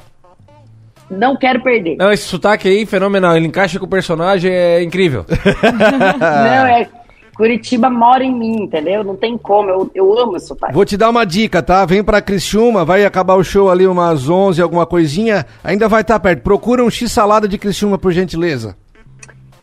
Não 1.08 1.36
quero 1.36 1.62
perder. 1.62 1.94
Não, 1.96 2.10
esse 2.10 2.24
sotaque 2.24 2.66
aí, 2.68 2.84
fenomenal. 2.84 3.36
Ele 3.36 3.46
encaixa 3.46 3.78
com 3.78 3.84
o 3.86 3.88
personagem, 3.88 4.50
é 4.50 4.82
incrível. 4.82 5.24
Não, 6.18 6.66
é. 6.66 6.88
Curitiba 7.36 7.90
mora 7.90 8.24
em 8.24 8.34
mim, 8.34 8.62
entendeu? 8.62 9.04
Não 9.04 9.14
tem 9.14 9.36
como. 9.36 9.68
Eu, 9.68 9.90
eu 9.94 10.18
amo 10.18 10.36
esse 10.36 10.46
sotaque. 10.46 10.72
Vou 10.72 10.84
te 10.84 10.96
dar 10.96 11.10
uma 11.10 11.24
dica, 11.24 11.62
tá? 11.62 11.84
Vem 11.84 12.02
pra 12.02 12.22
Criciúma, 12.22 12.84
vai 12.84 13.04
acabar 13.04 13.34
o 13.34 13.44
show 13.44 13.70
ali 13.70 13.86
umas 13.86 14.28
11, 14.28 14.62
alguma 14.62 14.86
coisinha. 14.86 15.44
Ainda 15.62 15.88
vai 15.88 16.00
estar 16.00 16.18
perto. 16.18 16.42
Procura 16.42 16.82
um 16.82 16.90
X-salada 16.90 17.46
de 17.46 17.58
Criciúma, 17.58 17.98
por 17.98 18.10
gentileza. 18.12 18.74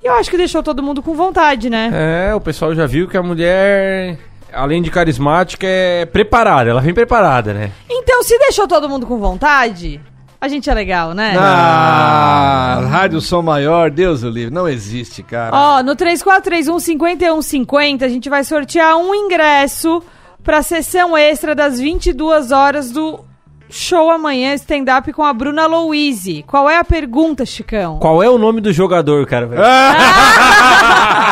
E 0.00 0.06
eu 0.06 0.12
acho 0.12 0.30
que 0.30 0.36
deixou 0.36 0.62
todo 0.62 0.84
mundo 0.84 1.02
com 1.02 1.12
vontade, 1.12 1.68
né? 1.68 1.90
É, 1.92 2.32
o 2.36 2.40
pessoal 2.40 2.72
já 2.72 2.86
viu 2.86 3.08
que 3.08 3.16
a 3.16 3.22
mulher, 3.22 4.16
além 4.52 4.80
de 4.80 4.92
carismática, 4.92 5.66
é 5.66 6.06
preparada. 6.06 6.70
Ela 6.70 6.80
vem 6.80 6.94
preparada, 6.94 7.52
né? 7.52 7.72
Então, 7.90 8.22
se 8.22 8.38
deixou 8.38 8.68
todo 8.68 8.88
mundo 8.88 9.08
com 9.08 9.18
vontade, 9.18 10.00
a 10.46 10.48
gente 10.48 10.70
é 10.70 10.74
legal, 10.74 11.12
né? 11.12 11.34
Ah, 11.36 12.80
Rádio 12.88 13.20
Som 13.20 13.42
Maior, 13.42 13.90
Deus 13.90 14.22
o 14.22 14.30
livre. 14.30 14.54
Não 14.54 14.68
existe, 14.68 15.22
cara. 15.22 15.54
Ó, 15.54 15.82
no 15.82 15.96
3431-5150 15.96 18.02
a 18.02 18.08
gente 18.08 18.28
vai 18.28 18.44
sortear 18.44 18.96
um 18.96 19.14
ingresso 19.14 20.02
pra 20.42 20.62
sessão 20.62 21.16
extra 21.16 21.54
das 21.54 21.80
22 21.80 22.52
horas 22.52 22.90
do 22.90 23.20
show 23.68 24.10
amanhã, 24.10 24.54
stand-up 24.54 25.12
com 25.12 25.24
a 25.24 25.32
Bruna 25.32 25.66
Louise. 25.66 26.44
Qual 26.46 26.70
é 26.70 26.78
a 26.78 26.84
pergunta, 26.84 27.44
Chicão? 27.44 27.98
Qual 27.98 28.22
é 28.22 28.30
o 28.30 28.38
nome 28.38 28.60
do 28.60 28.72
jogador, 28.72 29.26
cara? 29.26 29.46
velho? 29.46 29.62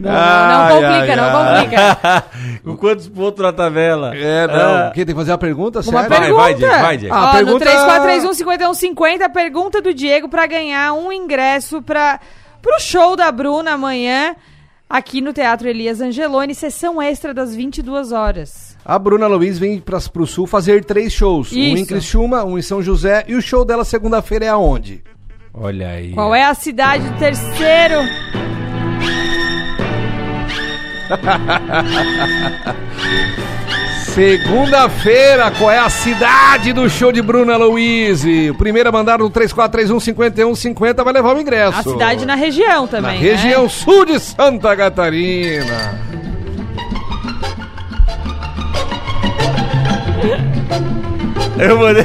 Não, 0.00 0.10
não, 0.10 0.68
não 0.68 0.68
complica, 0.90 1.16
não 1.16 1.30
complica. 1.32 2.24
Com 2.64 2.76
quantos 2.76 3.08
pontos 3.08 3.42
na 3.44 3.52
tabela? 3.52 4.12
É, 4.16 4.46
não. 4.46 4.92
Quem 4.92 5.04
tem 5.04 5.14
que 5.14 5.20
fazer 5.20 5.32
a 5.32 5.38
pergunta, 5.38 5.80
Uma 5.80 6.02
certo? 6.02 6.08
pergunta. 6.08 6.34
vai, 6.34 6.54
Diego, 6.54 6.78
vai, 6.80 6.96
Diego. 6.96 7.14
Ah, 7.14 7.28
Ó, 7.28 7.32
pergunta- 7.36 7.64
no 7.64 7.70
3431-5150, 7.70 9.22
a 9.22 9.28
pergunta 9.28 9.80
do 9.82 9.92
Diego 9.94 10.28
pra 10.28 10.46
ganhar 10.46 10.92
um 10.94 11.12
ingresso 11.12 11.82
para 11.82 12.18
pro 12.62 12.78
show 12.80 13.16
da 13.16 13.30
Bruna 13.30 13.72
amanhã 13.72 14.34
aqui 14.88 15.20
no 15.20 15.32
Teatro 15.32 15.68
Elias 15.68 16.00
Angeloni, 16.00 16.54
sessão 16.54 17.00
extra 17.00 17.32
das 17.32 17.54
22 17.54 18.10
horas. 18.12 18.76
A 18.84 18.98
Bruna 18.98 19.26
Luiz 19.26 19.58
vem 19.58 19.78
pra, 19.78 19.98
pro 20.12 20.26
Sul 20.26 20.46
fazer 20.46 20.84
três 20.84 21.12
shows. 21.12 21.52
Um 21.52 21.56
em 21.56 21.74
Isso. 21.74 21.86
Criciúma, 21.86 22.44
um 22.44 22.58
em 22.58 22.62
São 22.62 22.82
José. 22.82 23.24
E 23.28 23.34
o 23.34 23.42
show 23.42 23.64
dela 23.64 23.84
segunda-feira 23.84 24.46
é 24.46 24.48
aonde? 24.48 25.02
Olha 25.52 25.88
aí. 25.90 26.12
Qual 26.12 26.34
é 26.34 26.44
a 26.44 26.54
cidade 26.54 27.08
do 27.08 27.18
terceiro? 27.18 27.96
Segunda-feira, 34.14 35.50
qual 35.52 35.70
é 35.70 35.78
a 35.78 35.88
cidade 35.88 36.72
do 36.72 36.90
show 36.90 37.12
de 37.12 37.22
Bruna 37.22 37.56
Luiz? 37.56 38.24
O 38.50 38.54
primeiro 38.54 38.88
a 38.88 38.92
mandar 38.92 39.18
no 39.20 39.30
3431-5150 39.30 41.04
vai 41.04 41.12
levar 41.12 41.36
o 41.36 41.40
ingresso. 41.40 41.78
A 41.78 41.82
cidade 41.82 42.26
na 42.26 42.34
região 42.34 42.82
Na 42.82 42.88
também. 42.88 43.18
região 43.18 43.62
né? 43.64 43.68
sul 43.68 44.04
de 44.04 44.18
Santa 44.18 44.76
Catarina. 44.76 46.00
Eu 51.58 51.78
mandei. 51.78 52.04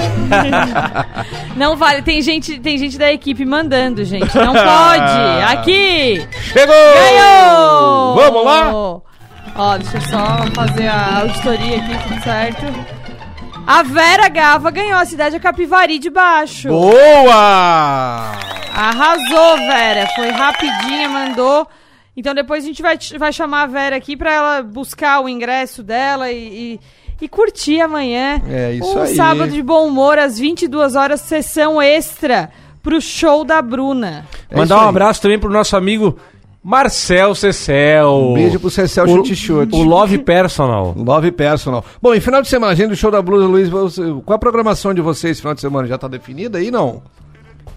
Não 1.55 1.75
vale, 1.75 2.01
tem 2.01 2.21
gente, 2.21 2.59
tem 2.59 2.77
gente 2.77 2.97
da 2.97 3.11
equipe 3.11 3.45
mandando, 3.45 4.03
gente. 4.03 4.35
Não 4.35 4.53
pode. 4.53 5.43
Aqui! 5.53 6.27
Chegou! 6.51 6.75
Ganhou! 6.75 8.15
Vamos 8.15 8.45
lá? 8.45 8.71
Ó, 9.57 9.77
deixa 9.77 9.97
eu 9.97 10.01
só 10.01 10.45
fazer 10.53 10.87
a 10.87 11.19
auditoria 11.19 11.77
aqui, 11.77 12.07
tudo 12.07 12.23
certo. 12.23 12.65
A 13.65 13.81
Vera 13.81 14.29
Gava 14.29 14.69
ganhou 14.69 14.99
a 14.99 15.05
cidade 15.05 15.35
de 15.35 15.41
Capivari 15.41 15.97
de 15.97 16.09
Baixo. 16.09 16.67
Boa! 16.67 18.31
Arrasou, 18.75 19.57
Vera. 19.57 20.07
Foi 20.15 20.29
rapidinha, 20.29 21.07
mandou. 21.07 21.67
Então 22.17 22.33
depois 22.33 22.63
a 22.63 22.67
gente 22.67 22.81
vai, 22.81 22.97
vai 23.17 23.33
chamar 23.33 23.63
a 23.63 23.67
Vera 23.67 23.95
aqui 23.95 24.15
pra 24.15 24.31
ela 24.31 24.61
buscar 24.61 25.21
o 25.21 25.29
ingresso 25.29 25.81
dela 25.81 26.31
e, 26.31 26.37
e, 26.75 26.79
e 27.21 27.27
curtir 27.27 27.81
amanhã. 27.81 28.41
É 28.47 28.73
isso 28.73 28.97
um 28.97 29.01
aí. 29.01 29.15
sábado 29.15 29.51
de 29.51 29.61
bom 29.61 29.87
humor, 29.87 30.17
às 30.17 30.37
22 30.37 30.95
horas, 30.95 31.21
sessão 31.21 31.81
extra 31.81 32.49
pro 32.83 33.01
show 33.01 33.43
da 33.43 33.61
Bruna. 33.61 34.25
É 34.49 34.55
Mandar 34.57 34.77
um 34.77 34.81
aí. 34.83 34.89
abraço 34.89 35.21
também 35.21 35.39
pro 35.39 35.49
nosso 35.49 35.75
amigo 35.75 36.17
Marcel 36.63 37.35
Cecel. 37.35 38.09
Um 38.09 38.33
beijo 38.33 38.59
pro 38.59 38.69
Cecel 38.69 39.07
Chute. 39.07 39.51
O 39.51 39.83
Love 39.83 40.17
Personal. 40.19 40.93
Love 40.97 41.31
Personal. 41.31 41.85
Bom, 42.01 42.13
em 42.13 42.19
final 42.19 42.41
de 42.41 42.47
semana, 42.47 42.75
gente 42.75 42.89
do 42.89 42.95
show 42.95 43.11
da 43.11 43.21
Blusa 43.21 43.45
Luiz, 43.45 43.69
qual 44.25 44.35
a 44.35 44.39
programação 44.39 44.93
de 44.93 45.01
vocês 45.01 45.39
final 45.39 45.53
de 45.53 45.61
semana? 45.61 45.87
Já 45.87 45.97
tá 45.97 46.07
definida 46.07 46.57
aí, 46.57 46.71
não? 46.71 47.01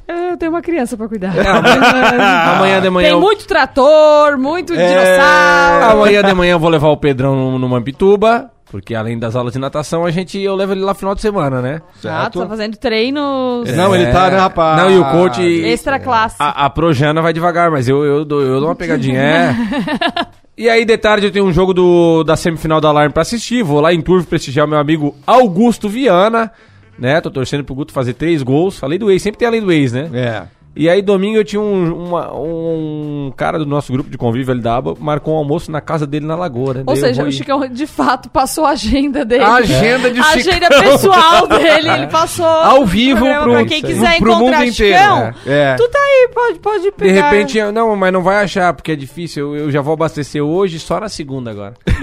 Eu 0.09 0.36
tenho 0.38 0.50
uma 0.52 0.62
criança 0.62 0.96
pra 0.96 1.06
cuidar. 1.06 1.32
Amanhã 2.56 2.80
de 2.80 2.90
manhã 2.90 3.09
Tem 3.09 3.14
eu- 3.16 3.20
muito 3.20 3.46
trator, 3.46 4.38
muito 4.38 4.72
É, 4.72 4.76
dinossauro. 4.76 5.84
Amanhã 6.00 6.22
de 6.22 6.34
manhã 6.34 6.52
eu 6.52 6.59
vou 6.59 6.70
levar 6.70 6.88
o 6.88 6.96
Pedrão 6.96 7.34
no- 7.36 7.59
numa 7.59 7.80
Pituba, 7.82 8.50
porque 8.70 8.94
além 8.94 9.18
das 9.18 9.36
aulas 9.36 9.52
de 9.52 9.59
natação, 9.59 10.04
a 10.06 10.11
gente 10.11 10.38
eu 10.40 10.54
levo 10.54 10.72
ele 10.72 10.80
lá 10.80 10.94
final 10.94 11.14
de 11.14 11.20
semana, 11.20 11.61
né? 11.61 11.82
Ah, 12.06 12.28
tu 12.30 12.40
tá 12.40 12.46
fazendo 12.48 12.76
treinos 12.76 13.70
Não, 13.76 13.94
ele 13.94 14.06
tá, 14.06 14.30
né, 14.30 14.38
rapaz? 14.38 14.82
Não, 14.82 14.90
e 14.90 14.98
o 14.98 15.04
coach. 15.04 15.42
extra 15.42 15.98
classe. 15.98 16.36
A, 16.38 16.66
a 16.66 16.70
Projana 16.70 17.20
vai 17.20 17.32
devagar, 17.32 17.70
mas 17.70 17.88
eu, 17.88 18.04
eu, 18.04 18.24
dou, 18.24 18.40
eu 18.40 18.61
dou 18.61 18.68
uma 18.68 18.74
pegadinha. 18.74 19.20
É. 19.20 19.54
E 20.61 20.68
aí, 20.68 20.84
de 20.84 20.98
tarde, 20.98 21.24
eu 21.26 21.30
tenho 21.30 21.44
um 21.44 21.52
jogo 21.52 21.72
do, 21.72 22.24
da 22.24 22.34
semifinal 22.34 22.80
da 22.80 22.88
Alarme 22.88 23.12
pra 23.12 23.22
assistir. 23.22 23.62
Vou 23.62 23.80
lá 23.80 23.94
em 23.94 24.00
Turvo 24.00 24.26
prestigiar 24.26 24.66
o 24.66 24.68
meu 24.68 24.76
amigo 24.80 25.14
Augusto 25.24 25.88
Viana. 25.88 26.50
Né? 26.99 27.20
Tô 27.20 27.30
torcendo 27.30 27.64
pro 27.64 27.74
Guto 27.74 27.92
fazer 27.92 28.14
três 28.14 28.42
gols. 28.42 28.78
Falei 28.78 28.99
do 28.99 29.11
ex, 29.11 29.22
sempre 29.22 29.38
tem 29.38 29.49
além 29.49 29.61
do 29.61 29.70
ex, 29.70 29.92
né? 29.92 30.11
É. 30.12 30.57
E 30.79 30.89
aí, 30.89 31.03
domingo, 31.03 31.37
eu 31.39 31.45
tinha 31.45 31.61
um, 31.61 31.93
uma- 32.07 32.33
um 32.33 33.33
cara 33.37 33.59
do 33.59 33.66
nosso 33.66 33.93
grupo 33.93 34.09
de 34.09 34.16
convívio 34.16 34.53
ali 34.53 34.61
da 34.62 34.76
aba, 34.76 34.95
marcou 35.01 35.35
um 35.35 35.39
almoço 35.39 35.72
na 35.72 35.81
casa 35.81 36.07
dele 36.07 36.24
na 36.24 36.37
Lagoa. 36.37 36.74
né? 36.74 36.81
Ou 36.87 36.95
Daí 36.95 36.99
eu 37.03 37.07
seja, 37.09 37.24
o. 37.24 37.33
Chicão 37.33 37.66
de 37.68 37.87
fato 37.87 38.31
passou 38.31 38.64
a 38.64 38.70
agenda 38.70 39.24
dele. 39.24 39.43
A 39.43 39.57
agenda 39.57 40.09
de 40.09 40.20
A 40.20 40.29
agenda 40.31 40.66
Chicão. 40.66 40.81
pessoal 40.83 41.47
dele, 41.49 41.89
ele 41.91 42.07
passou. 42.07 42.47
Ao 42.68 42.87
vivo 42.87 43.26
pro- 43.26 43.51
pra 43.53 43.64
quem 43.64 43.83
quiser 43.83 44.18
pro 44.18 44.31
encontrar 44.33 44.59
mundo 44.61 44.68
inteiro, 44.68 44.99
Chicão. 44.99 45.18
né? 45.20 45.35
É. 45.47 45.74
Tu 45.74 45.89
tá 45.89 45.99
aí, 45.99 46.29
pode, 46.33 46.59
pode 46.61 46.83
De 46.85 46.93
pegar. 46.93 47.29
repente, 47.31 47.59
eu- 47.59 47.72
não, 47.72 47.97
mas 47.97 48.12
não 48.12 48.22
vai 48.22 48.45
achar, 48.45 48.72
porque 48.72 48.93
é 48.93 48.97
difícil. 48.97 49.57
Eu, 49.57 49.64
eu 49.64 49.70
já 49.72 49.81
vou 49.81 49.95
abastecer 49.95 50.43
hoje, 50.43 50.79
só 50.79 51.01
na 51.01 51.09
segunda 51.09 51.51
agora. 51.51 51.74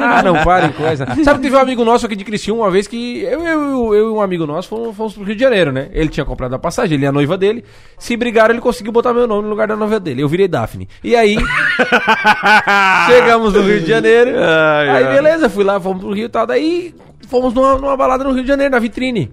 ah, 0.00 0.22
não, 0.22 0.42
parem 0.42 0.72
coisa. 0.72 1.04
Sabe 1.22 1.38
que 1.40 1.44
teve 1.44 1.56
um 1.56 1.60
amigo 1.60 1.84
nosso 1.84 2.06
aqui 2.06 2.16
de 2.16 2.24
Criciúma 2.24 2.62
uma 2.64 2.70
vez 2.70 2.86
que 2.86 3.20
eu, 3.22 3.40
eu, 3.46 3.94
eu 3.94 4.08
e 4.08 4.12
um 4.12 4.20
amigo 4.22 4.46
nosso 4.46 4.68
fomos, 4.68 4.96
fomos 4.96 5.12
pro 5.12 5.24
Rio 5.24 5.34
de 5.36 5.42
Janeiro, 5.42 5.70
né? 5.72 5.88
Ele 5.92 6.08
tinha 6.08 6.24
comprado 6.24 6.54
a 6.54 6.58
passagem, 6.58 6.96
ele 6.96 7.04
e 7.04 7.08
a 7.08 7.12
noiva 7.12 7.36
dele. 7.36 7.62
Se 7.98 8.13
brigaram, 8.16 8.54
ele 8.54 8.60
conseguiu 8.60 8.92
botar 8.92 9.12
meu 9.12 9.26
nome 9.26 9.42
no 9.44 9.48
lugar 9.50 9.68
da 9.68 9.76
noiva 9.76 9.98
dele. 10.00 10.22
Eu 10.22 10.28
virei 10.28 10.48
Daphne. 10.48 10.88
E 11.02 11.14
aí, 11.16 11.36
chegamos 13.08 13.52
no 13.52 13.62
Rio 13.62 13.80
de 13.80 13.86
Janeiro. 13.86 14.30
Ai, 14.38 14.88
aí, 14.88 15.04
ai. 15.04 15.14
beleza, 15.14 15.48
fui 15.48 15.64
lá, 15.64 15.80
fomos 15.80 16.02
pro 16.02 16.12
Rio 16.12 16.26
e 16.26 16.28
tal. 16.28 16.46
Daí, 16.46 16.94
fomos 17.28 17.52
numa, 17.54 17.76
numa 17.78 17.96
balada 17.96 18.24
no 18.24 18.32
Rio 18.32 18.42
de 18.42 18.48
Janeiro, 18.48 18.72
na 18.72 18.78
vitrine. 18.78 19.30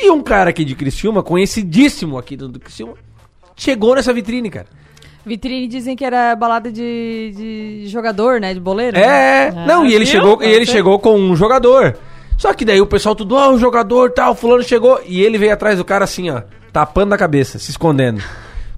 E 0.00 0.10
um 0.10 0.22
cara 0.22 0.50
aqui 0.50 0.64
de 0.64 0.74
Criciúma, 0.74 1.22
conhecidíssimo 1.22 2.16
aqui 2.18 2.36
do, 2.36 2.48
do 2.48 2.58
Criciúma, 2.60 2.94
chegou 3.56 3.94
nessa 3.94 4.12
vitrine, 4.12 4.48
cara. 4.50 4.66
Vitrine 5.24 5.68
dizem 5.68 5.94
que 5.94 6.04
era 6.04 6.34
balada 6.34 6.72
de, 6.72 7.32
de 7.36 7.88
jogador, 7.88 8.40
né? 8.40 8.54
De 8.54 8.60
boleiro. 8.60 8.96
É, 8.96 9.50
né? 9.50 9.64
não, 9.66 9.82
Ah, 9.82 9.86
e 9.86 9.94
ele 9.94 10.04
viu? 10.04 10.12
chegou, 10.12 10.42
e 10.42 10.46
ele 10.46 10.64
chegou 10.64 10.98
com 10.98 11.14
um 11.18 11.36
jogador. 11.36 11.96
Só 12.38 12.54
que 12.54 12.64
daí 12.64 12.80
o 12.80 12.86
pessoal 12.86 13.14
tudo, 13.14 13.34
ó, 13.34 13.50
o 13.50 13.58
jogador 13.58 14.12
tal, 14.12 14.34
fulano 14.34 14.62
chegou, 14.62 14.98
e 15.04 15.20
ele 15.22 15.36
veio 15.36 15.52
atrás 15.52 15.76
do 15.76 15.84
cara 15.84 16.04
assim, 16.04 16.30
ó, 16.30 16.40
tapando 16.72 17.14
a 17.14 17.18
cabeça, 17.18 17.58
se 17.58 17.70
escondendo. 17.70 18.22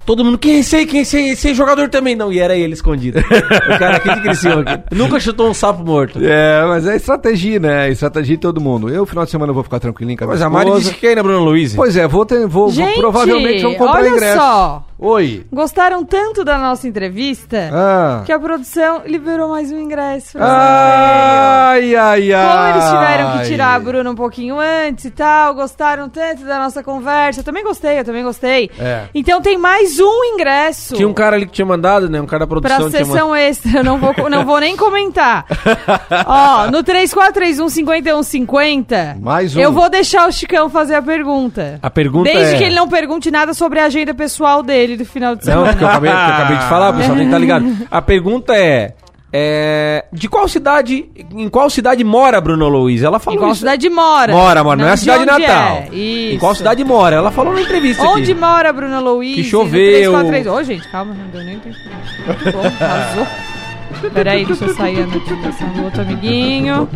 Todo 0.05 0.23
mundo, 0.25 0.37
quem 0.37 0.55
é 0.55 0.59
esse 0.59 0.75
aí? 0.75 0.85
Quem 0.85 0.99
é 0.99 1.01
esse 1.03 1.15
aí? 1.17 1.29
Esse 1.29 1.47
aí 1.47 1.53
é 1.53 1.55
jogador 1.55 1.87
também? 1.89 2.15
Não, 2.15 2.31
e 2.31 2.39
era 2.39 2.55
ele 2.55 2.73
escondido. 2.73 3.19
o 3.23 3.79
cara 3.79 3.97
aqui 3.97 4.13
de 4.13 4.21
Criciúma 4.21 4.61
aqui. 4.61 4.95
Nunca 4.95 5.19
chutou 5.19 5.49
um 5.49 5.53
sapo 5.53 5.83
morto. 5.83 6.19
É, 6.21 6.65
mas 6.65 6.85
é 6.87 6.95
estratégia, 6.95 7.59
né? 7.59 7.89
Estratégia 7.89 8.35
de 8.35 8.41
todo 8.41 8.59
mundo. 8.59 8.89
Eu, 8.89 9.05
final 9.05 9.23
de 9.25 9.31
semana, 9.31 9.51
eu 9.51 9.53
vou 9.55 9.63
ficar 9.63 9.79
tranquilinho 9.79 10.17
com 10.17 10.25
a 10.25 10.27
minha 10.27 10.35
Mas 10.35 10.41
a 10.41 10.49
Mari 10.49 10.71
disse 10.79 10.93
que 10.93 10.99
quer 11.01 11.13
ir 11.13 11.15
na 11.15 11.23
Bruna 11.23 11.39
Luiz. 11.39 11.73
Pois 11.75 11.95
é, 11.95 12.07
vou, 12.07 12.25
ter, 12.25 12.39
vou, 12.47 12.49
vou- 12.67 12.71
Gente, 12.71 12.99
provavelmente 12.99 13.61
vamos 13.61 13.77
comprar 13.77 14.01
olha 14.01 14.09
ingresso. 14.09 14.37
só. 14.39 14.85
Oi. 14.99 15.45
Gostaram 15.51 16.05
tanto 16.05 16.45
da 16.45 16.57
nossa 16.57 16.87
entrevista 16.87 17.69
Ah. 17.73 18.21
que 18.25 18.31
a 18.31 18.39
produção 18.39 19.01
liberou 19.05 19.49
mais 19.49 19.69
um 19.69 19.77
ingresso. 19.77 20.37
Ai, 20.39 21.93
ai, 21.95 22.31
ai. 22.33 22.47
Como 22.53 22.67
eles 22.77 22.85
tiveram 22.89 23.37
que 23.37 23.45
tirar 23.47 23.73
a 23.75 23.79
Bruna 23.79 24.11
um 24.11 24.15
pouquinho 24.15 24.57
antes 24.59 25.05
e 25.05 25.11
tal, 25.11 25.55
gostaram 25.55 26.07
tanto 26.09 26.45
da 26.45 26.57
nossa 26.59 26.81
conversa. 26.81 27.41
Eu 27.41 27.43
também 27.43 27.63
gostei, 27.63 27.99
eu 27.99 28.03
também 28.05 28.23
gostei. 28.23 28.69
É. 28.79 29.03
Então 29.13 29.41
tem 29.41 29.57
mais 29.57 29.92
um 29.99 30.23
ingresso. 30.33 30.95
Tinha 30.95 31.07
um 31.07 31.13
cara 31.13 31.35
ali 31.35 31.45
que 31.45 31.51
tinha 31.51 31.65
mandado, 31.65 32.09
né? 32.09 32.21
Um 32.21 32.25
cara 32.25 32.41
da 32.41 32.47
produção 32.47 32.77
Pra 32.77 32.89
tinha 32.89 33.05
sessão 33.05 33.29
mandado. 33.29 33.43
extra, 33.43 33.79
eu 33.79 33.83
não 33.83 33.97
vou, 33.97 34.13
não 34.29 34.45
vou 34.45 34.59
nem 34.59 34.75
comentar. 34.77 35.45
Ó, 36.25 36.67
no 36.71 36.83
3431-5150, 36.83 39.19
Mais 39.21 39.55
um. 39.55 39.59
eu 39.59 39.71
vou 39.71 39.89
deixar 39.89 40.27
o 40.27 40.31
Chicão 40.31 40.69
fazer 40.69 40.95
a 40.95 41.01
pergunta. 41.01 41.79
A 41.81 41.89
pergunta 41.89 42.29
Desde 42.31 42.55
é... 42.55 42.57
que 42.57 42.63
ele 42.63 42.75
não 42.75 42.87
pergunte 42.87 43.29
nada 43.31 43.53
sobre 43.53 43.79
a 43.79 43.85
agenda 43.85 44.13
pessoal 44.13 44.63
dele 44.63 44.97
do 44.97 45.05
final 45.05 45.35
de 45.35 45.45
Não, 45.45 45.53
semana. 45.53 45.69
porque 45.71 45.83
eu 45.83 45.87
acabei, 45.89 46.11
que 46.11 46.17
eu 46.17 46.21
acabei 46.21 46.57
de 46.57 46.63
falar, 46.65 46.89
o 46.89 46.93
pessoal 46.93 47.17
que 47.17 47.23
estar 47.23 47.37
ligado. 47.37 47.63
A 47.91 48.01
pergunta 48.01 48.55
é, 48.55 48.93
é, 49.35 50.05
De 50.13 50.29
qual 50.29 50.47
cidade. 50.47 51.09
Em 51.31 51.49
qual 51.49 51.67
cidade 51.69 52.03
mora 52.03 52.37
a 52.37 52.41
Bruna 52.41 52.67
Luiz? 52.67 53.01
Ela 53.01 53.17
falou. 53.17 53.35
Em 53.35 53.39
qual 53.41 53.51
isso. 53.51 53.59
cidade 53.61 53.89
mora? 53.89 54.31
Mora, 54.31 54.63
mora, 54.63 54.79
não, 54.79 54.87
é 54.87 54.91
a 54.91 54.93
de 54.93 54.99
cidade 54.99 55.25
natal. 55.25 55.83
é. 55.91 55.95
Em 56.33 56.37
qual 56.37 56.53
cidade 56.53 56.83
mora? 56.83 57.15
Ela 57.15 57.31
falou 57.31 57.51
na 57.53 57.61
entrevista 57.61 58.03
Onde 58.03 58.31
aqui. 58.31 58.39
mora 58.39 58.69
a 58.69 58.73
Bruna 58.73 58.99
Luiz? 58.99 59.35
Que 59.35 59.43
choveu. 59.43 60.11
No 60.13 60.27
343. 60.29 60.47
Ô, 60.47 60.63
gente, 60.63 60.87
calma, 60.89 61.15
não 61.15 61.27
deu 61.29 61.43
nem 61.43 61.57
tempo. 61.59 61.75
Bom, 62.53 62.85
arrasou. 62.85 63.27
Peraí, 64.11 64.45
deixa 64.45 64.65
eu 64.65 64.75
sair 64.75 65.03
a 65.03 65.07
notificação 65.07 65.69
do 65.69 65.83
outro 65.85 66.01
amiguinho. 66.01 66.87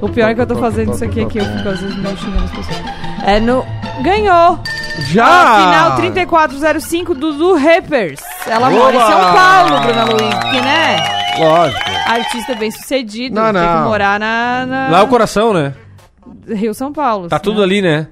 O 0.00 0.08
pior 0.08 0.30
é 0.30 0.34
que 0.34 0.40
eu 0.40 0.46
tô 0.46 0.56
fazendo 0.56 0.92
isso 0.94 1.04
aqui, 1.04 1.20
aqui 1.22 1.38
eu 1.38 1.44
fico 1.44 1.68
às 1.68 1.80
vezes 1.80 1.96
meio 1.96 2.16
xingando 2.16 2.44
as 2.44 2.50
pessoas. 2.50 2.82
É 3.24 3.40
no... 3.40 3.64
Ganhou! 4.02 4.58
Já! 5.08 5.26
A 5.26 5.56
final 5.60 5.96
3405 5.96 7.14
do 7.14 7.32
Dudu 7.32 7.54
Rappers. 7.56 8.20
Ela 8.46 8.70
mora 8.70 8.96
em 8.96 9.00
São 9.00 9.18
Oba! 9.20 9.32
Paulo, 9.32 9.80
Bruna 9.82 10.04
Luiz, 10.04 10.34
porque, 10.34 10.60
né? 10.60 10.96
Lógico. 11.38 11.90
Artista 12.06 12.54
bem 12.54 12.70
sucedido. 12.70 13.34
Não, 13.34 13.52
Tem 13.52 13.60
que 13.62 13.74
não. 13.74 13.84
morar 13.88 14.18
na... 14.20 14.66
na- 14.66 14.88
Lá 14.90 14.98
é 15.00 15.02
o 15.02 15.08
coração, 15.08 15.52
né? 15.52 15.74
Rio 16.48 16.72
São 16.74 16.92
Paulo. 16.92 17.28
Tá 17.28 17.38
senão- 17.38 17.42
tudo 17.54 17.62
ali, 17.62 17.80
né? 17.82 18.08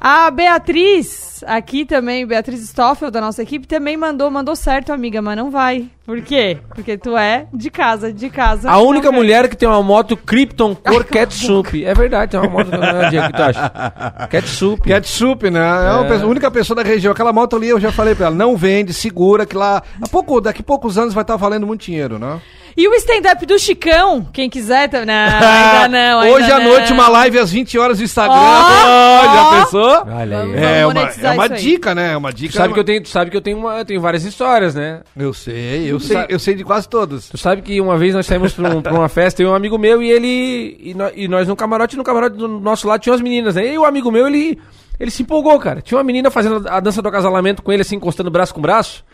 A 0.00 0.30
Beatriz, 0.30 1.42
aqui 1.46 1.86
também, 1.86 2.26
Beatriz 2.26 2.60
Stoffel, 2.68 3.10
da 3.10 3.20
nossa 3.20 3.42
equipe, 3.42 3.66
também 3.66 3.96
mandou, 3.96 4.30
mandou 4.30 4.54
certo, 4.54 4.92
amiga, 4.92 5.22
mas 5.22 5.36
não 5.36 5.50
vai. 5.50 5.86
Por 6.04 6.20
quê? 6.20 6.58
Porque 6.74 6.98
tu 6.98 7.16
é 7.16 7.46
de 7.54 7.70
casa, 7.70 8.12
de 8.12 8.28
casa. 8.28 8.70
A 8.70 8.78
única 8.78 9.10
Não 9.10 9.14
mulher 9.18 9.48
que 9.48 9.56
tem 9.56 9.66
uma 9.66 9.82
moto 9.82 10.14
Krypton 10.16 10.74
cor 10.76 11.04
ketchup. 11.04 11.82
É 11.84 11.94
verdade, 11.94 12.32
tem 12.32 12.40
uma 12.40 12.50
moto. 12.50 12.68
O 12.68 12.70
que 12.70 13.32
tu 13.32 13.42
acha? 13.42 13.72
Ketchup. 14.28 14.82
Ketchup, 14.82 15.50
né? 15.50 15.60
É, 15.60 16.00
É. 16.04 16.08
pessoa- 16.08 16.24
a 16.26 16.30
única 16.30 16.50
pessoa 16.50 16.76
da 16.76 16.82
região. 16.82 17.12
Aquela 17.12 17.32
moto 17.32 17.56
ali, 17.56 17.68
eu 17.68 17.80
já 17.80 17.90
falei 17.90 18.14
pra 18.14 18.26
ela, 18.26 18.34
não 18.34 18.56
vende, 18.56 18.92
segura, 18.92 19.46
que 19.46 19.56
lá, 19.56 19.82
a 20.02 20.08
pouco, 20.08 20.38
daqui 20.40 20.60
a 20.60 20.64
poucos 20.64 20.98
anos 20.98 21.14
vai 21.14 21.22
estar 21.22 21.36
valendo 21.36 21.66
muito 21.66 21.82
dinheiro, 21.86 22.18
né? 22.18 22.38
E 22.76 22.88
o 22.88 22.94
stand-up 22.94 23.46
do 23.46 23.56
Chicão, 23.58 24.26
quem 24.32 24.50
quiser... 24.50 24.88
tá- 24.88 25.04
Não, 25.06 25.12
ainda 25.14 25.88
não, 25.88 26.20
ainda 26.20 26.34
Hoje 26.36 26.50
à 26.50 26.58
não. 26.58 26.64
noite, 26.70 26.92
uma 26.92 27.06
live 27.08 27.38
às 27.38 27.50
20 27.52 27.78
horas 27.78 27.98
no 27.98 28.04
Instagram. 28.04 28.34
Ó, 28.36 29.22
já 29.34 29.42
ó. 29.48 29.60
pensou? 29.64 30.06
Olha 30.12 30.40
aí. 30.40 30.54
É 30.56 30.86
uma, 30.86 31.00
é 31.02 31.30
uma 31.30 31.48
dica, 31.48 31.94
né? 31.94 32.12
É 32.12 32.16
uma 32.16 32.32
dica. 32.32 32.52
Tu 32.52 32.56
sabe 32.56 32.74
que 32.74 32.80
eu 32.80 32.84
tenho, 32.84 33.02
tu 33.02 33.08
sabe 33.08 33.30
que 33.30 33.36
eu 33.36 33.40
tenho, 33.40 33.58
uma, 33.58 33.78
eu 33.78 33.84
tenho 33.84 34.00
várias 34.00 34.24
histórias, 34.24 34.74
né? 34.74 35.02
Eu 35.16 35.32
sei, 35.32 35.90
eu 35.90 35.98
Tu 35.98 36.04
sei, 36.06 36.16
sabe- 36.16 36.34
eu 36.34 36.38
sei 36.38 36.54
de 36.54 36.64
quase 36.64 36.88
todas. 36.88 37.28
Tu 37.28 37.38
sabe 37.38 37.62
que 37.62 37.80
uma 37.80 37.96
vez 37.96 38.12
nós 38.14 38.26
saímos 38.26 38.52
pra, 38.52 38.68
um- 38.68 38.82
pra 38.82 38.92
uma 38.92 39.08
festa, 39.08 39.40
e 39.42 39.46
um 39.46 39.54
amigo 39.54 39.78
meu, 39.78 40.02
e 40.02 40.10
ele. 40.10 40.76
E, 40.80 40.94
nó- 40.94 41.10
e 41.14 41.28
nós 41.28 41.46
no 41.46 41.54
camarote, 41.54 41.96
no 41.96 42.02
camarote 42.04 42.36
do 42.36 42.48
nosso 42.48 42.88
lado 42.88 43.00
tinha 43.00 43.12
umas 43.12 43.20
meninas, 43.22 43.54
né? 43.54 43.72
E 43.72 43.78
o 43.78 43.84
amigo 43.84 44.10
meu, 44.10 44.26
ele. 44.26 44.58
Ele 44.98 45.10
se 45.10 45.22
empolgou, 45.22 45.58
cara. 45.58 45.80
Tinha 45.80 45.98
uma 45.98 46.04
menina 46.04 46.30
fazendo 46.30 46.64
a 46.68 46.78
dança 46.80 47.00
do 47.02 47.08
acasalamento 47.08 47.62
com 47.62 47.72
ele, 47.72 47.82
assim, 47.82 47.96
encostando 47.96 48.30
braço 48.30 48.54
com 48.54 48.60
braço. 48.60 49.04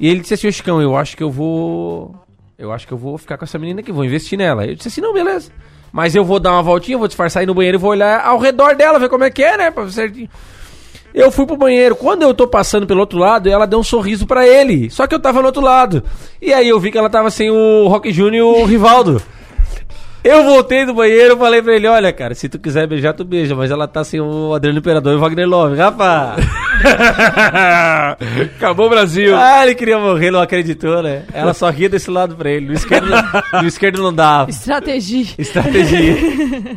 E 0.00 0.08
ele 0.08 0.20
disse 0.20 0.34
assim, 0.34 0.48
ô 0.48 0.52
Chicão, 0.52 0.80
eu 0.82 0.96
acho 0.96 1.16
que 1.16 1.22
eu 1.22 1.30
vou. 1.30 2.14
Eu 2.62 2.70
acho 2.70 2.86
que 2.86 2.92
eu 2.92 2.96
vou 2.96 3.18
ficar 3.18 3.36
com 3.36 3.44
essa 3.44 3.58
menina 3.58 3.80
aqui, 3.80 3.90
vou 3.90 4.04
investir 4.04 4.38
nela. 4.38 4.64
Eu 4.64 4.76
disse 4.76 4.86
assim, 4.86 5.00
não, 5.00 5.12
beleza. 5.12 5.50
Mas 5.92 6.14
eu 6.14 6.24
vou 6.24 6.38
dar 6.38 6.52
uma 6.52 6.62
voltinha, 6.62 6.96
vou 6.96 7.08
disfarçar 7.08 7.40
aí 7.40 7.46
no 7.46 7.54
banheiro 7.54 7.76
e 7.76 7.80
vou 7.80 7.90
olhar 7.90 8.24
ao 8.24 8.38
redor 8.38 8.76
dela, 8.76 9.00
ver 9.00 9.08
como 9.08 9.24
é 9.24 9.30
que 9.30 9.42
é, 9.42 9.56
né? 9.56 9.70
Pra 9.72 9.88
certinho. 9.90 10.28
Eu 11.12 11.32
fui 11.32 11.44
pro 11.44 11.56
banheiro. 11.56 11.96
Quando 11.96 12.22
eu 12.22 12.32
tô 12.32 12.46
passando 12.46 12.86
pelo 12.86 13.00
outro 13.00 13.18
lado, 13.18 13.48
ela 13.48 13.66
deu 13.66 13.80
um 13.80 13.82
sorriso 13.82 14.28
pra 14.28 14.46
ele. 14.46 14.88
Só 14.90 15.08
que 15.08 15.14
eu 15.14 15.18
tava 15.18 15.40
no 15.40 15.46
outro 15.46 15.60
lado. 15.60 16.04
E 16.40 16.52
aí 16.52 16.68
eu 16.68 16.78
vi 16.78 16.92
que 16.92 16.96
ela 16.96 17.10
tava 17.10 17.32
sem 17.32 17.50
o 17.50 17.88
Rock 17.88 18.12
Jr. 18.12 18.34
e 18.34 18.42
o 18.42 18.64
Rivaldo. 18.64 19.20
Eu 20.22 20.44
voltei 20.44 20.86
do 20.86 20.94
banheiro 20.94 21.36
falei 21.36 21.60
pra 21.60 21.74
ele, 21.74 21.88
olha, 21.88 22.12
cara, 22.12 22.32
se 22.32 22.48
tu 22.48 22.60
quiser 22.60 22.86
beijar, 22.86 23.12
tu 23.12 23.24
beija, 23.24 23.56
mas 23.56 23.72
ela 23.72 23.88
tá 23.88 24.04
sem 24.04 24.20
o 24.20 24.54
Adriano 24.54 24.78
Imperador 24.78 25.14
e 25.14 25.16
o 25.16 25.18
Wagner 25.18 25.48
Love, 25.48 25.74
rapaz. 25.74 26.46
Acabou 28.56 28.86
o 28.86 28.90
Brasil. 28.90 29.34
Ah, 29.36 29.62
ele 29.64 29.74
queria 29.74 29.98
morrer, 29.98 30.30
não 30.30 30.40
acreditou, 30.40 31.02
né? 31.02 31.24
Ela 31.32 31.54
só 31.54 31.70
ria 31.70 31.88
desse 31.88 32.10
lado 32.10 32.36
pra 32.36 32.50
ele. 32.50 32.66
No 32.66 32.72
esquerdo, 32.72 33.08
no 33.60 33.66
esquerdo 33.66 34.02
não 34.02 34.12
dava. 34.12 34.50
Estratégia. 34.50 35.26
Estratégia. 35.38 36.16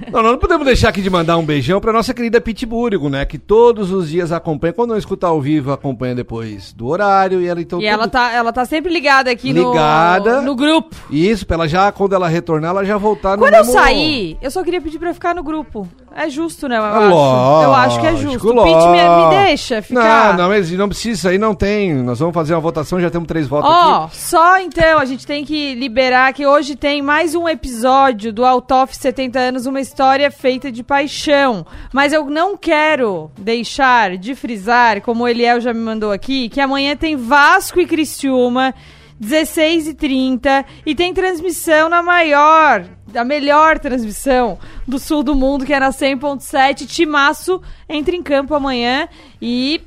Não, 0.12 0.22
nós 0.22 0.32
não 0.34 0.38
podemos 0.40 0.66
deixar 0.66 0.90
aqui 0.90 1.02
de 1.02 1.10
mandar 1.10 1.38
um 1.38 1.44
beijão 1.46 1.82
pra 1.82 1.92
nossa 1.92 2.14
querida 2.14 2.40
Pitburigo, 2.40 3.10
né? 3.10 3.26
Que 3.26 3.38
todos 3.38 3.92
os 3.92 4.10
dias 4.10 4.32
acompanha. 4.32 4.72
Quando 4.72 4.92
não 4.92 4.98
escuta 4.98 5.28
ao 5.28 5.42
vivo, 5.42 5.72
acompanha 5.72 6.16
depois 6.16 6.72
do 6.72 6.88
horário. 6.88 7.42
E 7.42 7.48
ela 7.48 7.60
então. 7.62 7.82
E 7.82 7.86
ela 7.86 8.08
tá, 8.08 8.32
ela 8.32 8.54
tá 8.54 8.64
sempre 8.66 8.94
ligada 8.94 9.30
aqui 9.30 9.52
no- 9.52 9.72
Ligada. 9.72 10.42
no 10.42 10.56
grupo. 10.56 10.96
Isso, 11.10 11.46
pra 11.46 11.56
ela 11.56 11.68
já, 11.68 11.92
quando 11.92 12.14
ela 12.16 12.28
retornar, 12.30 12.72
ela 12.72 12.86
já 12.86 12.98
voltar 12.98 13.36
no 13.36 13.44
Quando 13.44 13.56
eu 13.56 13.66
sair, 13.66 14.38
eu 14.42 14.50
só 14.52 14.64
queria 14.64 14.82
pedir 14.82 15.00
pra 15.00 15.14
ficar 15.14 15.36
no 15.36 15.44
grupo. 15.44 15.88
É 16.18 16.30
justo, 16.30 16.70
né? 16.70 16.78
Eu, 16.78 16.84
Ah, 16.84 16.98
acho. 16.98 17.10
lógico, 17.10 17.64
eu 17.66 17.74
acho 17.74 18.00
que 18.00 18.08
é 18.08 18.16
justo. 18.16 18.50
O 18.50 18.64
Pete 18.64 18.88
me, 18.88 19.26
me 19.26 19.46
deixa 19.46 19.82
ficar. 19.82 20.30
Não, 20.38 20.44
não, 20.44 20.48
mas 20.50 20.72
não 20.72 20.88
precisa, 20.88 21.30
aí 21.30 21.38
não 21.38 21.54
tem. 21.54 21.94
Nós 21.94 22.20
vamos 22.20 22.34
fazer 22.34 22.54
uma 22.54 22.62
votação, 22.62 23.02
já 23.02 23.10
temos 23.10 23.28
três 23.28 23.48
votos 23.48 23.70
Ó, 23.70 24.08
só 24.14 24.58
então, 24.60 24.98
a 24.98 25.04
gente 25.04 25.28
tem 25.28 25.44
que 25.44 25.76
liberar 25.76 26.32
que 26.32 26.48
hoje 26.48 26.78
tem 26.78 27.02
mais 27.02 27.36
um 27.36 27.50
episódio 27.50 28.32
do 28.32 28.46
Altoff 28.46 28.96
70 28.96 29.38
anos, 29.38 29.66
uma 29.66 29.82
história 29.82 30.32
feita 30.32 30.72
de 30.72 30.84
paixão. 30.84 31.66
Mas 31.94 32.14
eu 32.14 32.24
não 32.30 32.56
quero 32.56 33.30
deixar 33.38 34.16
de 34.18 34.36
frisar, 34.36 35.02
como 35.02 35.26
o 35.26 35.28
Eliel 35.28 35.60
já 35.60 35.74
me 35.74 35.82
mandou 35.82 36.14
aqui, 36.14 36.48
que 36.48 36.62
amanhã 36.62 36.96
tem 36.96 37.18
Vasco 37.18 37.78
e 37.82 37.86
Criciúma, 37.86 38.74
16h30, 39.22 40.66
e 40.86 40.96
tem 40.96 41.14
transmissão 41.14 41.90
na 41.90 42.02
maior, 42.02 42.86
a 43.16 43.24
melhor 43.24 43.80
transmissão 43.80 44.58
do 44.88 44.98
sul 45.00 45.24
do 45.24 45.36
mundo, 45.36 45.66
que 45.66 45.74
é 45.74 45.80
na 45.80 45.90
100.7. 45.92 46.86
Timaço 46.88 47.62
entra 47.90 48.16
em 48.16 48.22
campo 48.24 48.54
amanhã 48.56 49.08
e 49.42 49.82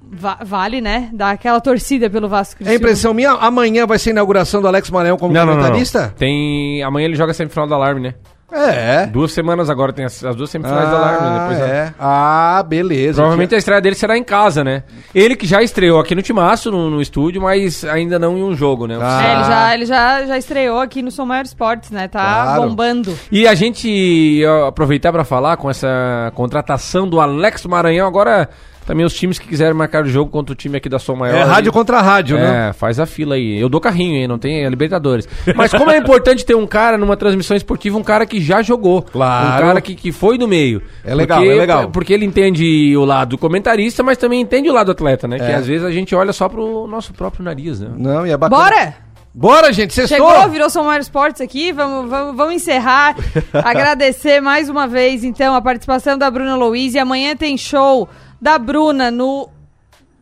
va- 0.00 0.38
vale, 0.44 0.80
né? 0.80 1.08
Dar 1.12 1.30
aquela 1.30 1.60
torcida 1.60 2.08
pelo 2.10 2.28
Vasco 2.28 2.62
e 2.62 2.64
É 2.64 2.66
Criciúma. 2.66 2.76
impressão 2.76 3.14
minha, 3.14 3.32
amanhã 3.32 3.86
vai 3.86 3.98
ser 3.98 4.10
a 4.10 4.12
inauguração 4.12 4.60
do 4.60 4.68
Alex 4.68 4.90
Maranhão 4.90 5.16
como 5.16 5.32
Não, 5.32 5.40
não, 5.40 5.46
não, 5.46 5.54
não. 5.54 5.62
comentarista? 5.62 6.14
Tem. 6.18 6.82
Amanhã 6.82 7.06
ele 7.06 7.14
joga 7.16 7.32
semifinal 7.34 7.66
do 7.66 7.74
Alarme, 7.74 8.00
né? 8.00 8.14
É. 8.52 9.06
Duas 9.06 9.32
semanas 9.32 9.70
agora, 9.70 9.92
tem 9.92 10.04
as, 10.04 10.22
as 10.24 10.36
duas 10.36 10.50
semifinais 10.50 10.88
do 10.88 10.96
Alarme. 10.96 11.28
né? 11.28 11.38
Depois 11.40 11.60
a- 11.62 11.66
é. 11.74 11.94
Ah, 11.98 12.64
beleza. 12.68 13.14
Provavelmente 13.14 13.54
a 13.54 13.58
estreia 13.58 13.80
dele 13.80 13.94
será 13.96 14.16
em 14.18 14.22
casa, 14.24 14.62
né? 14.62 14.82
Ele 15.14 15.34
que 15.34 15.46
já 15.46 15.62
estreou 15.62 15.98
aqui 15.98 16.14
no 16.14 16.22
Timaço, 16.22 16.70
no, 16.70 16.90
no 16.90 17.00
estúdio, 17.00 17.40
mas 17.40 17.84
ainda 17.84 18.18
não 18.18 18.36
em 18.36 18.42
um 18.42 18.54
jogo, 18.54 18.86
né? 18.86 18.94
É, 18.94 19.32
ele 19.34 19.44
já, 19.44 19.74
ele 19.74 19.86
já, 19.86 20.26
já 20.26 20.38
estreou 20.38 20.80
aqui 20.80 21.00
no 21.02 21.10
Som 21.10 21.24
Maior 21.26 21.44
Esportes, 21.44 21.90
né? 21.90 22.08
Tá 22.08 22.20
Claro. 22.44 22.62
bombando. 22.68 23.18
E 23.30 23.46
a 23.48 23.54
gente 23.54 24.42
ó, 24.46 24.66
aproveitar 24.68 25.12
para 25.12 25.24
falar 25.24 25.56
com 25.56 25.70
essa 25.70 26.30
contratação 26.34 27.08
do 27.08 27.20
Alex 27.20 27.64
Maranhão, 27.66 28.06
agora 28.06 28.48
também 28.86 29.04
os 29.06 29.14
times 29.14 29.38
que 29.38 29.46
quiserem 29.46 29.74
marcar 29.74 30.04
o 30.04 30.08
jogo 30.08 30.30
contra 30.30 30.52
o 30.52 30.56
time 30.56 30.76
aqui 30.76 30.88
da 30.88 30.98
Som 30.98 31.16
Maior. 31.16 31.36
É 31.36 31.42
rádio 31.42 31.72
contra 31.72 32.00
rádio, 32.00 32.36
é, 32.36 32.40
né? 32.40 32.72
faz 32.72 32.98
a 32.98 33.06
fila 33.06 33.34
aí. 33.34 33.58
Eu 33.58 33.68
dou 33.68 33.80
carrinho, 33.80 34.16
hein? 34.16 34.26
Não 34.26 34.38
tem 34.38 34.64
a 34.66 34.70
Libertadores. 34.70 35.28
Mas 35.54 35.70
como 35.72 35.90
é 35.90 35.96
importante 35.98 36.44
ter 36.44 36.54
um 36.54 36.66
cara 36.66 36.98
numa 36.98 37.16
transmissão 37.16 37.56
esportiva, 37.56 37.96
um 37.98 38.02
cara 38.02 38.26
que 38.26 38.40
já 38.40 38.62
jogou. 38.62 39.02
Claro. 39.02 39.46
Um 39.46 39.66
cara 39.68 39.80
que, 39.80 39.94
que 39.94 40.12
foi 40.12 40.36
do 40.36 40.48
meio. 40.48 40.82
É 41.04 41.14
legal, 41.14 41.38
Porque- 41.38 41.52
é 41.52 41.56
legal. 41.56 41.90
Porque 41.90 42.12
ele 42.12 42.24
entende 42.24 42.96
o 42.96 43.04
lado 43.04 43.38
comentarista, 43.38 44.02
mas 44.02 44.18
também 44.18 44.40
entende 44.40 44.68
o 44.68 44.72
lado 44.72 44.90
atleta, 44.90 45.28
né? 45.28 45.38
Que 45.38 45.44
É. 45.44 45.54
às 45.54 45.66
vezes 45.66 45.84
a 45.86 45.90
gente 45.90 46.14
olha 46.14 46.32
só 46.32 46.48
pro 46.48 46.86
nosso 46.86 47.12
próprio 47.12 47.44
nariz, 47.44 47.80
né? 47.80 47.90
Não, 47.96 48.26
e 48.26 48.30
é 48.30 48.36
bacana. 48.36 48.62
Bora! 48.62 48.94
Bora, 49.34 49.72
gente, 49.72 49.94
sextou! 49.94 50.30
Chegou, 50.30 50.48
virou 50.50 50.68
Som 50.68 50.84
Maior 50.84 51.00
Esportes 51.00 51.40
aqui, 51.40 51.72
vamos, 51.72 52.10
vamos, 52.10 52.36
vamos 52.36 52.54
encerrar. 52.54 53.16
Agradecer 53.52 54.42
mais 54.42 54.68
uma 54.68 54.86
vez, 54.86 55.24
então, 55.24 55.54
a 55.54 55.62
participação 55.62 56.18
da 56.18 56.30
Bruna 56.30 56.54
Louise. 56.54 56.98
Amanhã 56.98 57.34
tem 57.34 57.56
show 57.56 58.06
da 58.42 58.58
Bruna 58.58 59.08
no 59.10 59.48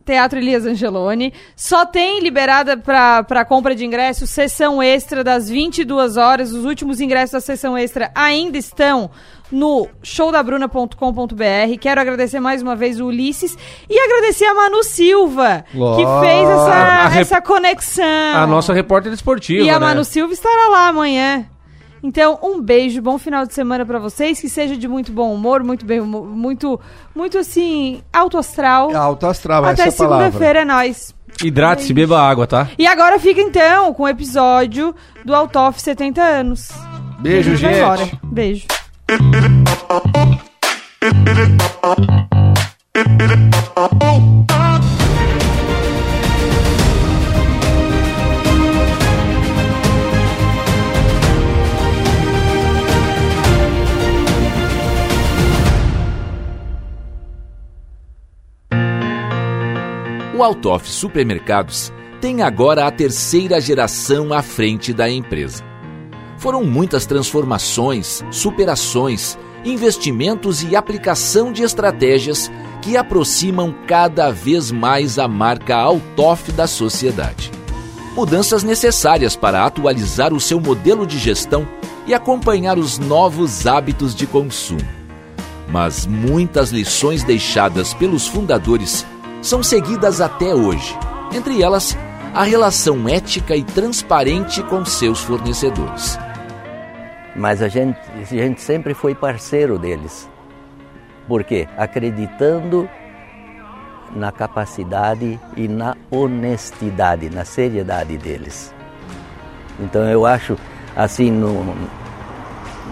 Teatro 0.05 0.39
Elias 0.39 0.65
Angeloni. 0.65 1.33
Só 1.55 1.85
tem 1.85 2.19
liberada 2.21 2.77
para 2.77 3.43
compra 3.45 3.73
de 3.75 3.83
ingressos 3.85 4.29
sessão 4.29 4.81
extra 4.81 5.23
das 5.23 5.49
22 5.49 6.15
horas. 6.17 6.53
Os 6.53 6.63
últimos 6.65 7.01
ingressos 7.01 7.31
da 7.31 7.41
sessão 7.41 7.77
extra 7.77 8.11
ainda 8.15 8.57
estão 8.57 9.09
no 9.51 9.87
showdabruna.com.br. 10.01 11.77
Quero 11.79 12.01
agradecer 12.01 12.39
mais 12.39 12.61
uma 12.61 12.75
vez 12.75 12.99
o 12.99 13.05
Ulisses 13.07 13.57
e 13.89 13.99
agradecer 13.99 14.45
a 14.45 14.53
Manu 14.55 14.83
Silva, 14.83 15.65
que 15.71 16.25
fez 16.25 16.49
essa, 16.49 17.07
rep- 17.09 17.21
essa 17.21 17.41
conexão. 17.41 18.05
A 18.35 18.47
nossa 18.47 18.73
repórter 18.73 19.11
esportiva, 19.13 19.63
E 19.65 19.69
a 19.69 19.79
né? 19.79 19.85
Manu 19.87 20.03
Silva 20.05 20.33
estará 20.33 20.69
lá 20.69 20.87
amanhã. 20.87 21.45
Então, 22.03 22.39
um 22.41 22.59
beijo, 22.61 23.01
bom 23.01 23.17
final 23.17 23.45
de 23.45 23.53
semana 23.53 23.85
pra 23.85 23.99
vocês, 23.99 24.39
que 24.39 24.49
seja 24.49 24.75
de 24.75 24.87
muito 24.87 25.11
bom 25.11 25.33
humor, 25.33 25.63
muito 25.63 25.85
bem, 25.85 26.01
muito, 26.01 26.79
muito 27.15 27.37
assim, 27.37 28.01
alto 28.11 28.37
astral. 28.37 28.95
Alto 28.95 29.27
astral, 29.27 29.63
Até 29.65 29.83
essa 29.83 30.03
é 30.03 30.05
a 30.05 30.09
palavra. 30.09 30.25
segunda-feira 30.25 30.61
é 30.61 30.65
nóis. 30.65 31.13
Hidrate-se, 31.43 31.93
beba 31.93 32.19
água, 32.21 32.45
tá? 32.47 32.69
E 32.77 32.85
agora 32.85 33.19
fica 33.19 33.41
então 33.41 33.93
com 33.93 34.03
o 34.03 34.07
episódio 34.07 34.95
do 35.23 35.33
Altoff 35.33 35.81
70 35.81 36.21
anos. 36.21 36.69
Beijo, 37.19 37.55
gente. 37.55 37.77
embora. 37.77 38.09
Beijo. 38.23 38.65
O 60.41 60.43
Altoff 60.43 60.89
Supermercados 60.89 61.93
tem 62.19 62.41
agora 62.41 62.87
a 62.87 62.91
terceira 62.91 63.61
geração 63.61 64.33
à 64.33 64.41
frente 64.41 64.91
da 64.91 65.07
empresa. 65.07 65.63
Foram 66.39 66.63
muitas 66.63 67.05
transformações, 67.05 68.23
superações, 68.31 69.37
investimentos 69.63 70.63
e 70.63 70.75
aplicação 70.75 71.53
de 71.53 71.61
estratégias 71.61 72.51
que 72.81 72.97
aproximam 72.97 73.71
cada 73.85 74.31
vez 74.31 74.71
mais 74.71 75.19
a 75.19 75.27
marca 75.27 75.75
Altoff 75.75 76.51
da 76.51 76.65
sociedade. 76.65 77.51
Mudanças 78.15 78.63
necessárias 78.63 79.35
para 79.35 79.63
atualizar 79.63 80.33
o 80.33 80.39
seu 80.39 80.59
modelo 80.59 81.05
de 81.05 81.19
gestão 81.19 81.67
e 82.07 82.15
acompanhar 82.15 82.79
os 82.79 82.97
novos 82.97 83.67
hábitos 83.67 84.15
de 84.15 84.25
consumo. 84.25 84.89
Mas 85.69 86.07
muitas 86.07 86.71
lições 86.71 87.23
deixadas 87.23 87.93
pelos 87.93 88.25
fundadores 88.25 89.05
são 89.41 89.63
seguidas 89.63 90.21
até 90.21 90.53
hoje, 90.53 90.97
entre 91.33 91.61
elas 91.61 91.97
a 92.33 92.43
relação 92.43 93.09
ética 93.09 93.55
e 93.55 93.63
transparente 93.63 94.63
com 94.63 94.85
seus 94.85 95.19
fornecedores. 95.21 96.17
Mas 97.35 97.61
a 97.61 97.67
gente, 97.67 97.99
a 98.19 98.23
gente 98.23 98.61
sempre 98.61 98.93
foi 98.93 99.15
parceiro 99.15 99.77
deles. 99.77 100.29
Por 101.27 101.43
quê? 101.43 101.67
Acreditando 101.77 102.89
na 104.15 104.31
capacidade 104.31 105.39
e 105.55 105.67
na 105.67 105.95
honestidade, 106.09 107.29
na 107.29 107.45
seriedade 107.45 108.17
deles. 108.17 108.73
Então 109.79 110.03
eu 110.03 110.25
acho 110.25 110.57
assim 110.95 111.31
no, 111.31 111.75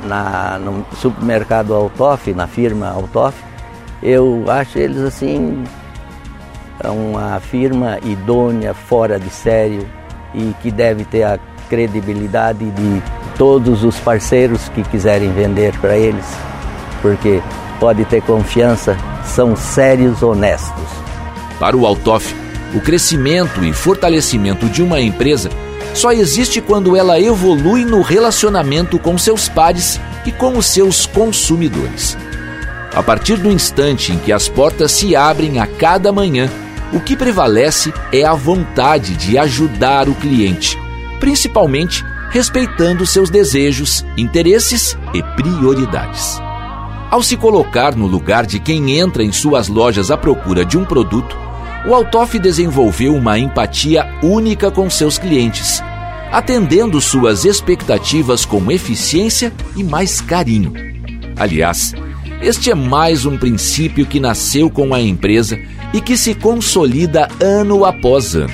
na, 0.05 0.57
no 0.57 0.85
supermercado 0.95 1.73
Altoff, 1.73 2.33
na 2.33 2.47
firma 2.47 2.89
Altoff, 2.89 3.37
eu 4.01 4.45
acho 4.47 4.79
eles 4.79 5.01
assim 5.01 5.63
uma 6.85 7.39
firma 7.39 7.99
idônea, 8.03 8.73
fora 8.73 9.19
de 9.19 9.29
sério 9.29 9.85
e 10.33 10.53
que 10.61 10.71
deve 10.71 11.03
ter 11.05 11.23
a 11.23 11.39
credibilidade 11.69 12.65
de 12.71 13.03
todos 13.37 13.83
os 13.83 13.97
parceiros 13.97 14.69
que 14.69 14.83
quiserem 14.83 15.31
vender 15.31 15.77
para 15.79 15.97
eles, 15.97 16.25
porque 17.01 17.41
pode 17.79 18.03
ter 18.05 18.21
confiança, 18.21 18.97
são 19.23 19.55
sérios, 19.55 20.21
honestos. 20.21 20.87
Para 21.59 21.75
o 21.75 21.85
Altoff, 21.85 22.35
o 22.73 22.81
crescimento 22.81 23.63
e 23.63 23.73
fortalecimento 23.73 24.67
de 24.67 24.81
uma 24.81 24.99
empresa 24.99 25.49
só 25.93 26.11
existe 26.11 26.61
quando 26.61 26.95
ela 26.95 27.19
evolui 27.19 27.83
no 27.83 28.01
relacionamento 28.01 28.99
com 28.99 29.17
seus 29.17 29.49
pares 29.49 29.99
e 30.25 30.31
com 30.31 30.57
os 30.57 30.67
seus 30.67 31.05
consumidores. 31.05 32.17
A 32.93 33.01
partir 33.01 33.37
do 33.37 33.51
instante 33.51 34.11
em 34.11 34.17
que 34.17 34.31
as 34.31 34.47
portas 34.47 34.91
se 34.91 35.15
abrem 35.15 35.59
a 35.59 35.67
cada 35.67 36.11
manhã, 36.11 36.49
o 36.91 36.99
que 36.99 37.15
prevalece 37.15 37.93
é 38.11 38.23
a 38.23 38.33
vontade 38.33 39.15
de 39.15 39.37
ajudar 39.37 40.09
o 40.09 40.15
cliente, 40.15 40.77
principalmente 41.19 42.03
respeitando 42.31 43.05
seus 43.05 43.29
desejos, 43.29 44.05
interesses 44.17 44.97
e 45.13 45.21
prioridades. 45.35 46.39
Ao 47.09 47.23
se 47.23 47.35
colocar 47.35 47.95
no 47.95 48.05
lugar 48.05 48.45
de 48.45 48.59
quem 48.59 48.97
entra 48.99 49.23
em 49.23 49.31
suas 49.31 49.67
lojas 49.67 50.11
à 50.11 50.17
procura 50.17 50.63
de 50.63 50.77
um 50.77 50.85
produto, 50.85 51.35
o 51.87 51.93
Altoff 51.93 52.37
desenvolveu 52.37 53.15
uma 53.15 53.39
empatia 53.39 54.05
única 54.21 54.69
com 54.69 54.89
seus 54.89 55.17
clientes, 55.17 55.81
atendendo 56.31 57.01
suas 57.01 57.45
expectativas 57.45 58.45
com 58.45 58.71
eficiência 58.71 59.51
e 59.75 59.83
mais 59.83 60.21
carinho. 60.21 60.73
Aliás, 61.35 61.93
este 62.41 62.69
é 62.69 62.75
mais 62.75 63.25
um 63.25 63.37
princípio 63.37 64.05
que 64.05 64.19
nasceu 64.19 64.69
com 64.69 64.93
a 64.93 65.01
empresa 65.01 65.57
e 65.93 66.01
que 66.01 66.17
se 66.17 66.35
consolida 66.35 67.27
ano 67.41 67.85
após 67.85 68.35
ano. 68.35 68.53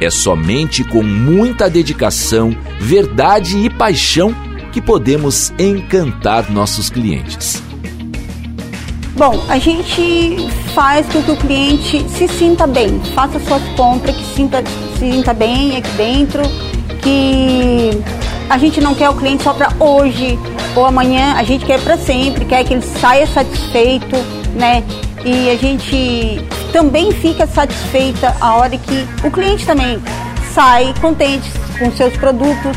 É 0.00 0.10
somente 0.10 0.84
com 0.84 1.02
muita 1.02 1.70
dedicação, 1.70 2.56
verdade 2.78 3.56
e 3.58 3.70
paixão 3.70 4.34
que 4.72 4.80
podemos 4.80 5.52
encantar 5.58 6.50
nossos 6.50 6.90
clientes. 6.90 7.62
Bom, 9.16 9.42
a 9.48 9.58
gente 9.58 10.36
faz 10.74 11.06
com 11.06 11.22
que 11.22 11.30
o 11.30 11.36
cliente 11.36 12.06
se 12.10 12.28
sinta 12.28 12.66
bem, 12.66 13.00
faça 13.14 13.40
suas 13.40 13.62
compras, 13.74 14.14
que 14.14 14.34
sinta, 14.34 14.62
se 14.62 14.98
sinta 14.98 15.32
bem 15.32 15.78
aqui 15.78 15.88
dentro, 15.92 16.42
que 17.00 17.90
a 18.50 18.58
gente 18.58 18.78
não 18.82 18.94
quer 18.94 19.08
o 19.08 19.14
cliente 19.14 19.42
só 19.42 19.54
para 19.54 19.72
hoje 19.80 20.38
ou 20.74 20.84
amanhã, 20.84 21.32
a 21.38 21.42
gente 21.42 21.64
quer 21.64 21.80
para 21.80 21.96
sempre, 21.96 22.44
quer 22.44 22.62
que 22.64 22.74
ele 22.74 22.82
saia 22.82 23.26
satisfeito, 23.26 24.16
né? 24.54 24.84
E 25.26 25.50
a 25.50 25.56
gente 25.56 26.40
também 26.72 27.10
fica 27.10 27.48
satisfeita 27.48 28.32
a 28.40 28.54
hora 28.54 28.78
que 28.78 29.08
o 29.26 29.30
cliente 29.30 29.66
também 29.66 30.00
sai 30.54 30.94
contente 31.00 31.50
com 31.80 31.90
seus 31.90 32.16
produtos. 32.16 32.76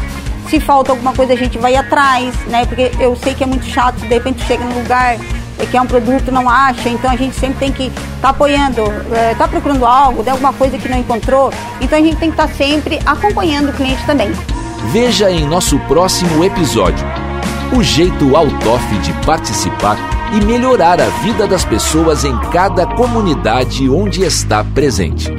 Se 0.50 0.60
falta 0.60 0.92
alguma 0.92 1.14
coisa, 1.14 1.34
a 1.34 1.36
gente 1.36 1.60
vai 1.60 1.76
atrás, 1.76 2.34
né? 2.48 2.66
Porque 2.66 2.92
eu 3.00 3.16
sei 3.16 3.36
que 3.36 3.44
é 3.44 3.46
muito 3.46 3.68
chato, 3.68 3.98
de 3.98 4.08
repente 4.08 4.44
chega 4.48 4.64
num 4.64 4.82
lugar 4.82 5.16
e 5.62 5.68
quer 5.68 5.80
um 5.80 5.86
produto, 5.86 6.32
não 6.32 6.50
acha, 6.50 6.90
então 6.90 7.12
a 7.12 7.16
gente 7.16 7.36
sempre 7.36 7.60
tem 7.60 7.72
que 7.72 7.84
estar 7.84 8.04
tá 8.20 8.30
apoiando, 8.30 8.82
é, 9.14 9.36
tá 9.36 9.48
procurando 9.48 9.86
algo, 9.86 10.24
de 10.24 10.32
alguma 10.32 10.52
coisa 10.52 10.76
que 10.76 10.90
não 10.90 10.98
encontrou, 10.98 11.54
então 11.80 12.00
a 12.00 12.02
gente 12.02 12.16
tem 12.16 12.32
que 12.32 12.42
estar 12.42 12.48
tá 12.48 12.54
sempre 12.56 12.98
acompanhando 13.06 13.70
o 13.70 13.74
cliente 13.74 14.04
também. 14.08 14.32
Veja 14.92 15.30
em 15.30 15.46
nosso 15.46 15.78
próximo 15.82 16.44
episódio 16.44 17.06
o 17.78 17.84
jeito 17.84 18.36
Altoff 18.36 18.98
de 19.00 19.14
participar 19.24 20.19
e 20.32 20.46
melhorar 20.46 21.00
a 21.02 21.08
vida 21.24 21.48
das 21.48 21.66
pessoas 21.66 22.24
em 22.24 22.38
cada 22.52 22.86
comunidade 22.86 23.90
onde 23.90 24.24
está 24.24 24.64
presente. 24.64 25.34